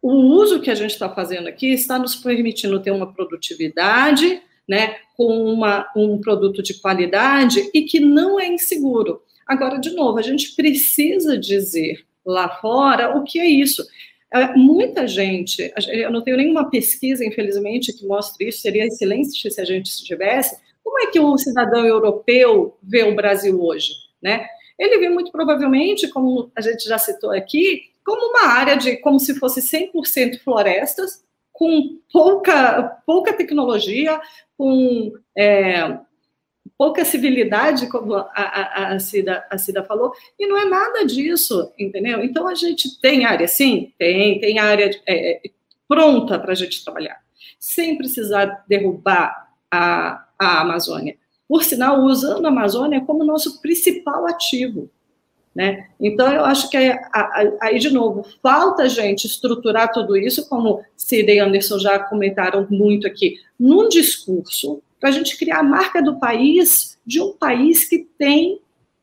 o 0.00 0.12
uso 0.12 0.60
que 0.60 0.70
a 0.70 0.74
gente 0.74 0.92
está 0.92 1.08
fazendo 1.08 1.48
aqui 1.48 1.72
está 1.72 1.98
nos 1.98 2.16
permitindo 2.16 2.80
ter 2.80 2.90
uma 2.90 3.12
produtividade, 3.12 4.40
né, 4.66 4.96
com 5.16 5.44
uma, 5.44 5.86
um 5.94 6.18
produto 6.18 6.62
de 6.62 6.74
qualidade 6.74 7.68
e 7.74 7.82
que 7.82 8.00
não 8.00 8.38
é 8.38 8.46
inseguro. 8.46 9.22
Agora, 9.52 9.78
de 9.78 9.90
novo, 9.90 10.18
a 10.18 10.22
gente 10.22 10.56
precisa 10.56 11.36
dizer 11.36 12.06
lá 12.24 12.48
fora 12.48 13.14
o 13.14 13.22
que 13.22 13.38
é 13.38 13.46
isso. 13.46 13.86
é, 14.32 14.56
muita 14.56 15.06
gente, 15.06 15.70
eu 15.88 16.10
não 16.10 16.22
tenho 16.22 16.38
nenhuma 16.38 16.70
pesquisa, 16.70 17.22
infelizmente, 17.22 17.92
que 17.92 18.06
mostre 18.06 18.48
isso, 18.48 18.62
seria 18.62 18.86
excelente 18.86 19.50
se 19.50 19.60
a 19.60 19.64
gente 19.64 20.02
tivesse. 20.02 20.58
Como 20.82 20.98
é 21.00 21.08
que 21.08 21.20
um 21.20 21.36
cidadão 21.36 21.84
europeu 21.84 22.78
vê 22.82 23.04
o 23.04 23.14
Brasil 23.14 23.62
hoje? 23.62 23.92
Né? 24.22 24.46
Ele 24.78 24.98
vê 24.98 25.10
muito 25.10 25.30
provavelmente, 25.30 26.08
como 26.08 26.50
a 26.56 26.62
gente 26.62 26.88
já 26.88 26.96
citou 26.96 27.30
aqui, 27.30 27.90
como 28.02 28.30
uma 28.30 28.54
área 28.54 28.74
de 28.74 28.96
como 28.96 29.20
se 29.20 29.38
fosse 29.38 29.60
100% 29.60 30.38
florestas, 30.38 31.22
com 31.52 31.98
pouca, 32.10 33.02
pouca 33.04 33.34
tecnologia, 33.34 34.18
com 34.56 35.12
é, 35.36 35.98
pouca 36.82 37.04
civilidade, 37.04 37.86
como 37.86 38.12
a, 38.12 38.28
a, 38.34 38.88
a, 38.88 38.98
Cida, 38.98 39.46
a 39.48 39.56
Cida 39.56 39.84
falou, 39.84 40.12
e 40.36 40.48
não 40.48 40.58
é 40.58 40.64
nada 40.64 41.06
disso, 41.06 41.72
entendeu? 41.78 42.24
Então, 42.24 42.48
a 42.48 42.56
gente 42.56 43.00
tem 43.00 43.24
área, 43.24 43.46
sim, 43.46 43.92
tem, 43.96 44.40
tem 44.40 44.58
área 44.58 44.90
é, 45.06 45.42
pronta 45.86 46.40
para 46.40 46.50
a 46.50 46.56
gente 46.56 46.82
trabalhar, 46.82 47.20
sem 47.56 47.96
precisar 47.96 48.64
derrubar 48.66 49.54
a, 49.70 50.26
a 50.36 50.62
Amazônia. 50.62 51.16
Por 51.48 51.62
sinal, 51.62 52.00
usando 52.00 52.46
a 52.46 52.48
Amazônia 52.48 53.00
como 53.02 53.22
nosso 53.22 53.62
principal 53.62 54.26
ativo. 54.26 54.90
Né? 55.54 55.86
Então, 56.00 56.32
eu 56.32 56.44
acho 56.44 56.68
que 56.68 56.76
aí, 57.60 57.78
de 57.78 57.90
novo, 57.90 58.26
falta 58.42 58.82
a 58.82 58.88
gente 58.88 59.24
estruturar 59.28 59.92
tudo 59.92 60.16
isso, 60.16 60.48
como 60.48 60.82
Cida 60.96 61.30
e 61.30 61.38
Anderson 61.38 61.78
já 61.78 62.00
comentaram 62.00 62.66
muito 62.68 63.06
aqui, 63.06 63.36
num 63.56 63.88
discurso 63.88 64.82
para 65.02 65.10
a 65.10 65.12
gente 65.12 65.36
criar 65.36 65.58
a 65.58 65.64
marca 65.64 66.00
do 66.00 66.20
país, 66.20 66.96
de 67.04 67.20
um 67.20 67.32
país 67.32 67.88
que 67.88 68.06
tem 68.16 68.60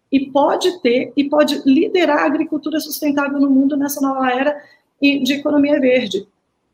e 0.10 0.32
pode 0.32 0.82
ter 0.82 1.12
e 1.18 1.30
pode 1.30 1.62
liderar 1.66 2.20
a 2.20 2.26
agricultura 2.26 2.80
sustentável 2.80 3.38
no 3.38 3.50
mundo 3.50 3.76
nessa 3.76 4.00
nova 4.00 4.32
era 4.32 4.64
de 5.02 5.34
economia 5.34 5.78
verde. 5.78 6.26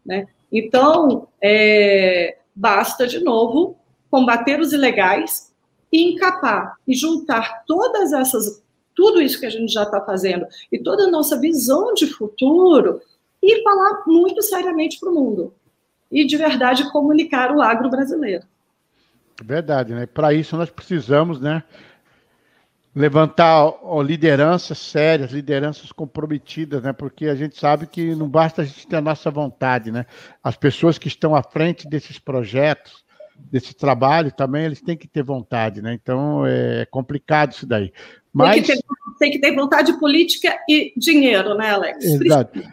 Né? 0.06 0.28
Então, 0.52 1.28
é, 1.42 2.38
basta, 2.56 3.08
de 3.08 3.20
novo, 3.20 3.76
combater 4.12 4.60
os 4.60 4.74
ilegais 4.74 5.52
e 5.92 6.14
encapar 6.14 6.76
e 6.88 6.94
juntar 6.94 7.64
todas 7.66 8.14
essas, 8.14 8.62
tudo 8.96 9.20
isso 9.20 9.40
que 9.40 9.48
a 9.48 9.50
gente 9.50 9.74
já 9.74 9.82
está 9.84 10.02
fazendo 10.02 10.46
e 10.72 10.78
toda 10.78 11.06
a 11.06 11.10
nossa 11.10 11.40
visão 11.40 11.96
de 11.96 12.06
futuro 12.06 13.02
e 13.42 13.64
falar 13.64 14.04
muito 14.06 14.44
seriamente 14.44 15.00
para 15.00 15.10
o 15.10 15.16
mundo. 15.16 15.52
E, 16.12 16.24
de 16.28 16.38
verdade, 16.38 16.92
comunicar 16.92 17.52
o 17.52 17.60
agro 17.60 17.90
brasileiro. 17.90 18.46
Verdade, 19.44 19.94
né? 19.94 20.06
Para 20.06 20.34
isso 20.34 20.56
nós 20.56 20.70
precisamos, 20.70 21.40
né? 21.40 21.64
Levantar 22.96 23.66
ó, 23.66 24.02
lideranças 24.02 24.78
sérias, 24.78 25.32
lideranças 25.32 25.92
comprometidas, 25.92 26.82
né? 26.82 26.94
Porque 26.94 27.26
a 27.28 27.36
gente 27.36 27.60
sabe 27.60 27.88
que 27.88 28.16
não 28.16 28.30
basta 28.30 28.62
a 28.62 28.66
gente 28.66 28.88
ter 28.88 28.96
a 28.96 29.02
nossa 29.02 29.30
vontade, 29.30 29.92
né? 29.92 30.06
As 30.42 30.56
pessoas 30.56 30.98
que 30.98 31.10
estão 31.10 31.36
à 31.36 31.44
frente 31.44 31.88
desses 31.88 32.18
projetos, 32.18 33.04
desse 33.38 33.74
trabalho 33.74 34.32
também, 34.32 34.64
eles 34.64 34.82
têm 34.82 34.96
que 34.96 35.08
ter 35.08 35.24
vontade, 35.24 35.82
né? 35.82 35.94
Então 35.94 36.46
é 36.46 36.86
complicado 36.90 37.52
isso 37.52 37.66
daí. 37.66 37.92
Mas... 38.32 38.54
Tem, 38.54 38.64
que 38.64 38.72
ter, 38.74 38.84
tem 39.20 39.32
que 39.32 39.40
ter 39.40 39.54
vontade 39.54 40.00
política 40.00 40.58
e 40.70 40.94
dinheiro, 40.96 41.56
né, 41.56 41.72
Alex? 41.72 42.06
Exato. 42.06 42.64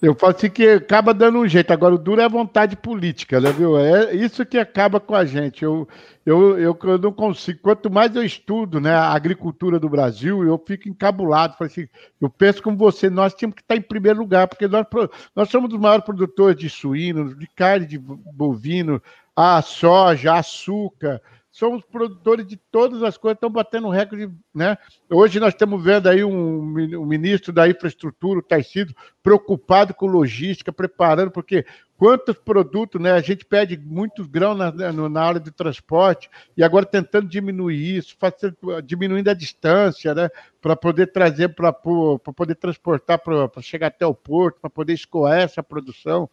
Eu 0.00 0.14
falo 0.14 0.34
assim 0.34 0.50
que 0.50 0.66
acaba 0.68 1.12
dando 1.14 1.38
um 1.38 1.48
jeito. 1.48 1.72
Agora, 1.72 1.94
o 1.94 1.98
duro 1.98 2.20
é 2.20 2.24
a 2.24 2.28
vontade 2.28 2.76
política, 2.76 3.40
né, 3.40 3.52
viu? 3.52 3.78
É 3.78 4.14
isso 4.14 4.44
que 4.44 4.58
acaba 4.58 4.98
com 4.98 5.14
a 5.14 5.24
gente. 5.24 5.64
Eu, 5.64 5.88
eu, 6.24 6.58
eu, 6.58 6.78
eu 6.82 6.98
não 6.98 7.12
consigo. 7.12 7.60
Quanto 7.62 7.90
mais 7.90 8.14
eu 8.14 8.22
estudo 8.22 8.80
né, 8.80 8.92
a 8.92 9.12
agricultura 9.12 9.78
do 9.78 9.88
Brasil, 9.88 10.42
eu 10.44 10.62
fico 10.66 10.88
encabulado. 10.88 11.56
Falo 11.56 11.70
assim, 11.70 11.88
eu 12.20 12.30
penso 12.30 12.62
como 12.62 12.76
você, 12.76 13.10
nós 13.10 13.34
temos 13.34 13.54
que 13.54 13.62
estar 13.62 13.76
em 13.76 13.82
primeiro 13.82 14.18
lugar, 14.18 14.48
porque 14.48 14.66
nós, 14.66 14.86
nós 15.34 15.48
somos 15.48 15.72
os 15.72 15.78
maiores 15.78 16.04
produtores 16.04 16.56
de 16.56 16.68
suíno, 16.68 17.34
de 17.34 17.46
carne 17.48 17.86
de 17.86 17.98
bovino, 17.98 19.02
a 19.34 19.62
soja, 19.62 20.34
açúcar 20.34 21.20
somos 21.60 21.82
produtores 21.84 22.46
de 22.46 22.56
todas 22.56 23.02
as 23.02 23.18
coisas, 23.18 23.36
estão 23.36 23.50
batendo 23.50 23.90
recorde, 23.90 24.30
né? 24.52 24.78
Hoje 25.10 25.38
nós 25.38 25.52
estamos 25.52 25.84
vendo 25.84 26.08
aí 26.08 26.24
um, 26.24 26.62
um 26.98 27.04
ministro 27.04 27.52
da 27.52 27.68
infraestrutura, 27.68 28.38
o 28.38 28.42
Tarcísio, 28.42 28.96
preocupado 29.22 29.92
com 29.92 30.06
logística, 30.06 30.72
preparando, 30.72 31.30
porque 31.30 31.66
quantos 31.98 32.34
produtos, 32.38 32.98
né? 32.98 33.12
A 33.12 33.20
gente 33.20 33.44
pede 33.44 33.76
muitos 33.76 34.26
grãos 34.26 34.56
na, 34.56 34.72
na 34.90 35.22
área 35.22 35.38
de 35.38 35.50
transporte 35.50 36.30
e 36.56 36.64
agora 36.64 36.86
tentando 36.86 37.28
diminuir 37.28 37.98
isso, 37.98 38.16
fazendo, 38.18 38.56
diminuindo 38.82 39.28
a 39.28 39.34
distância, 39.34 40.14
né? 40.14 40.30
Para 40.62 40.74
poder 40.74 41.08
trazer, 41.08 41.50
para 41.50 41.74
poder 41.74 42.54
transportar, 42.54 43.18
para 43.18 43.50
chegar 43.60 43.88
até 43.88 44.06
o 44.06 44.14
porto, 44.14 44.58
para 44.62 44.70
poder 44.70 44.94
escoar 44.94 45.38
essa 45.38 45.62
produção. 45.62 46.26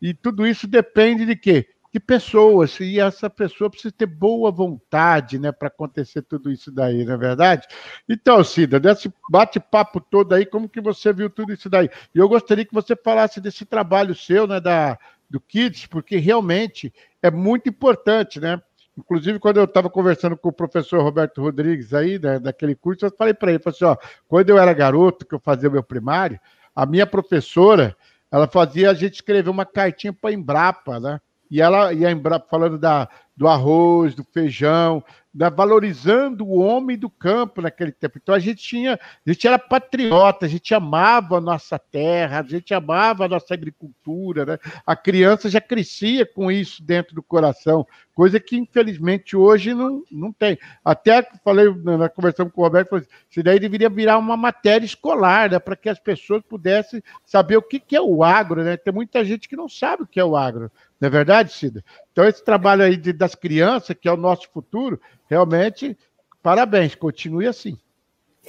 E 0.00 0.14
tudo 0.14 0.46
isso 0.46 0.68
depende 0.68 1.26
de 1.26 1.34
quê? 1.34 1.66
De 1.92 1.98
pessoas, 1.98 2.78
e 2.78 3.00
essa 3.00 3.28
pessoa 3.28 3.68
precisa 3.68 3.92
ter 3.92 4.06
boa 4.06 4.50
vontade 4.52 5.38
né, 5.38 5.50
para 5.50 5.66
acontecer 5.66 6.22
tudo 6.22 6.50
isso 6.52 6.70
daí, 6.70 7.04
não 7.04 7.14
é 7.14 7.16
verdade? 7.16 7.66
Então, 8.08 8.44
Cida, 8.44 8.78
desse 8.78 9.12
bate-papo 9.28 10.00
todo 10.00 10.32
aí, 10.32 10.46
como 10.46 10.68
que 10.68 10.80
você 10.80 11.12
viu 11.12 11.28
tudo 11.28 11.52
isso 11.52 11.68
daí? 11.68 11.90
E 12.14 12.18
eu 12.18 12.28
gostaria 12.28 12.64
que 12.64 12.72
você 12.72 12.94
falasse 12.94 13.40
desse 13.40 13.64
trabalho 13.64 14.14
seu, 14.14 14.46
né, 14.46 14.60
da, 14.60 14.96
do 15.28 15.40
Kids, 15.40 15.86
porque 15.86 16.16
realmente 16.16 16.92
é 17.20 17.30
muito 17.30 17.68
importante, 17.68 18.38
né? 18.38 18.62
Inclusive, 18.96 19.38
quando 19.38 19.56
eu 19.56 19.64
estava 19.64 19.88
conversando 19.90 20.36
com 20.36 20.50
o 20.50 20.52
professor 20.52 21.02
Roberto 21.02 21.40
Rodrigues 21.40 21.92
aí, 21.92 22.18
né, 22.20 22.38
daquele 22.38 22.76
curso, 22.76 23.06
eu 23.06 23.14
falei 23.16 23.34
para 23.34 23.50
ele, 23.50 23.58
falei 23.58 23.76
assim, 23.76 23.84
ó, 23.84 23.96
quando 24.28 24.50
eu 24.50 24.58
era 24.58 24.72
garoto, 24.72 25.26
que 25.26 25.34
eu 25.34 25.40
fazia 25.40 25.68
o 25.68 25.72
meu 25.72 25.82
primário, 25.82 26.38
a 26.74 26.86
minha 26.86 27.06
professora, 27.06 27.96
ela 28.30 28.46
fazia 28.46 28.90
a 28.90 28.94
gente 28.94 29.14
escrever 29.14 29.50
uma 29.50 29.66
cartinha 29.66 30.12
para 30.12 30.30
a 30.30 30.32
Embrapa, 30.32 31.00
né? 31.00 31.20
E 31.50 31.60
ela 31.60 31.92
ia 31.92 32.08
falando 32.48 32.78
da, 32.78 33.08
do 33.36 33.48
arroz, 33.48 34.14
do 34.14 34.22
feijão, 34.22 35.02
da, 35.32 35.48
valorizando 35.48 36.44
o 36.44 36.58
homem 36.58 36.98
do 36.98 37.08
campo 37.08 37.62
naquele 37.62 37.92
tempo. 37.92 38.18
Então 38.20 38.34
a 38.34 38.38
gente 38.38 38.62
tinha, 38.62 38.94
a 38.94 39.32
gente 39.32 39.46
era 39.46 39.58
patriota, 39.58 40.44
a 40.44 40.48
gente 40.48 40.74
amava 40.74 41.38
a 41.38 41.40
nossa 41.40 41.78
terra, 41.78 42.40
a 42.40 42.42
gente 42.42 42.74
amava 42.74 43.24
a 43.24 43.28
nossa 43.28 43.54
agricultura, 43.54 44.44
né? 44.44 44.58
A 44.84 44.94
criança 44.94 45.48
já 45.48 45.60
crescia 45.60 46.26
com 46.26 46.50
isso 46.52 46.82
dentro 46.82 47.14
do 47.14 47.22
coração, 47.22 47.86
coisa 48.14 48.38
que 48.38 48.56
infelizmente 48.56 49.36
hoje 49.36 49.72
não, 49.72 50.04
não 50.10 50.32
tem. 50.32 50.58
Até 50.84 51.26
falei 51.44 51.72
na 51.82 52.08
conversa 52.08 52.44
com 52.44 52.60
o 52.60 52.64
Roberto, 52.64 52.90
falei, 52.90 53.06
isso 53.30 53.42
daí 53.42 53.58
deveria 53.58 53.88
virar 53.88 54.18
uma 54.18 54.36
matéria 54.36 54.84
escolar, 54.84 55.50
né? 55.50 55.58
Para 55.58 55.76
que 55.76 55.88
as 55.88 55.98
pessoas 55.98 56.42
pudessem 56.42 57.02
saber 57.24 57.56
o 57.56 57.62
que, 57.62 57.80
que 57.80 57.96
é 57.96 58.02
o 58.02 58.22
agro, 58.22 58.62
né? 58.62 58.76
Tem 58.76 58.92
muita 58.92 59.24
gente 59.24 59.48
que 59.48 59.56
não 59.56 59.68
sabe 59.68 60.02
o 60.02 60.06
que 60.06 60.20
é 60.20 60.24
o 60.24 60.36
agro. 60.36 60.70
Não 61.00 61.06
é 61.06 61.10
verdade, 61.10 61.52
Cida? 61.52 61.82
Então, 62.12 62.26
esse 62.26 62.44
trabalho 62.44 62.82
aí 62.82 62.96
de, 62.96 63.12
das 63.12 63.34
crianças, 63.34 63.96
que 63.98 64.06
é 64.06 64.12
o 64.12 64.18
nosso 64.18 64.50
futuro, 64.50 65.00
realmente, 65.28 65.96
parabéns, 66.42 66.94
continue 66.94 67.46
assim. 67.46 67.78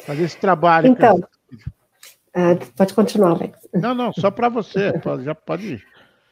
Fazer 0.06 0.24
esse 0.24 0.38
trabalho. 0.38 0.88
Então, 0.88 1.18
uh, 1.18 2.74
pode 2.76 2.94
continuar, 2.94 3.32
Alex. 3.32 3.58
Não, 3.74 3.96
não, 3.96 4.12
só 4.12 4.30
para 4.30 4.50
você, 4.50 4.92
já 5.24 5.34
pode 5.34 5.76
ir. 5.76 5.86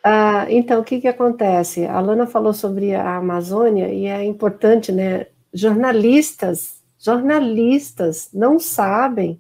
Uh, 0.06 0.50
então, 0.50 0.82
o 0.82 0.84
que, 0.84 1.00
que 1.00 1.08
acontece? 1.08 1.86
A 1.86 2.00
Lana 2.00 2.28
falou 2.28 2.54
sobre 2.54 2.96
a 2.96 3.18
Amazônia 3.18 3.90
e 3.90 4.06
é 4.06 4.24
importante, 4.24 4.92
né? 4.92 5.28
Jornalistas, 5.54 6.82
jornalistas 6.98 8.30
não 8.34 8.60
sabem, 8.60 9.40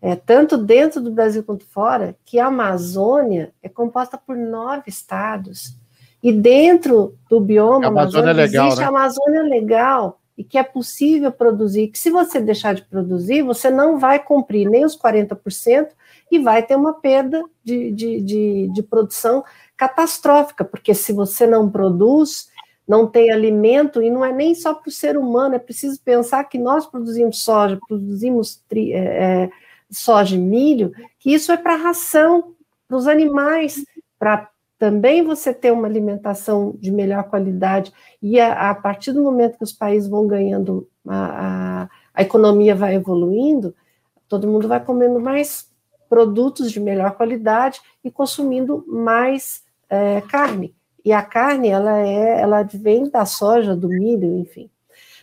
é, 0.00 0.14
tanto 0.14 0.56
dentro 0.58 1.00
do 1.00 1.10
Brasil 1.10 1.42
quanto 1.42 1.64
fora, 1.66 2.16
que 2.24 2.38
a 2.38 2.46
Amazônia 2.46 3.52
é 3.62 3.68
composta 3.68 4.18
por 4.18 4.36
nove 4.36 4.84
estados. 4.86 5.76
E 6.22 6.32
dentro 6.32 7.14
do 7.28 7.40
bioma 7.40 7.86
Amazônia 7.86 8.30
é 8.30 8.32
legal, 8.32 8.66
existe 8.66 8.80
né? 8.80 8.86
a 8.86 8.88
Amazônia 8.88 9.42
legal 9.42 10.20
e 10.36 10.44
que 10.44 10.58
é 10.58 10.62
possível 10.62 11.32
produzir, 11.32 11.88
que 11.88 11.98
se 11.98 12.10
você 12.10 12.40
deixar 12.40 12.74
de 12.74 12.82
produzir, 12.82 13.42
você 13.42 13.70
não 13.70 13.98
vai 13.98 14.22
cumprir 14.22 14.68
nem 14.68 14.84
os 14.84 14.96
40% 14.96 15.88
e 16.30 16.38
vai 16.38 16.62
ter 16.62 16.76
uma 16.76 16.92
perda 16.94 17.42
de, 17.64 17.90
de, 17.90 18.20
de, 18.20 18.70
de 18.72 18.82
produção 18.82 19.42
catastrófica, 19.76 20.64
porque 20.64 20.92
se 20.94 21.12
você 21.12 21.46
não 21.46 21.70
produz, 21.70 22.48
não 22.86 23.06
tem 23.06 23.32
alimento, 23.32 24.02
e 24.02 24.10
não 24.10 24.24
é 24.24 24.32
nem 24.32 24.54
só 24.54 24.74
para 24.74 24.88
o 24.88 24.92
ser 24.92 25.16
humano, 25.16 25.54
é 25.54 25.58
preciso 25.58 26.00
pensar 26.02 26.44
que 26.44 26.58
nós 26.58 26.86
produzimos 26.86 27.42
soja, 27.42 27.78
produzimos 27.88 28.62
tri, 28.68 28.92
é, 28.92 29.44
é 29.44 29.50
soja 29.90 30.36
e 30.36 30.38
milho, 30.38 30.92
que 31.18 31.32
isso 31.32 31.50
é 31.50 31.56
para 31.56 31.76
ração, 31.76 32.54
para 32.86 32.96
os 32.96 33.06
animais, 33.06 33.84
para 34.18 34.50
também 34.78 35.22
você 35.22 35.54
ter 35.54 35.72
uma 35.72 35.86
alimentação 35.86 36.74
de 36.78 36.90
melhor 36.90 37.24
qualidade, 37.24 37.92
e 38.20 38.38
a, 38.38 38.70
a 38.70 38.74
partir 38.74 39.12
do 39.12 39.22
momento 39.22 39.56
que 39.56 39.64
os 39.64 39.72
países 39.72 40.08
vão 40.08 40.26
ganhando, 40.26 40.88
a, 41.06 41.82
a, 41.82 41.88
a, 42.14 42.22
economia 42.22 42.74
vai 42.74 42.94
evoluindo, 42.94 43.74
todo 44.28 44.48
mundo 44.48 44.68
vai 44.68 44.84
comendo 44.84 45.18
mais 45.18 45.70
produtos 46.08 46.70
de 46.70 46.78
melhor 46.78 47.12
qualidade 47.12 47.80
e 48.04 48.10
consumindo 48.10 48.84
mais 48.86 49.62
é, 49.88 50.20
carne. 50.20 50.74
E 51.04 51.12
a 51.12 51.22
carne, 51.22 51.68
ela, 51.68 51.98
é, 52.00 52.40
ela 52.40 52.62
vem 52.62 53.08
da 53.08 53.24
soja, 53.24 53.74
do 53.74 53.88
milho, 53.88 54.38
enfim. 54.38 54.68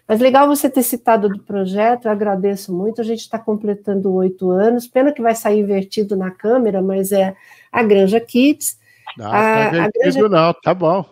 Mas 0.07 0.19
legal 0.19 0.47
você 0.47 0.69
ter 0.69 0.83
citado 0.83 1.29
do 1.29 1.39
projeto, 1.39 2.05
eu 2.05 2.11
agradeço 2.11 2.73
muito. 2.73 3.01
A 3.01 3.03
gente 3.03 3.21
está 3.21 3.39
completando 3.39 4.13
oito 4.13 4.49
anos, 4.49 4.87
pena 4.87 5.11
que 5.11 5.21
vai 5.21 5.35
sair 5.35 5.59
invertido 5.59 6.15
na 6.15 6.31
câmera, 6.31 6.81
mas 6.81 7.11
é 7.11 7.35
a 7.71 7.83
Granja 7.83 8.19
Kids. 8.19 8.77
Não, 9.18 9.28
a, 9.28 9.32
tá 9.32 9.86
a 9.86 9.89
Granja... 9.89 10.30
não, 10.30 10.53
tá 10.53 10.74
bom. 10.74 11.05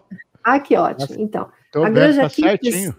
Ah, 0.43 0.59
que 0.59 0.75
ótimo. 0.75 1.19
Então, 1.19 1.49
a 1.75 1.89
Granja 1.89 2.23
tá 2.23 2.29
Kids 2.29 2.73
certinho. 2.73 2.95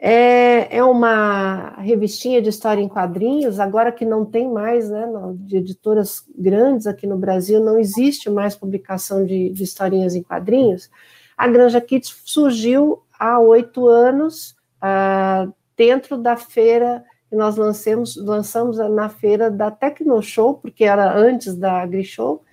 É, 0.00 0.76
é 0.76 0.84
uma 0.84 1.74
revistinha 1.80 2.40
de 2.40 2.48
história 2.48 2.80
em 2.80 2.88
quadrinhos, 2.88 3.58
agora 3.58 3.90
que 3.90 4.04
não 4.04 4.24
tem 4.24 4.48
mais, 4.48 4.88
né, 4.88 5.04
de 5.34 5.56
editoras 5.56 6.24
grandes 6.36 6.86
aqui 6.86 7.04
no 7.04 7.18
Brasil, 7.18 7.60
não 7.60 7.76
existe 7.80 8.30
mais 8.30 8.54
publicação 8.54 9.24
de, 9.26 9.50
de 9.50 9.64
historinhas 9.64 10.14
em 10.14 10.22
quadrinhos. 10.22 10.88
A 11.36 11.48
Granja 11.48 11.80
Kids 11.80 12.22
surgiu 12.24 13.02
há 13.18 13.40
oito 13.40 13.88
anos, 13.88 14.54
ah, 14.80 15.48
dentro 15.76 16.16
da 16.16 16.36
feira 16.36 17.04
que 17.28 17.34
nós 17.34 17.56
lancemos, 17.56 18.16
lançamos 18.16 18.78
na 18.78 19.08
feira 19.08 19.50
da 19.50 19.70
Tecnoshow, 19.70 20.54
porque 20.54 20.84
era 20.84 21.12
antes 21.12 21.56
da 21.56 21.82
AgriShow, 21.82 22.44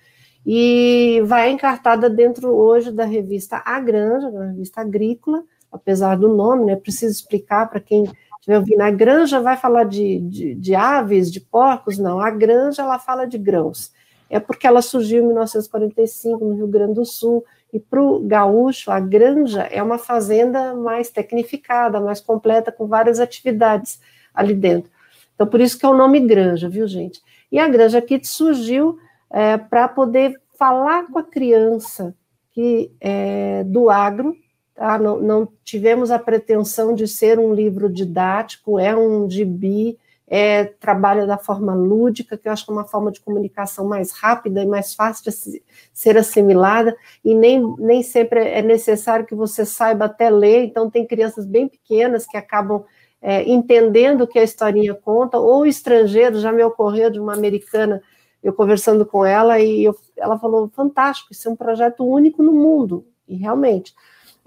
e 0.46 1.20
vai 1.24 1.50
encartada 1.50 2.08
dentro 2.08 2.54
hoje 2.54 2.92
da 2.92 3.04
revista 3.04 3.60
A 3.64 3.80
Granja, 3.80 4.28
uma 4.28 4.46
revista 4.46 4.80
agrícola, 4.80 5.42
apesar 5.72 6.16
do 6.16 6.28
nome, 6.28 6.66
né? 6.66 6.76
Preciso 6.76 7.12
explicar 7.12 7.68
para 7.68 7.80
quem 7.80 8.04
estiver 8.38 8.56
ouvindo. 8.56 8.80
A 8.80 8.90
granja 8.92 9.40
vai 9.40 9.56
falar 9.56 9.82
de, 9.82 10.20
de, 10.20 10.54
de, 10.54 10.74
aves, 10.76 11.32
de 11.32 11.40
porcos? 11.40 11.98
Não, 11.98 12.20
a 12.20 12.30
granja 12.30 12.82
ela 12.82 12.96
fala 12.96 13.26
de 13.26 13.36
grãos. 13.36 13.92
É 14.30 14.38
porque 14.38 14.68
ela 14.68 14.80
surgiu 14.82 15.24
em 15.24 15.26
1945 15.26 16.44
no 16.44 16.54
Rio 16.54 16.68
Grande 16.68 16.94
do 16.94 17.04
Sul, 17.04 17.44
e 17.72 17.80
para 17.80 18.00
o 18.00 18.20
gaúcho, 18.20 18.92
a 18.92 19.00
granja 19.00 19.62
é 19.62 19.82
uma 19.82 19.98
fazenda 19.98 20.74
mais 20.74 21.10
tecnificada, 21.10 22.00
mais 22.00 22.20
completa, 22.20 22.70
com 22.70 22.86
várias 22.86 23.18
atividades 23.18 24.00
ali 24.32 24.54
dentro. 24.54 24.90
Então, 25.34 25.46
por 25.46 25.60
isso 25.60 25.76
que 25.78 25.84
é 25.84 25.88
o 25.88 25.96
nome 25.96 26.20
granja, 26.20 26.68
viu, 26.68 26.86
gente? 26.86 27.20
E 27.50 27.58
a 27.58 27.68
granja 27.68 27.98
aqui 27.98 28.20
surgiu 28.24 28.98
é, 29.30 29.56
para 29.56 29.88
poder 29.88 30.40
falar 30.58 31.06
com 31.06 31.18
a 31.18 31.24
criança 31.24 32.14
que 32.52 32.90
é, 33.00 33.64
do 33.64 33.90
agro, 33.90 34.34
Tá? 34.76 34.98
Não, 34.98 35.18
não, 35.18 35.48
tivemos 35.64 36.10
a 36.10 36.18
pretensão 36.18 36.94
de 36.94 37.08
ser 37.08 37.38
um 37.38 37.54
livro 37.54 37.88
didático, 37.88 38.78
é 38.78 38.94
um 38.94 39.28
gibi, 39.28 39.98
é, 40.28 40.64
trabalha 40.64 41.26
da 41.26 41.38
forma 41.38 41.74
lúdica, 41.74 42.36
que 42.36 42.46
eu 42.46 42.52
acho 42.52 42.66
que 42.66 42.70
é 42.70 42.74
uma 42.74 42.84
forma 42.84 43.10
de 43.10 43.20
comunicação 43.20 43.86
mais 43.88 44.10
rápida 44.10 44.62
e 44.62 44.66
mais 44.66 44.94
fácil 44.94 45.24
de 45.24 45.62
ser 45.94 46.18
assimilada, 46.18 46.94
e 47.24 47.34
nem, 47.34 47.74
nem 47.78 48.02
sempre 48.02 48.40
é 48.40 48.60
necessário 48.60 49.24
que 49.24 49.34
você 49.34 49.64
saiba 49.64 50.04
até 50.04 50.28
ler, 50.28 50.64
então 50.64 50.90
tem 50.90 51.06
crianças 51.06 51.46
bem 51.46 51.68
pequenas 51.68 52.26
que 52.26 52.36
acabam 52.36 52.84
é, 53.22 53.48
entendendo 53.48 54.22
o 54.22 54.26
que 54.26 54.38
a 54.38 54.44
historinha 54.44 54.94
conta, 54.94 55.38
ou 55.38 55.64
estrangeiros, 55.64 56.42
já 56.42 56.52
me 56.52 56.62
ocorreu 56.62 57.08
de 57.10 57.18
uma 57.18 57.32
americana, 57.32 58.02
eu 58.42 58.52
conversando 58.52 59.04
com 59.04 59.24
ela, 59.24 59.58
e 59.58 59.84
eu, 59.84 59.96
ela 60.16 60.38
falou, 60.38 60.68
fantástico, 60.68 61.32
isso 61.32 61.48
é 61.48 61.52
um 61.52 61.56
projeto 61.56 62.04
único 62.04 62.42
no 62.42 62.52
mundo, 62.52 63.06
e 63.26 63.36
realmente, 63.36 63.94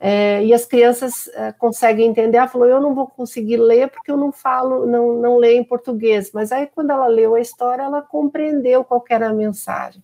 é, 0.02 0.46
e 0.46 0.54
as 0.54 0.64
crianças 0.64 1.28
é, 1.34 1.52
conseguem 1.52 2.08
entender. 2.08 2.38
Ela 2.38 2.48
falou: 2.48 2.68
Eu 2.68 2.80
não 2.80 2.96
vou 2.96 3.06
conseguir 3.06 3.58
ler 3.58 3.90
porque 3.90 4.10
eu 4.10 4.16
não 4.16 4.32
falo, 4.32 4.86
não, 4.86 5.14
não 5.20 5.38
leio 5.38 5.60
em 5.60 5.64
português. 5.64 6.32
Mas 6.34 6.52
aí, 6.54 6.68
quando 6.68 6.92
ela 6.92 7.08
leu 7.08 7.36
a 7.36 7.42
história, 7.42 7.84
ela 7.84 8.02
compreendeu 8.02 8.84
qual 8.84 9.04
era 9.10 9.28
a 9.28 9.34
mensagem. 9.34 10.02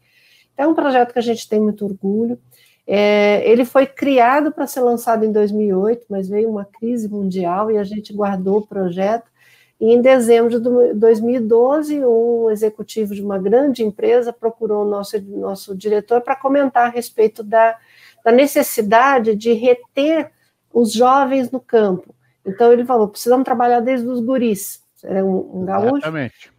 Então, 0.53 0.65
é 0.65 0.67
um 0.67 0.75
projeto 0.75 1.13
que 1.13 1.19
a 1.19 1.21
gente 1.21 1.47
tem 1.47 1.61
muito 1.61 1.85
orgulho. 1.85 2.37
É, 2.85 3.49
ele 3.49 3.65
foi 3.65 3.87
criado 3.87 4.51
para 4.51 4.67
ser 4.67 4.81
lançado 4.81 5.23
em 5.25 5.31
2008, 5.31 6.05
mas 6.09 6.27
veio 6.27 6.49
uma 6.49 6.65
crise 6.65 7.09
mundial 7.09 7.71
e 7.71 7.77
a 7.77 7.83
gente 7.83 8.13
guardou 8.13 8.57
o 8.57 8.67
projeto. 8.67 9.31
E 9.79 9.93
em 9.93 10.01
dezembro 10.01 10.59
de 10.59 10.93
2012, 10.93 12.03
um 12.05 12.49
executivo 12.49 13.13
de 13.13 13.21
uma 13.21 13.37
grande 13.37 13.83
empresa 13.83 14.31
procurou 14.31 14.85
o 14.85 14.89
nosso, 14.89 15.21
nosso 15.21 15.75
diretor 15.75 16.21
para 16.21 16.35
comentar 16.35 16.87
a 16.87 16.89
respeito 16.89 17.43
da 17.43 17.77
da 18.25 18.31
necessidade 18.31 19.35
de 19.35 19.53
reter 19.53 20.31
os 20.73 20.91
jovens 20.91 21.51
no 21.51 21.59
campo. 21.59 22.13
Então 22.43 22.73
ele 22.73 22.83
falou: 22.83 23.07
precisamos 23.07 23.45
trabalhar 23.45 23.81
desde 23.81 24.07
os 24.07 24.19
guris. 24.19 24.83
Era 25.03 25.23
um, 25.23 25.61
um 25.61 25.65
gaúcho. 25.65 25.97
Exatamente. 25.97 26.51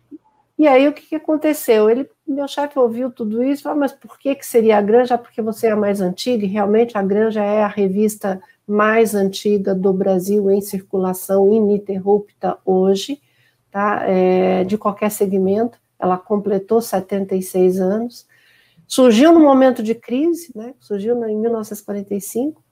E 0.57 0.67
aí 0.67 0.89
o 0.89 0.93
que, 0.93 1.03
que 1.03 1.17
aconteceu? 1.17 1.91
Ele, 1.91 2.09
meu 2.27 2.47
chefe 2.47 2.79
ouviu 2.79 3.11
tudo 3.11 3.43
isso, 3.43 3.65
falou, 3.65 3.81
mas 3.81 3.93
por 3.93 4.19
que, 4.19 4.35
que 4.35 4.47
seria 4.47 4.79
a 4.79 4.81
Granja? 4.81 5.19
Porque 5.19 5.43
você 5.43 5.67
é 5.67 5.73
a 5.73 5.77
mais 5.77 6.01
antiga, 6.01 6.47
e 6.47 6.49
realmente 6.49 6.97
a 6.97 7.03
Granja 7.03 7.43
é 7.43 7.63
a 7.63 7.69
revista 7.69 8.41
mais 8.67 9.15
antiga 9.15 9.75
do 9.75 9.93
Brasil 9.93 10.51
em 10.51 10.61
circulação 10.61 11.53
ininterrupta 11.53 12.59
hoje, 12.65 13.21
tá? 13.71 14.03
É, 14.07 14.65
de 14.65 14.77
qualquer 14.77 15.11
segmento. 15.11 15.79
Ela 15.99 16.19
completou 16.19 16.83
76 16.83 17.81
anos. 17.81 18.27
Surgiu 18.87 19.33
no 19.33 19.41
momento 19.41 19.83
de 19.83 19.95
crise, 19.95 20.51
né? 20.55 20.75
surgiu 20.81 21.17
em 21.29 21.37
1945. 21.37 22.63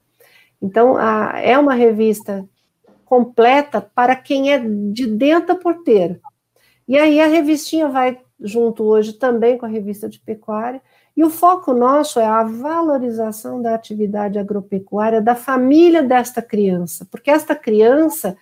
Então, 0.61 0.97
a, 0.97 1.39
é 1.39 1.57
uma 1.57 1.73
revista 1.73 2.47
completa 3.03 3.81
para 3.81 4.15
quem 4.15 4.51
é 4.51 4.59
de 4.59 5.07
dentro 5.07 5.47
da 5.47 5.55
porteira. 5.55 6.19
E 6.87 6.97
aí 6.97 7.19
a 7.19 7.27
revistinha 7.27 7.87
vai 7.87 8.19
junto 8.39 8.83
hoje 8.83 9.13
também 9.13 9.57
com 9.57 9.65
a 9.65 9.69
revista 9.69 10.07
de 10.09 10.19
pecuária. 10.19 10.81
E 11.15 11.23
o 11.23 11.29
foco 11.29 11.73
nosso 11.73 12.19
é 12.19 12.25
a 12.25 12.43
valorização 12.43 13.61
da 13.61 13.73
atividade 13.73 14.37
agropecuária 14.37 15.21
da 15.21 15.33
família 15.33 16.03
desta 16.03 16.41
criança, 16.41 17.07
porque 17.09 17.31
esta 17.31 17.55
criança, 17.55 18.35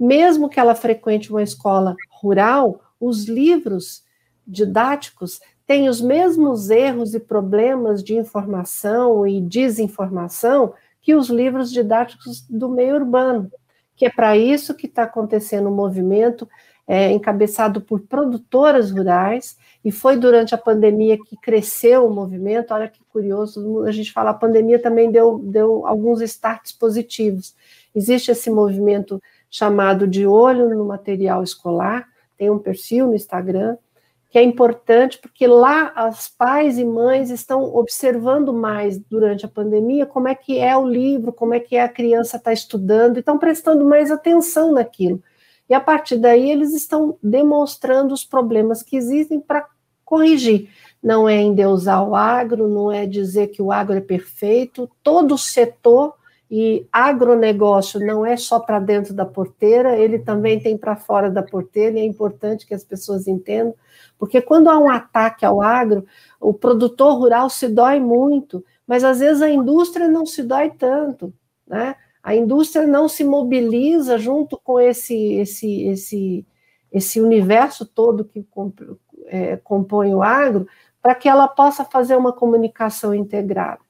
mesmo 0.00 0.48
que 0.48 0.58
ela 0.58 0.74
frequente 0.74 1.30
uma 1.30 1.42
escola 1.42 1.94
rural, 2.10 2.80
os 2.98 3.24
livros 3.24 4.02
didáticos 4.46 5.40
tem 5.66 5.88
os 5.88 6.00
mesmos 6.00 6.70
erros 6.70 7.14
e 7.14 7.20
problemas 7.20 8.02
de 8.02 8.14
informação 8.14 9.26
e 9.26 9.40
desinformação 9.40 10.74
que 11.00 11.14
os 11.14 11.28
livros 11.28 11.70
didáticos 11.70 12.46
do 12.48 12.68
meio 12.68 12.96
urbano, 12.96 13.50
que 13.96 14.06
é 14.06 14.10
para 14.10 14.36
isso 14.36 14.74
que 14.74 14.86
está 14.86 15.04
acontecendo 15.04 15.66
o 15.66 15.70
um 15.70 15.74
movimento 15.74 16.48
é, 16.86 17.10
encabeçado 17.12 17.80
por 17.80 18.00
produtoras 18.00 18.90
rurais, 18.90 19.56
e 19.84 19.92
foi 19.92 20.16
durante 20.16 20.54
a 20.54 20.58
pandemia 20.58 21.18
que 21.18 21.36
cresceu 21.36 22.06
o 22.06 22.12
movimento. 22.12 22.72
Olha 22.72 22.88
que 22.88 23.00
curioso, 23.12 23.82
a 23.82 23.92
gente 23.92 24.12
fala, 24.12 24.30
a 24.30 24.34
pandemia 24.34 24.78
também 24.78 25.10
deu, 25.10 25.38
deu 25.38 25.86
alguns 25.86 26.20
starts 26.22 26.72
positivos. 26.72 27.54
Existe 27.94 28.30
esse 28.30 28.50
movimento 28.50 29.22
chamado 29.50 30.06
de 30.06 30.26
olho 30.26 30.68
no 30.70 30.84
material 30.84 31.42
escolar, 31.42 32.08
tem 32.36 32.50
um 32.50 32.58
perfil 32.58 33.06
no 33.06 33.14
Instagram, 33.14 33.76
que 34.30 34.38
é 34.38 34.42
importante, 34.42 35.16
porque 35.18 35.46
lá 35.46 36.08
os 36.10 36.28
pais 36.28 36.76
e 36.76 36.84
mães 36.84 37.30
estão 37.30 37.72
observando 37.72 38.52
mais 38.52 38.98
durante 38.98 39.46
a 39.46 39.48
pandemia 39.48 40.06
como 40.06 40.26
é 40.26 40.34
que 40.34 40.58
é 40.58 40.76
o 40.76 40.84
livro, 40.84 41.32
como 41.32 41.54
é 41.54 41.60
que 41.60 41.76
a 41.76 41.88
criança 41.88 42.36
está 42.36 42.52
estudando, 42.52 43.16
e 43.16 43.20
estão 43.20 43.38
prestando 43.38 43.84
mais 43.84 44.10
atenção 44.10 44.72
naquilo. 44.72 45.22
E 45.68 45.74
a 45.74 45.80
partir 45.80 46.18
daí 46.18 46.50
eles 46.50 46.74
estão 46.74 47.16
demonstrando 47.22 48.12
os 48.12 48.24
problemas 48.24 48.82
que 48.82 48.96
existem 48.96 49.40
para 49.40 49.66
corrigir. 50.04 50.68
Não 51.02 51.28
é 51.28 51.40
endeusar 51.40 52.06
o 52.06 52.14
agro, 52.14 52.68
não 52.68 52.92
é 52.92 53.06
dizer 53.06 53.48
que 53.48 53.62
o 53.62 53.72
agro 53.72 53.96
é 53.96 54.00
perfeito, 54.00 54.90
todo 55.02 55.34
o 55.34 55.38
setor 55.38 56.14
e 56.50 56.86
agronegócio 56.92 57.98
não 57.98 58.24
é 58.24 58.36
só 58.36 58.60
para 58.60 58.78
dentro 58.78 59.14
da 59.14 59.24
porteira, 59.24 59.96
ele 59.96 60.18
também 60.18 60.60
tem 60.60 60.76
para 60.76 60.94
fora 60.94 61.30
da 61.30 61.42
porteira, 61.42 61.98
e 61.98 62.02
é 62.02 62.04
importante 62.04 62.66
que 62.66 62.74
as 62.74 62.84
pessoas 62.84 63.26
entendam 63.26 63.74
porque 64.18 64.40
quando 64.40 64.68
há 64.68 64.78
um 64.78 64.88
ataque 64.88 65.44
ao 65.44 65.60
agro, 65.60 66.06
o 66.40 66.54
produtor 66.54 67.18
rural 67.18 67.50
se 67.50 67.68
dói 67.68 68.00
muito, 68.00 68.64
mas 68.86 69.04
às 69.04 69.18
vezes 69.18 69.42
a 69.42 69.50
indústria 69.50 70.08
não 70.08 70.24
se 70.24 70.42
dói 70.42 70.70
tanto, 70.70 71.32
né? 71.66 71.96
A 72.24 72.34
indústria 72.34 72.86
não 72.86 73.06
se 73.06 73.22
mobiliza 73.22 74.16
junto 74.16 74.58
com 74.58 74.80
esse 74.80 75.34
esse 75.34 75.82
esse 75.82 76.46
esse 76.90 77.20
universo 77.20 77.84
todo 77.84 78.24
que 78.24 78.46
é, 79.26 79.56
compõe 79.58 80.14
o 80.14 80.22
agro 80.22 80.66
para 81.02 81.14
que 81.14 81.28
ela 81.28 81.46
possa 81.46 81.84
fazer 81.84 82.16
uma 82.16 82.32
comunicação 82.32 83.14
integrada. 83.14 83.80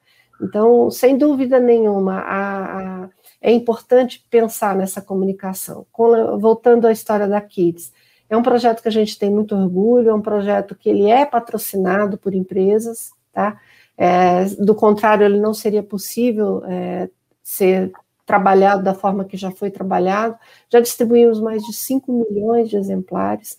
Então, 0.42 0.90
sem 0.90 1.16
dúvida 1.16 1.60
nenhuma, 1.60 2.18
a, 2.18 3.04
a, 3.04 3.08
é 3.40 3.52
importante 3.52 4.26
pensar 4.28 4.74
nessa 4.74 5.00
comunicação. 5.00 5.86
Com, 5.92 6.38
voltando 6.38 6.86
à 6.86 6.92
história 6.92 7.28
da 7.28 7.40
Kids, 7.40 7.92
é 8.28 8.36
um 8.36 8.42
projeto 8.42 8.82
que 8.82 8.88
a 8.88 8.92
gente 8.92 9.18
tem 9.18 9.30
muito 9.30 9.54
orgulho, 9.54 10.10
é 10.10 10.14
um 10.14 10.20
projeto 10.20 10.74
que 10.74 10.88
ele 10.88 11.08
é 11.08 11.24
patrocinado 11.24 12.18
por 12.18 12.34
empresas, 12.34 13.12
tá? 13.32 13.60
É, 13.96 14.46
do 14.58 14.74
contrário, 14.74 15.24
ele 15.24 15.38
não 15.38 15.54
seria 15.54 15.82
possível 15.82 16.64
é, 16.66 17.08
ser 17.42 17.92
trabalhado 18.26 18.82
da 18.82 18.94
forma 18.94 19.24
que 19.24 19.36
já 19.36 19.50
foi 19.50 19.70
trabalhado. 19.70 20.36
Já 20.70 20.80
distribuímos 20.80 21.40
mais 21.40 21.62
de 21.62 21.72
5 21.72 22.12
milhões 22.12 22.68
de 22.68 22.76
exemplares. 22.76 23.58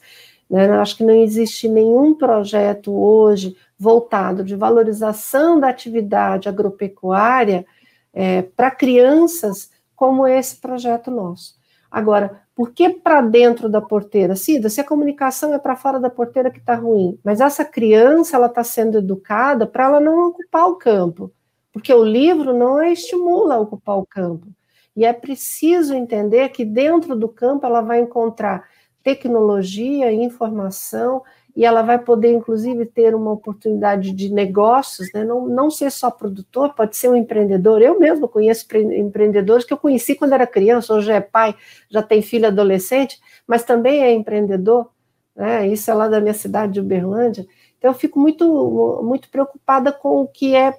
Né? 0.50 0.70
Acho 0.78 0.98
que 0.98 1.04
não 1.04 1.16
existe 1.16 1.68
nenhum 1.68 2.14
projeto 2.14 2.94
hoje 2.94 3.56
voltado 3.78 4.44
de 4.44 4.56
valorização 4.56 5.60
da 5.60 5.70
atividade 5.70 6.48
agropecuária 6.48 7.66
é, 8.14 8.42
para 8.42 8.72
crianças 8.72 9.70
como 9.96 10.28
esse 10.28 10.58
projeto 10.58 11.12
nosso. 11.12 11.56
Agora, 11.90 12.42
por 12.56 12.72
que 12.72 12.90
para 12.90 13.22
dentro 13.22 13.70
da 13.70 13.82
porteira? 13.82 14.36
Cida, 14.36 14.70
se 14.70 14.80
a 14.80 14.84
comunicação 14.84 15.54
é 15.54 15.60
para 15.60 15.76
fora 15.76 16.00
da 16.00 16.10
porteira 16.10 16.50
que 16.50 16.60
está 16.60 16.76
ruim, 16.76 17.20
mas 17.24 17.42
essa 17.42 17.66
criança 17.66 18.38
ela 18.38 18.48
está 18.48 18.64
sendo 18.64 18.98
educada 18.98 19.68
para 19.68 19.86
ela 19.86 20.00
não 20.00 20.30
ocupar 20.30 20.68
o 20.68 20.76
campo, 20.76 21.32
porque 21.76 21.94
o 21.94 22.06
livro 22.06 22.54
não 22.54 22.78
a 22.78 22.90
estimula 22.90 23.56
a 23.56 23.60
ocupar 23.60 23.98
o 23.98 24.06
campo. 24.06 24.48
E 24.96 25.04
é 25.04 25.12
preciso 25.12 25.94
entender 25.94 26.48
que 26.48 26.64
dentro 26.64 27.18
do 27.18 27.28
campo 27.28 27.66
ela 27.66 27.82
vai 27.82 28.00
encontrar 28.00 28.66
tecnologia, 29.04 30.10
informação, 30.10 31.22
e 31.54 31.66
ela 31.66 31.82
vai 31.82 32.00
poder, 32.00 32.32
inclusive, 32.32 32.86
ter 32.86 33.14
uma 33.14 33.30
oportunidade 33.30 34.14
de 34.14 34.32
negócios, 34.32 35.12
né? 35.14 35.26
não, 35.26 35.50
não 35.50 35.70
ser 35.70 35.92
só 35.92 36.10
produtor, 36.10 36.74
pode 36.74 36.96
ser 36.96 37.10
um 37.10 37.16
empreendedor. 37.16 37.82
Eu 37.82 38.00
mesmo 38.00 38.30
conheço 38.30 38.66
empreendedores 38.74 39.66
que 39.66 39.74
eu 39.74 39.78
conheci 39.78 40.16
quando 40.16 40.32
era 40.32 40.48
criança, 40.48 40.94
hoje 40.94 41.12
é 41.12 41.20
pai, 41.20 41.58
já 41.90 42.02
tem 42.02 42.22
filho 42.22 42.48
adolescente, 42.48 43.20
mas 43.46 43.66
também 43.66 44.02
é 44.02 44.14
empreendedor. 44.14 44.90
Né? 45.36 45.68
Isso 45.68 45.92
é 45.92 45.94
lá 45.94 46.08
da 46.08 46.22
minha 46.22 46.34
cidade 46.34 46.72
de 46.72 46.80
Uberlândia. 46.80 47.46
Então, 47.78 47.92
eu 47.92 47.96
fico 47.96 48.18
muito, 48.18 49.02
muito 49.04 49.30
preocupada 49.30 49.92
com 49.92 50.22
o 50.22 50.28
que 50.28 50.56
é 50.56 50.74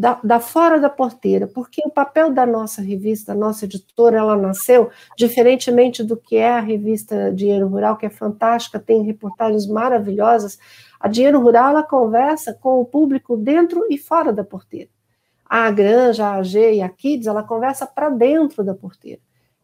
da, 0.00 0.18
da, 0.24 0.40
fora 0.40 0.80
da 0.80 0.88
porteira, 0.88 1.46
porque 1.46 1.82
o 1.84 1.90
papel 1.90 2.32
da 2.32 2.46
nossa 2.46 2.80
revista, 2.80 3.34
da 3.34 3.38
nossa 3.38 3.66
editora, 3.66 4.16
ela 4.16 4.34
nasceu 4.34 4.88
diferentemente 5.14 6.02
do 6.02 6.16
que 6.16 6.36
é 6.36 6.52
a 6.52 6.60
revista 6.60 7.30
Dinheiro 7.30 7.68
Rural, 7.68 7.98
que 7.98 8.06
é 8.06 8.08
fantástica, 8.08 8.78
tem 8.78 9.02
reportagens 9.02 9.66
maravilhosas. 9.66 10.58
A 10.98 11.06
Dinheiro 11.06 11.38
Rural 11.38 11.72
ela 11.72 11.82
conversa 11.82 12.54
com 12.54 12.80
o 12.80 12.84
público 12.86 13.36
dentro 13.36 13.86
e 13.90 13.98
fora 13.98 14.32
da 14.32 14.42
porteira. 14.42 14.88
A 15.44 15.70
Granja, 15.70 16.28
a 16.28 16.36
AG 16.36 16.76
e 16.76 16.80
a 16.80 16.88
Kids, 16.88 17.26
ela 17.26 17.42
conversa 17.42 17.86
para 17.86 18.08
dentro 18.08 18.64
da 18.64 18.72
porteira. 18.72 19.20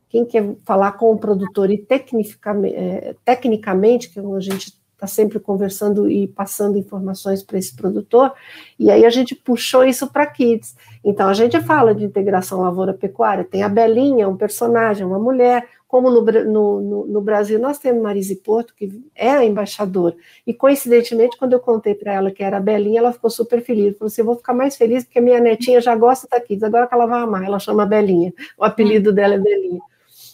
Quem 0.06 0.26
quer 0.26 0.54
falar 0.66 0.92
com 0.92 1.12
o 1.12 1.18
produtor 1.18 1.70
e 1.70 1.78
tecnicamente, 1.78 2.76
é, 2.76 3.16
tecnicamente 3.24 4.10
que 4.10 4.20
a 4.20 4.40
gente 4.40 4.78
está 4.96 5.06
sempre 5.06 5.38
conversando 5.38 6.10
e 6.10 6.26
passando 6.26 6.78
informações 6.78 7.42
para 7.42 7.58
esse 7.58 7.76
produtor, 7.76 8.32
e 8.78 8.90
aí 8.90 9.04
a 9.04 9.10
gente 9.10 9.34
puxou 9.34 9.84
isso 9.84 10.10
para 10.10 10.26
Kids. 10.26 10.74
Então 11.04 11.28
a 11.28 11.34
gente 11.34 11.60
fala 11.60 11.94
de 11.94 12.04
integração 12.04 12.62
lavoura-pecuária, 12.62 13.44
tem 13.44 13.62
a 13.62 13.68
Belinha, 13.68 14.26
um 14.26 14.36
personagem, 14.36 15.06
uma 15.06 15.18
mulher, 15.18 15.68
como 15.86 16.10
no, 16.10 16.22
no, 16.22 17.06
no, 17.06 17.20
Brasil 17.20 17.58
nós 17.58 17.78
temos 17.78 18.02
Marise 18.02 18.36
Porto, 18.36 18.74
que 18.74 19.02
é 19.14 19.30
a 19.30 19.44
embaixadora, 19.44 20.16
e 20.46 20.54
coincidentemente, 20.54 21.36
quando 21.36 21.52
eu 21.52 21.60
contei 21.60 21.94
para 21.94 22.14
ela 22.14 22.30
que 22.30 22.42
era 22.42 22.56
a 22.56 22.60
Belinha, 22.60 23.00
ela 23.00 23.12
ficou 23.12 23.30
super 23.30 23.62
feliz, 23.62 23.98
falou 23.98 24.08
assim, 24.08 24.22
eu 24.22 24.26
vou 24.26 24.36
ficar 24.36 24.54
mais 24.54 24.76
feliz 24.76 25.04
porque 25.04 25.20
minha 25.20 25.38
netinha 25.38 25.80
já 25.80 25.94
gosta 25.94 26.26
da 26.26 26.40
Kids, 26.40 26.62
agora 26.62 26.86
que 26.86 26.94
ela 26.94 27.06
vai 27.06 27.20
amar, 27.20 27.44
ela 27.44 27.58
chama 27.58 27.84
Belinha, 27.84 28.32
o 28.56 28.64
apelido 28.64 29.12
dela 29.12 29.34
é 29.34 29.38
Belinha. 29.38 29.80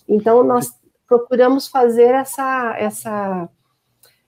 Então 0.08 0.44
nós 0.44 0.72
procuramos 1.08 1.66
fazer 1.66 2.14
essa, 2.14 2.76
essa 2.78 3.48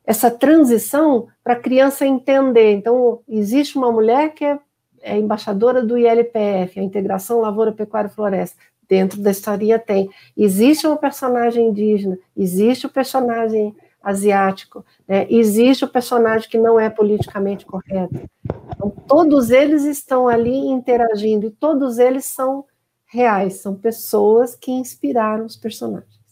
essa 0.06 0.30
transição 0.30 1.28
para 1.42 1.54
a 1.54 1.60
criança 1.60 2.06
entender. 2.06 2.72
Então, 2.72 3.20
existe 3.28 3.76
uma 3.76 3.90
mulher 3.90 4.34
que 4.34 4.44
é, 4.44 4.58
é 5.02 5.18
embaixadora 5.18 5.82
do 5.82 5.96
ILPF, 5.96 6.78
a 6.78 6.82
Integração 6.82 7.40
Lavoura, 7.40 7.72
Pecuária 7.72 8.08
e 8.08 8.14
Floresta. 8.14 8.56
Dentro 8.86 9.20
da 9.20 9.30
historinha 9.30 9.78
tem. 9.78 10.10
Existe 10.36 10.86
um 10.86 10.96
personagem 10.96 11.68
indígena, 11.68 12.18
existe 12.36 12.86
o 12.86 12.90
um 12.90 12.92
personagem 12.92 13.74
asiático, 14.02 14.84
né? 15.08 15.26
existe 15.30 15.84
o 15.84 15.88
um 15.88 15.90
personagem 15.90 16.50
que 16.50 16.58
não 16.58 16.78
é 16.78 16.90
politicamente 16.90 17.64
correto. 17.64 18.20
Então, 18.68 18.90
todos 19.08 19.50
eles 19.50 19.84
estão 19.84 20.28
ali 20.28 20.54
interagindo 20.54 21.46
e 21.46 21.50
todos 21.50 21.98
eles 21.98 22.26
são 22.26 22.66
reais, 23.06 23.54
são 23.54 23.74
pessoas 23.74 24.54
que 24.54 24.70
inspiraram 24.70 25.46
os 25.46 25.56
personagens. 25.56 26.23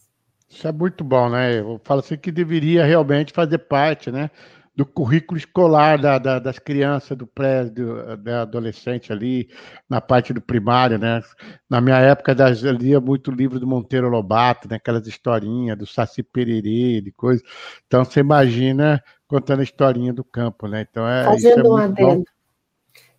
Isso 0.53 0.67
é 0.67 0.71
muito 0.71 1.03
bom, 1.03 1.29
né? 1.29 1.59
Eu 1.59 1.81
falo 1.83 1.99
assim 2.01 2.15
que 2.15 2.31
deveria 2.31 2.85
realmente 2.85 3.33
fazer 3.33 3.57
parte, 3.57 4.11
né? 4.11 4.29
Do 4.75 4.85
currículo 4.85 5.37
escolar 5.37 5.99
da, 5.99 6.17
da, 6.17 6.39
das 6.39 6.59
crianças, 6.59 7.17
do 7.17 7.27
pré, 7.27 7.65
do, 7.65 8.17
da 8.17 8.43
adolescente 8.43 9.11
ali, 9.11 9.49
na 9.89 9.99
parte 9.99 10.31
do 10.31 10.41
primário, 10.41 10.97
né? 10.97 11.21
Na 11.69 11.81
minha 11.81 11.97
época, 11.97 12.35
eu 12.63 12.71
lia 12.71 12.99
muito 12.99 13.31
livro 13.31 13.59
do 13.59 13.67
Monteiro 13.67 14.09
Lobato, 14.09 14.67
né? 14.69 14.75
Aquelas 14.75 15.07
historinhas 15.07 15.77
do 15.77 15.87
Saci 15.87 16.21
Pererê, 16.21 17.01
de 17.01 17.11
coisa. 17.11 17.43
Então, 17.87 18.05
você 18.05 18.19
imagina 18.19 19.03
contando 19.27 19.61
a 19.61 19.63
historinha 19.63 20.13
do 20.13 20.23
campo, 20.23 20.67
né? 20.67 20.85
Então, 20.89 21.07
é, 21.07 21.23
Fazendo 21.23 21.67
é 21.67 21.69
um 21.69 21.77
adendo. 21.77 22.15
Bom. 22.15 22.23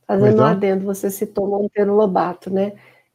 Fazendo 0.07 0.43
um 0.43 0.45
adendo, 0.45 0.85
você 0.85 1.11
citou 1.11 1.49
Monteiro 1.49 1.95
Lobato, 1.95 2.51
né? 2.51 2.75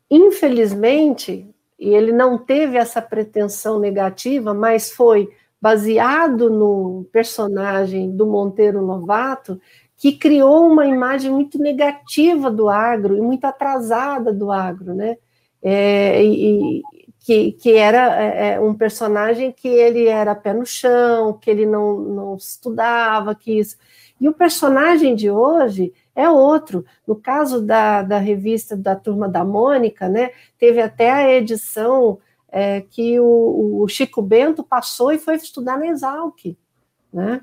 Infelizmente, 0.09 1.53
e 1.80 1.89
ele 1.89 2.11
não 2.11 2.38
teve 2.38 2.77
essa 2.77 3.01
pretensão 3.01 3.80
negativa, 3.80 4.53
mas 4.53 4.91
foi 4.91 5.30
baseado 5.61 6.49
no 6.49 7.05
personagem 7.11 8.11
do 8.11 8.25
Monteiro 8.25 8.84
Lovato, 8.84 9.59
que 9.97 10.13
criou 10.13 10.67
uma 10.67 10.86
imagem 10.86 11.32
muito 11.32 11.57
negativa 11.57 12.49
do 12.49 12.69
agro 12.69 13.17
e 13.17 13.21
muito 13.21 13.45
atrasada 13.45 14.34
do 14.34 14.51
agro, 14.51 14.93
né? 14.93 15.17
É, 15.61 16.23
e, 16.23 16.82
que, 17.19 17.51
que 17.51 17.73
era 17.73 18.21
é, 18.21 18.53
é 18.53 18.59
um 18.59 18.73
personagem 18.73 19.51
que 19.51 19.67
ele 19.67 20.07
era 20.07 20.34
pé 20.34 20.53
no 20.53 20.65
chão, 20.65 21.34
que 21.34 21.49
ele 21.49 21.65
não, 21.65 21.99
não 21.99 22.36
estudava, 22.36 23.36
que 23.36 23.59
isso. 23.59 23.77
E 24.20 24.28
o 24.28 24.34
personagem 24.34 25.15
de 25.15 25.30
hoje 25.32 25.93
é 26.15 26.30
outro. 26.30 26.86
No 27.07 27.15
caso 27.15 27.61
da, 27.61 28.01
da 28.01 28.17
revista 28.17 28.76
da 28.76 28.95
Turma 28.95 29.30
da 29.30 29.45
Mônica, 29.45 30.09
né, 30.09 30.32
teve 30.57 30.82
até 30.82 31.11
a 31.11 31.32
edição 31.32 32.20
é, 32.51 32.82
que 32.82 33.20
o, 33.20 33.82
o, 33.82 33.88
Chico 33.88 34.22
Bento 34.22 34.63
passou 34.63 35.11
e 35.11 35.20
foi 35.20 35.36
estudar 35.36 35.78
na 35.78 35.88
Exalc. 35.88 36.57
Né? 37.13 37.41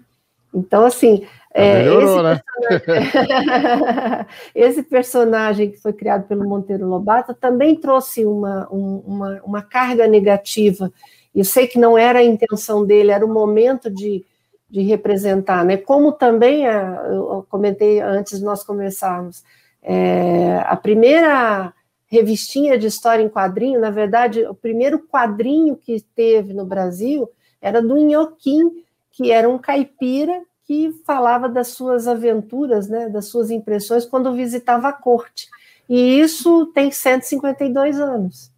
Então, 0.53 0.85
assim, 0.85 1.27
é, 1.53 1.83
melhorou, 1.83 2.17
esse, 2.17 2.23
né? 2.23 2.41
personagem, 2.69 4.27
esse, 4.55 4.83
personagem, 4.83 5.71
que 5.71 5.79
foi 5.79 5.93
criado 5.93 6.27
pelo 6.27 6.49
Monteiro 6.49 6.87
Lobato 6.87 7.35
também 7.35 7.77
trouxe 7.77 8.25
uma, 8.27 8.69
um, 8.71 9.03
uma, 9.07 9.43
uma 9.43 9.63
carga 9.63 10.07
negativa. 10.07 10.93
Eu 11.35 11.45
sei 11.45 11.67
que 11.67 11.79
não 11.79 11.97
era 11.97 12.19
a 12.21 12.25
intenção 12.25 12.85
dele, 12.85 13.11
era 13.11 13.25
o 13.25 13.33
momento 13.33 13.91
de, 13.91 14.25
de 14.69 14.83
representar, 14.83 15.65
né? 15.65 15.77
Como 15.77 16.13
também 16.13 16.67
a, 16.67 17.07
eu 17.09 17.47
comentei 17.49 18.01
antes 18.01 18.39
de 18.39 18.45
nós 18.45 18.65
começarmos, 18.65 19.45
é, 19.83 20.59
a 20.67 20.77
primeira 20.77 21.73
revistinha 22.07 22.79
de 22.79 22.87
história 22.87 23.23
em 23.23 23.29
quadrinho, 23.29 23.81
na 23.81 23.91
verdade, 23.91 24.45
o 24.45 24.55
primeiro 24.55 24.99
quadrinho 24.99 25.77
que 25.77 26.01
teve 26.15 26.53
no 26.53 26.65
Brasil 26.65 27.29
era 27.61 27.83
do 27.83 27.97
Inhoquim, 27.97 28.85
que 29.11 29.31
era 29.31 29.49
um 29.49 29.59
caipira 29.59 30.43
que 30.65 30.93
falava 31.05 31.49
das 31.49 31.69
suas 31.69 32.09
aventuras, 32.09 32.89
né, 32.89 33.09
das 33.09 33.27
suas 33.27 33.51
impressões 33.51 34.05
quando 34.05 34.35
visitava 34.35 34.89
a 34.89 34.93
corte. 34.93 35.49
E 35.89 36.21
isso 36.21 36.67
tem 36.67 36.91
152 36.91 38.01
anos. 38.01 38.53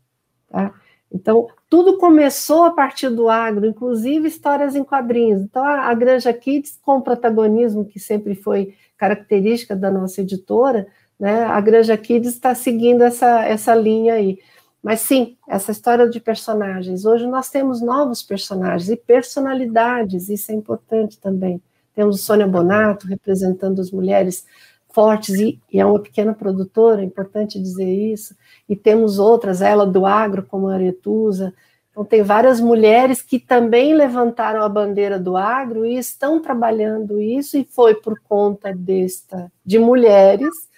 Tá? 0.48 0.72
Então, 1.12 1.48
tudo 1.68 1.98
começou 1.98 2.64
a 2.64 2.70
partir 2.70 3.10
do 3.10 3.28
agro, 3.28 3.66
inclusive 3.66 4.26
histórias 4.26 4.74
em 4.74 4.82
quadrinhos. 4.82 5.42
Então, 5.42 5.64
a, 5.64 5.88
a 5.88 5.94
Granja 5.94 6.32
Kids, 6.32 6.78
com 6.82 6.98
o 6.98 7.02
protagonismo 7.02 7.84
que 7.84 8.00
sempre 8.00 8.34
foi 8.34 8.74
característica 8.96 9.76
da 9.76 9.90
nossa 9.90 10.22
editora, 10.22 10.86
né, 11.18 11.44
a 11.44 11.60
Granja 11.60 11.96
Kids 11.96 12.32
está 12.32 12.54
seguindo 12.54 13.02
essa, 13.02 13.44
essa 13.44 13.74
linha 13.74 14.14
aí. 14.14 14.38
Mas 14.82 15.00
sim, 15.00 15.36
essa 15.46 15.72
história 15.72 16.08
de 16.08 16.20
personagens. 16.20 17.04
Hoje 17.04 17.26
nós 17.26 17.50
temos 17.50 17.82
novos 17.82 18.22
personagens 18.22 18.88
e 18.88 18.96
personalidades, 18.96 20.28
isso 20.28 20.52
é 20.52 20.54
importante 20.54 21.18
também. 21.18 21.60
Temos 21.94 22.22
Sônia 22.22 22.46
Bonato 22.46 23.06
representando 23.06 23.80
as 23.80 23.90
mulheres 23.90 24.46
fortes 24.90 25.34
e, 25.34 25.60
e, 25.70 25.80
é 25.80 25.84
uma 25.84 26.00
pequena 26.00 26.32
produtora, 26.32 27.02
é 27.02 27.04
importante 27.04 27.60
dizer 27.60 27.92
isso, 27.92 28.34
e 28.68 28.76
temos 28.76 29.18
outras, 29.18 29.62
ela 29.62 29.86
do 29.86 30.04
agro, 30.04 30.42
como 30.42 30.68
a 30.68 30.74
Aretusa, 30.74 31.54
então 31.98 32.04
tem 32.04 32.22
várias 32.22 32.60
mulheres 32.60 33.20
que 33.20 33.40
também 33.40 33.92
levantaram 33.92 34.62
a 34.62 34.68
bandeira 34.68 35.18
do 35.18 35.36
agro 35.36 35.84
e 35.84 35.96
estão 35.96 36.40
trabalhando 36.40 37.20
isso, 37.20 37.58
e 37.58 37.64
foi 37.64 37.96
por 37.96 38.20
conta 38.20 38.72
desta, 38.72 39.50
de 39.64 39.80
mulheres 39.80 40.68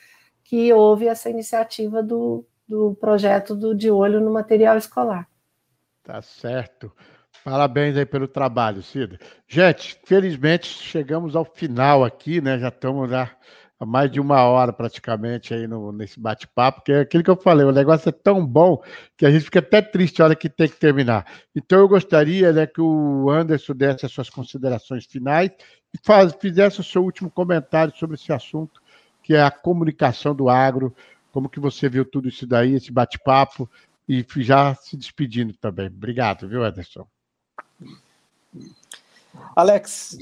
que 0.42 0.72
houve 0.72 1.06
essa 1.08 1.28
iniciativa 1.28 2.02
do, 2.02 2.42
do 2.66 2.96
projeto 2.98 3.54
do 3.54 3.74
De 3.74 3.90
Olho 3.90 4.18
no 4.18 4.32
Material 4.32 4.78
Escolar. 4.78 5.28
Tá 6.02 6.22
certo. 6.22 6.90
Parabéns 7.44 7.98
aí 7.98 8.06
pelo 8.06 8.26
trabalho, 8.26 8.82
Cida. 8.82 9.18
Gente, 9.46 10.00
felizmente 10.06 10.68
chegamos 10.68 11.36
ao 11.36 11.44
final 11.44 12.02
aqui, 12.02 12.40
né? 12.40 12.58
Já 12.58 12.68
estamos 12.68 13.10
já 13.10 13.30
há 13.80 13.86
mais 13.86 14.10
de 14.12 14.20
uma 14.20 14.42
hora 14.42 14.74
praticamente 14.74 15.54
aí 15.54 15.66
no, 15.66 15.90
nesse 15.90 16.20
bate-papo, 16.20 16.82
que 16.82 16.92
é 16.92 17.00
aquilo 17.00 17.24
que 17.24 17.30
eu 17.30 17.36
falei, 17.36 17.64
o 17.64 17.72
negócio 17.72 18.10
é 18.10 18.12
tão 18.12 18.46
bom 18.46 18.82
que 19.16 19.24
a 19.24 19.30
gente 19.30 19.46
fica 19.46 19.60
até 19.60 19.80
triste 19.80 20.20
a 20.20 20.26
hora 20.26 20.36
que 20.36 20.50
tem 20.50 20.68
que 20.68 20.76
terminar. 20.76 21.26
Então 21.56 21.78
eu 21.78 21.88
gostaria 21.88 22.52
né, 22.52 22.66
que 22.66 22.80
o 22.80 23.30
Anderson 23.30 23.72
desse 23.72 24.04
as 24.04 24.12
suas 24.12 24.28
considerações 24.28 25.06
finais 25.06 25.50
e 25.94 25.98
faz, 26.04 26.34
fizesse 26.38 26.78
o 26.80 26.84
seu 26.84 27.02
último 27.02 27.30
comentário 27.30 27.96
sobre 27.96 28.16
esse 28.16 28.30
assunto, 28.30 28.82
que 29.22 29.34
é 29.34 29.42
a 29.42 29.50
comunicação 29.50 30.34
do 30.34 30.50
agro, 30.50 30.94
como 31.32 31.48
que 31.48 31.58
você 31.58 31.88
viu 31.88 32.04
tudo 32.04 32.28
isso 32.28 32.46
daí, 32.46 32.74
esse 32.74 32.92
bate-papo, 32.92 33.68
e 34.06 34.24
já 34.38 34.74
se 34.74 34.96
despedindo 34.96 35.54
também. 35.54 35.86
Obrigado, 35.86 36.48
viu, 36.48 36.64
Ederson? 36.64 37.06
Alex, 39.54 40.18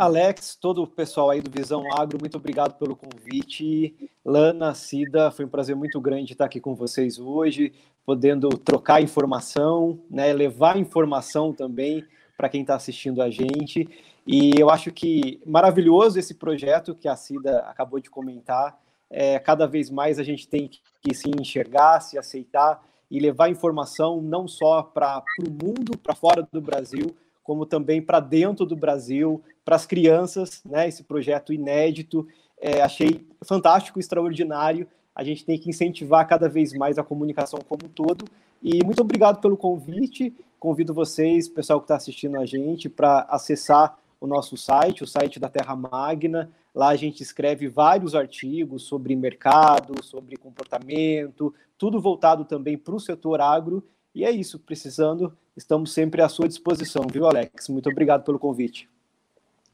Alex, 0.00 0.56
todo 0.56 0.82
o 0.82 0.86
pessoal 0.86 1.28
aí 1.28 1.42
do 1.42 1.50
Visão 1.50 1.84
Agro, 1.92 2.16
muito 2.18 2.38
obrigado 2.38 2.78
pelo 2.78 2.96
convite. 2.96 4.08
Lana, 4.24 4.72
Cida, 4.72 5.30
foi 5.30 5.44
um 5.44 5.48
prazer 5.48 5.76
muito 5.76 6.00
grande 6.00 6.32
estar 6.32 6.46
aqui 6.46 6.58
com 6.58 6.74
vocês 6.74 7.18
hoje, 7.18 7.74
podendo 8.06 8.48
trocar 8.48 9.02
informação, 9.02 10.00
né, 10.10 10.32
levar 10.32 10.78
informação 10.78 11.52
também 11.52 12.02
para 12.34 12.48
quem 12.48 12.62
está 12.62 12.76
assistindo 12.76 13.20
a 13.20 13.28
gente. 13.28 13.86
E 14.26 14.58
eu 14.58 14.70
acho 14.70 14.90
que 14.90 15.38
maravilhoso 15.44 16.18
esse 16.18 16.32
projeto 16.32 16.94
que 16.94 17.06
a 17.06 17.14
Cida 17.14 17.58
acabou 17.66 18.00
de 18.00 18.08
comentar. 18.08 18.80
É, 19.10 19.38
cada 19.38 19.66
vez 19.66 19.90
mais 19.90 20.18
a 20.18 20.22
gente 20.22 20.48
tem 20.48 20.66
que 21.02 21.14
se 21.14 21.28
enxergar, 21.28 22.00
se 22.00 22.16
aceitar 22.16 22.82
e 23.10 23.20
levar 23.20 23.50
informação 23.50 24.22
não 24.22 24.48
só 24.48 24.82
para 24.82 25.22
o 25.46 25.50
mundo, 25.50 25.98
para 25.98 26.14
fora 26.14 26.48
do 26.50 26.58
Brasil, 26.62 27.14
como 27.42 27.66
também 27.66 28.00
para 28.00 28.20
dentro 28.20 28.64
do 28.64 28.76
Brasil, 28.76 29.42
para 29.70 29.76
as 29.76 29.86
crianças, 29.86 30.60
né? 30.64 30.88
Esse 30.88 31.04
projeto 31.04 31.52
inédito, 31.52 32.26
é, 32.60 32.82
achei 32.82 33.24
fantástico, 33.44 34.00
extraordinário. 34.00 34.84
A 35.14 35.22
gente 35.22 35.44
tem 35.44 35.56
que 35.56 35.70
incentivar 35.70 36.26
cada 36.26 36.48
vez 36.48 36.72
mais 36.72 36.98
a 36.98 37.04
comunicação 37.04 37.60
como 37.68 37.86
um 37.86 37.88
todo. 37.88 38.24
E 38.60 38.84
muito 38.84 39.00
obrigado 39.00 39.40
pelo 39.40 39.56
convite. 39.56 40.34
Convido 40.58 40.92
vocês, 40.92 41.48
pessoal 41.48 41.78
que 41.78 41.84
está 41.84 41.94
assistindo 41.94 42.36
a 42.36 42.44
gente, 42.44 42.88
para 42.88 43.20
acessar 43.30 43.96
o 44.20 44.26
nosso 44.26 44.56
site, 44.56 45.04
o 45.04 45.06
site 45.06 45.38
da 45.38 45.48
Terra 45.48 45.76
Magna. 45.76 46.50
Lá 46.74 46.88
a 46.88 46.96
gente 46.96 47.22
escreve 47.22 47.68
vários 47.68 48.16
artigos 48.16 48.82
sobre 48.82 49.14
mercado, 49.14 50.02
sobre 50.02 50.36
comportamento, 50.36 51.54
tudo 51.78 52.00
voltado 52.00 52.44
também 52.44 52.76
para 52.76 52.96
o 52.96 52.98
setor 52.98 53.40
agro. 53.40 53.84
E 54.12 54.24
é 54.24 54.32
isso, 54.32 54.58
precisando, 54.58 55.32
estamos 55.56 55.92
sempre 55.92 56.22
à 56.22 56.28
sua 56.28 56.48
disposição, 56.48 57.06
viu, 57.08 57.28
Alex? 57.28 57.68
Muito 57.68 57.88
obrigado 57.88 58.24
pelo 58.24 58.36
convite. 58.36 58.88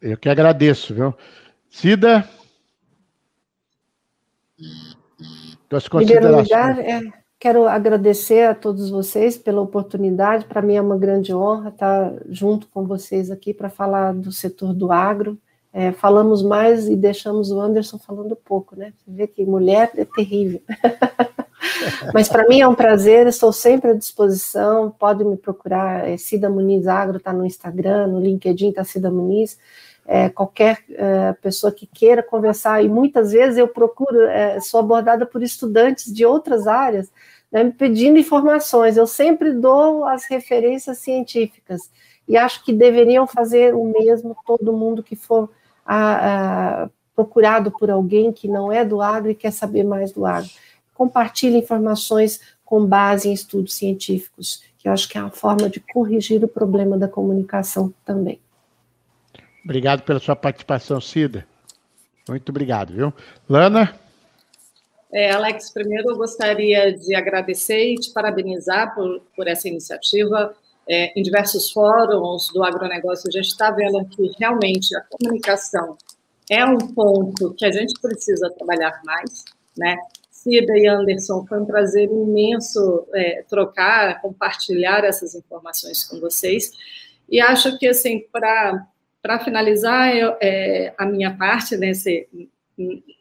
Eu 0.01 0.17
que 0.17 0.29
agradeço, 0.29 0.95
viu? 0.95 1.15
Cida? 1.71 2.29
Tuas 5.69 5.89
considerações. 5.89 6.49
Lugar, 6.49 6.79
é, 6.79 7.01
quero 7.39 7.67
agradecer 7.67 8.49
a 8.49 8.55
todos 8.55 8.91
vocês 8.91 9.37
pela 9.37 9.61
oportunidade. 9.61 10.45
Para 10.45 10.63
mim 10.63 10.75
é 10.75 10.81
uma 10.81 10.99
grande 10.99 11.35
honra 11.35 11.71
estar 11.71 12.13
junto 12.29 12.69
com 12.69 12.87
vocês 12.87 13.31
aqui 13.31 13.53
para 13.53 13.69
falar 13.69 14.15
do 14.15 14.31
setor 14.31 14.73
do 14.73 14.93
agro. 14.93 15.39
É, 15.73 15.93
falamos 15.93 16.43
mais 16.43 16.89
e 16.89 16.97
deixamos 16.97 17.51
o 17.51 17.61
Anderson 17.61 17.99
falando 17.99 18.35
pouco, 18.35 18.75
né? 18.77 18.93
Você 18.97 19.11
vê 19.11 19.27
que 19.27 19.45
mulher 19.45 19.91
é 19.95 20.05
terrível. 20.05 20.63
Mas 22.13 22.29
para 22.29 22.47
mim 22.47 22.61
é 22.61 22.69
um 22.69 22.75
prazer, 22.75 23.27
estou 23.27 23.53
sempre 23.53 23.91
à 23.91 23.95
disposição. 23.95 24.91
Pode 24.91 25.25
me 25.25 25.37
procurar, 25.37 26.09
é 26.09 26.17
Cida 26.17 26.49
Muniz 26.49 26.87
Agro, 26.87 27.19
está 27.19 27.33
no 27.33 27.45
Instagram, 27.45 28.09
no 28.09 28.21
LinkedIn 28.21 28.71
está 28.71 28.85
Cida 28.85 29.11
Muniz. 29.11 29.59
É, 30.09 30.29
qualquer 30.29 30.79
é, 30.91 31.33
pessoa 31.33 31.73
que 31.73 31.85
queira 31.85 32.23
conversar, 32.23 32.85
e 32.85 32.89
muitas 32.89 33.33
vezes 33.33 33.59
eu 33.59 33.67
procuro, 33.67 34.23
é, 34.23 34.61
sou 34.61 34.79
abordada 34.79 35.27
por 35.27 35.43
estudantes 35.43 36.13
de 36.13 36.25
outras 36.25 36.69
áreas, 36.69 37.11
né, 37.51 37.65
me 37.65 37.73
pedindo 37.73 38.17
informações. 38.17 38.97
Eu 38.97 39.07
sempre 39.07 39.53
dou 39.53 40.05
as 40.05 40.25
referências 40.27 40.99
científicas 40.99 41.91
e 42.29 42.37
acho 42.37 42.65
que 42.65 42.73
deveriam 42.73 43.27
fazer 43.27 43.75
o 43.75 43.85
mesmo 43.85 44.37
todo 44.47 44.73
mundo 44.73 45.03
que 45.03 45.17
for 45.17 45.51
a, 45.85 46.85
a, 46.85 46.89
procurado 47.15 47.73
por 47.73 47.91
alguém 47.91 48.33
que 48.33 48.47
não 48.47 48.71
é 48.71 48.85
do 48.85 49.01
agro 49.01 49.31
e 49.31 49.35
quer 49.35 49.53
saber 49.53 49.83
mais 49.83 50.13
do 50.13 50.25
agro 50.25 50.51
compartilhe 50.97 51.59
informações 51.59 52.41
com 52.65 52.85
base 52.85 53.29
em 53.29 53.33
estudos 53.33 53.75
científicos, 53.75 54.63
que 54.79 54.89
eu 54.89 54.93
acho 54.93 55.09
que 55.09 55.19
é 55.19 55.21
uma 55.21 55.31
forma 55.31 55.69
de 55.69 55.81
corrigir 55.81 56.43
o 56.43 56.49
problema 56.49 56.97
da 56.99 57.07
comunicação 57.07 57.93
também. 58.05 58.41
Obrigado 59.65 60.03
pela 60.03 60.19
sua 60.19 60.37
participação, 60.37 61.01
Cida. 61.01 61.47
Muito 62.29 62.49
obrigado, 62.51 62.93
viu? 62.93 63.13
Lana? 63.49 63.95
É, 65.13 65.31
Alex, 65.31 65.71
primeiro 65.71 66.11
eu 66.11 66.17
gostaria 66.17 66.93
de 66.93 67.15
agradecer 67.15 67.93
e 67.93 67.95
te 67.95 68.13
parabenizar 68.13 68.95
por, 68.95 69.21
por 69.35 69.47
essa 69.47 69.69
iniciativa. 69.69 70.55
É, 70.89 71.19
em 71.19 71.23
diversos 71.23 71.73
fóruns 71.73 72.49
do 72.53 72.63
agronegócio, 72.63 73.29
a 73.29 73.33
gente 73.33 73.49
está 73.49 73.71
vendo 73.71 74.05
que 74.07 74.31
realmente 74.39 74.95
a 74.97 75.01
comunicação 75.03 75.97
é 76.49 76.65
um 76.65 76.79
ponto 76.79 77.55
que 77.55 77.65
a 77.65 77.73
gente 77.73 78.01
precisa 78.01 78.51
trabalhar 78.51 79.01
mais, 79.05 79.45
né? 79.77 79.97
Cida 80.47 80.79
e 80.79 80.87
Anderson, 80.87 81.45
foi 81.45 81.61
um 81.61 81.67
prazer 81.67 82.09
imenso 82.09 83.05
é, 83.13 83.43
trocar, 83.49 84.21
compartilhar 84.23 85.05
essas 85.05 85.35
informações 85.35 86.05
com 86.05 86.21
vocês. 86.21 86.71
E 87.29 87.41
acho 87.41 87.77
que, 87.79 87.89
assim, 87.89 88.25
para 88.31 89.41
finalizar 89.41 90.17
eu, 90.17 90.37
é, 90.41 90.95
a 90.97 91.05
minha 91.05 91.37
parte 91.37 91.77
nesse, 91.77 92.29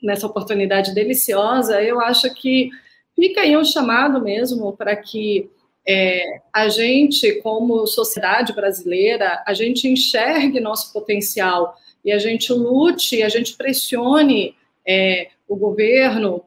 nessa 0.04 0.28
oportunidade 0.28 0.94
deliciosa, 0.94 1.82
eu 1.82 2.00
acho 2.00 2.32
que 2.36 2.70
fica 3.16 3.42
aí 3.42 3.58
um 3.58 3.66
chamado 3.66 4.22
mesmo 4.22 4.78
para 4.78 4.96
que 4.96 5.50
é, 5.88 6.42
a 6.54 6.70
gente, 6.70 7.42
como 7.42 7.88
sociedade 7.88 8.54
brasileira, 8.54 9.44
a 9.48 9.54
gente 9.56 9.88
enxergue 9.88 10.60
nosso 10.60 10.94
potencial 10.94 11.76
e 12.04 12.12
a 12.12 12.20
gente 12.20 12.54
lute, 12.54 13.24
a 13.24 13.30
gente 13.30 13.56
pressione 13.56 14.56
é, 14.88 15.30
o 15.48 15.56
governo 15.56 16.44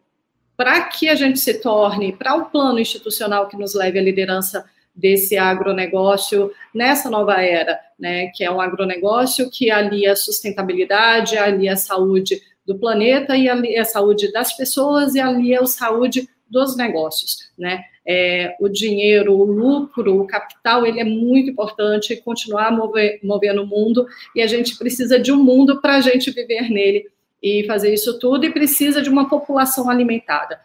para 0.58 0.82
que 0.82 1.08
a 1.08 1.14
gente 1.14 1.38
se 1.38 1.54
torne, 1.54 2.12
para 2.12 2.34
o 2.34 2.40
um 2.40 2.44
plano 2.46 2.80
institucional 2.80 3.46
que 3.46 3.56
nos 3.56 3.76
leve 3.76 3.96
à 3.96 4.02
liderança 4.02 4.68
desse 4.92 5.38
agronegócio 5.38 6.50
nessa 6.74 7.08
nova 7.08 7.40
era, 7.40 7.78
né, 7.96 8.26
que 8.34 8.42
é 8.42 8.50
um 8.50 8.60
agronegócio 8.60 9.48
que 9.48 9.70
alia 9.70 10.12
a 10.12 10.16
sustentabilidade, 10.16 11.38
alia 11.38 11.74
a 11.74 11.76
saúde 11.76 12.42
do 12.66 12.76
planeta 12.76 13.36
e 13.36 13.48
alia 13.48 13.82
a 13.82 13.84
saúde 13.84 14.32
das 14.32 14.56
pessoas 14.56 15.14
e 15.14 15.20
alia 15.20 15.60
a 15.60 15.66
saúde 15.66 16.28
dos 16.50 16.76
negócios, 16.76 17.52
né? 17.56 17.84
É, 18.10 18.56
o 18.58 18.68
dinheiro, 18.70 19.34
o 19.34 19.44
lucro, 19.44 20.18
o 20.18 20.26
capital, 20.26 20.86
ele 20.86 20.98
é 20.98 21.04
muito 21.04 21.50
importante 21.50 22.16
continuar 22.16 22.72
mover, 22.72 23.20
movendo 23.22 23.62
o 23.62 23.66
mundo 23.66 24.06
e 24.34 24.40
a 24.40 24.46
gente 24.46 24.78
precisa 24.78 25.20
de 25.20 25.30
um 25.30 25.36
mundo 25.36 25.80
para 25.80 25.96
a 25.96 26.00
gente 26.00 26.30
viver 26.30 26.70
nele 26.70 27.06
e 27.42 27.64
fazer 27.66 27.92
isso 27.92 28.18
tudo 28.18 28.44
e 28.44 28.52
precisa 28.52 29.00
de 29.02 29.10
uma 29.10 29.28
população 29.28 29.88
alimentada. 29.88 30.60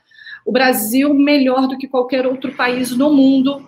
O 0.45 0.51
Brasil, 0.51 1.13
melhor 1.13 1.67
do 1.67 1.77
que 1.77 1.87
qualquer 1.87 2.27
outro 2.27 2.53
país 2.53 2.95
no 2.95 3.13
mundo, 3.13 3.67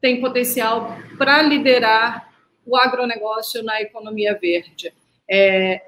tem 0.00 0.20
potencial 0.20 0.96
para 1.18 1.42
liderar 1.42 2.30
o 2.64 2.76
agronegócio 2.76 3.62
na 3.62 3.80
economia 3.80 4.38
verde. 4.40 4.92
É, 5.28 5.82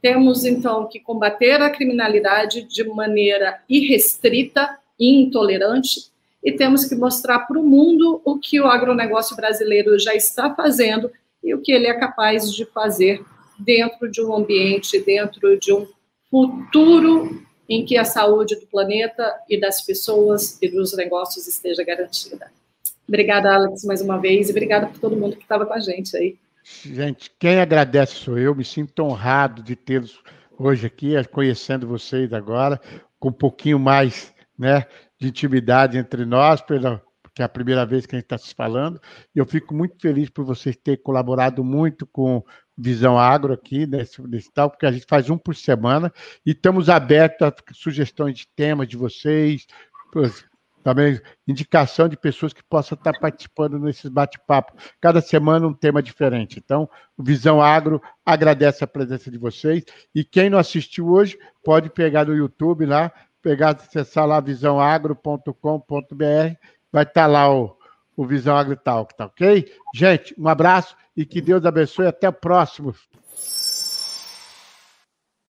temos, 0.00 0.44
então, 0.44 0.86
que 0.86 1.00
combater 1.00 1.60
a 1.62 1.70
criminalidade 1.70 2.62
de 2.62 2.84
maneira 2.84 3.62
irrestrita 3.68 4.78
e 4.98 5.22
intolerante, 5.22 6.12
e 6.42 6.52
temos 6.52 6.84
que 6.84 6.94
mostrar 6.94 7.40
para 7.40 7.58
o 7.58 7.66
mundo 7.66 8.20
o 8.22 8.38
que 8.38 8.60
o 8.60 8.66
agronegócio 8.66 9.34
brasileiro 9.34 9.98
já 9.98 10.14
está 10.14 10.54
fazendo 10.54 11.10
e 11.42 11.54
o 11.54 11.62
que 11.62 11.72
ele 11.72 11.86
é 11.86 11.94
capaz 11.94 12.52
de 12.52 12.66
fazer 12.66 13.24
dentro 13.58 14.10
de 14.10 14.20
um 14.20 14.34
ambiente, 14.34 15.00
dentro 15.00 15.58
de 15.58 15.72
um 15.72 15.86
futuro 16.34 17.46
em 17.68 17.84
que 17.84 17.96
a 17.96 18.04
saúde 18.04 18.56
do 18.56 18.66
planeta 18.66 19.32
e 19.48 19.58
das 19.58 19.82
pessoas 19.82 20.60
e 20.60 20.68
dos 20.68 20.96
negócios 20.96 21.46
esteja 21.46 21.84
garantida. 21.84 22.50
Obrigada, 23.06 23.54
Alex, 23.54 23.84
mais 23.84 24.00
uma 24.00 24.18
vez, 24.18 24.48
e 24.48 24.50
obrigada 24.50 24.88
por 24.88 24.98
todo 24.98 25.16
mundo 25.16 25.36
que 25.36 25.42
estava 25.42 25.64
com 25.64 25.74
a 25.74 25.78
gente 25.78 26.16
aí. 26.16 26.36
Gente, 26.64 27.30
quem 27.38 27.60
agradece 27.60 28.16
sou 28.16 28.36
eu, 28.36 28.52
me 28.52 28.64
sinto 28.64 29.04
honrado 29.04 29.62
de 29.62 29.76
tê-los 29.76 30.20
hoje 30.58 30.88
aqui, 30.88 31.12
conhecendo 31.30 31.86
vocês 31.86 32.32
agora, 32.32 32.80
com 33.20 33.28
um 33.28 33.32
pouquinho 33.32 33.78
mais 33.78 34.34
né, 34.58 34.86
de 35.20 35.28
intimidade 35.28 35.98
entre 35.98 36.24
nós, 36.24 36.60
pela, 36.60 37.00
porque 37.22 37.42
é 37.42 37.44
a 37.44 37.48
primeira 37.48 37.86
vez 37.86 38.06
que 38.06 38.16
a 38.16 38.18
gente 38.18 38.26
está 38.26 38.38
se 38.38 38.52
falando, 38.56 39.00
e 39.32 39.38
eu 39.38 39.46
fico 39.46 39.72
muito 39.72 40.00
feliz 40.00 40.28
por 40.30 40.44
vocês 40.44 40.74
terem 40.74 41.00
colaborado 41.00 41.62
muito 41.62 42.04
com 42.08 42.42
Visão 42.76 43.18
Agro 43.18 43.52
aqui, 43.52 43.86
nesse, 43.86 44.20
nesse 44.22 44.52
tal, 44.52 44.70
porque 44.70 44.86
a 44.86 44.92
gente 44.92 45.06
faz 45.08 45.30
um 45.30 45.38
por 45.38 45.54
semana 45.54 46.12
e 46.44 46.50
estamos 46.50 46.88
abertos 46.88 47.46
a 47.46 47.54
sugestões 47.72 48.38
de 48.38 48.48
temas 48.48 48.88
de 48.88 48.96
vocês, 48.96 49.66
também 50.84 51.18
indicação 51.48 52.08
de 52.08 52.16
pessoas 52.16 52.52
que 52.52 52.62
possam 52.62 52.94
estar 52.94 53.18
participando 53.18 53.78
nesses 53.78 54.10
bate-papos. 54.10 54.80
Cada 55.00 55.22
semana 55.22 55.66
um 55.66 55.72
tema 55.72 56.02
diferente. 56.02 56.60
Então, 56.62 56.88
o 57.16 57.22
Visão 57.22 57.62
Agro 57.62 58.02
agradece 58.24 58.84
a 58.84 58.86
presença 58.86 59.30
de 59.30 59.38
vocês. 59.38 59.82
E 60.14 60.22
quem 60.22 60.50
não 60.50 60.58
assistiu 60.58 61.08
hoje, 61.08 61.38
pode 61.64 61.88
pegar 61.88 62.26
no 62.26 62.36
YouTube 62.36 62.84
lá, 62.84 63.10
pegar, 63.40 63.70
acessar 63.70 64.26
lá 64.26 64.38
visãoagro.com.br, 64.40 66.54
vai 66.92 67.02
estar 67.02 67.26
lá 67.26 67.50
o, 67.50 67.74
o 68.16 68.26
Visão 68.26 68.56
Agro 68.56 68.76
Talk, 68.76 69.16
tá 69.16 69.26
ok? 69.26 69.72
Gente, 69.94 70.34
um 70.38 70.48
abraço 70.48 70.96
e 71.16 71.24
que 71.24 71.40
Deus 71.40 71.64
abençoe. 71.64 72.06
Até 72.06 72.28
o 72.28 72.32
próximo. 72.32 72.94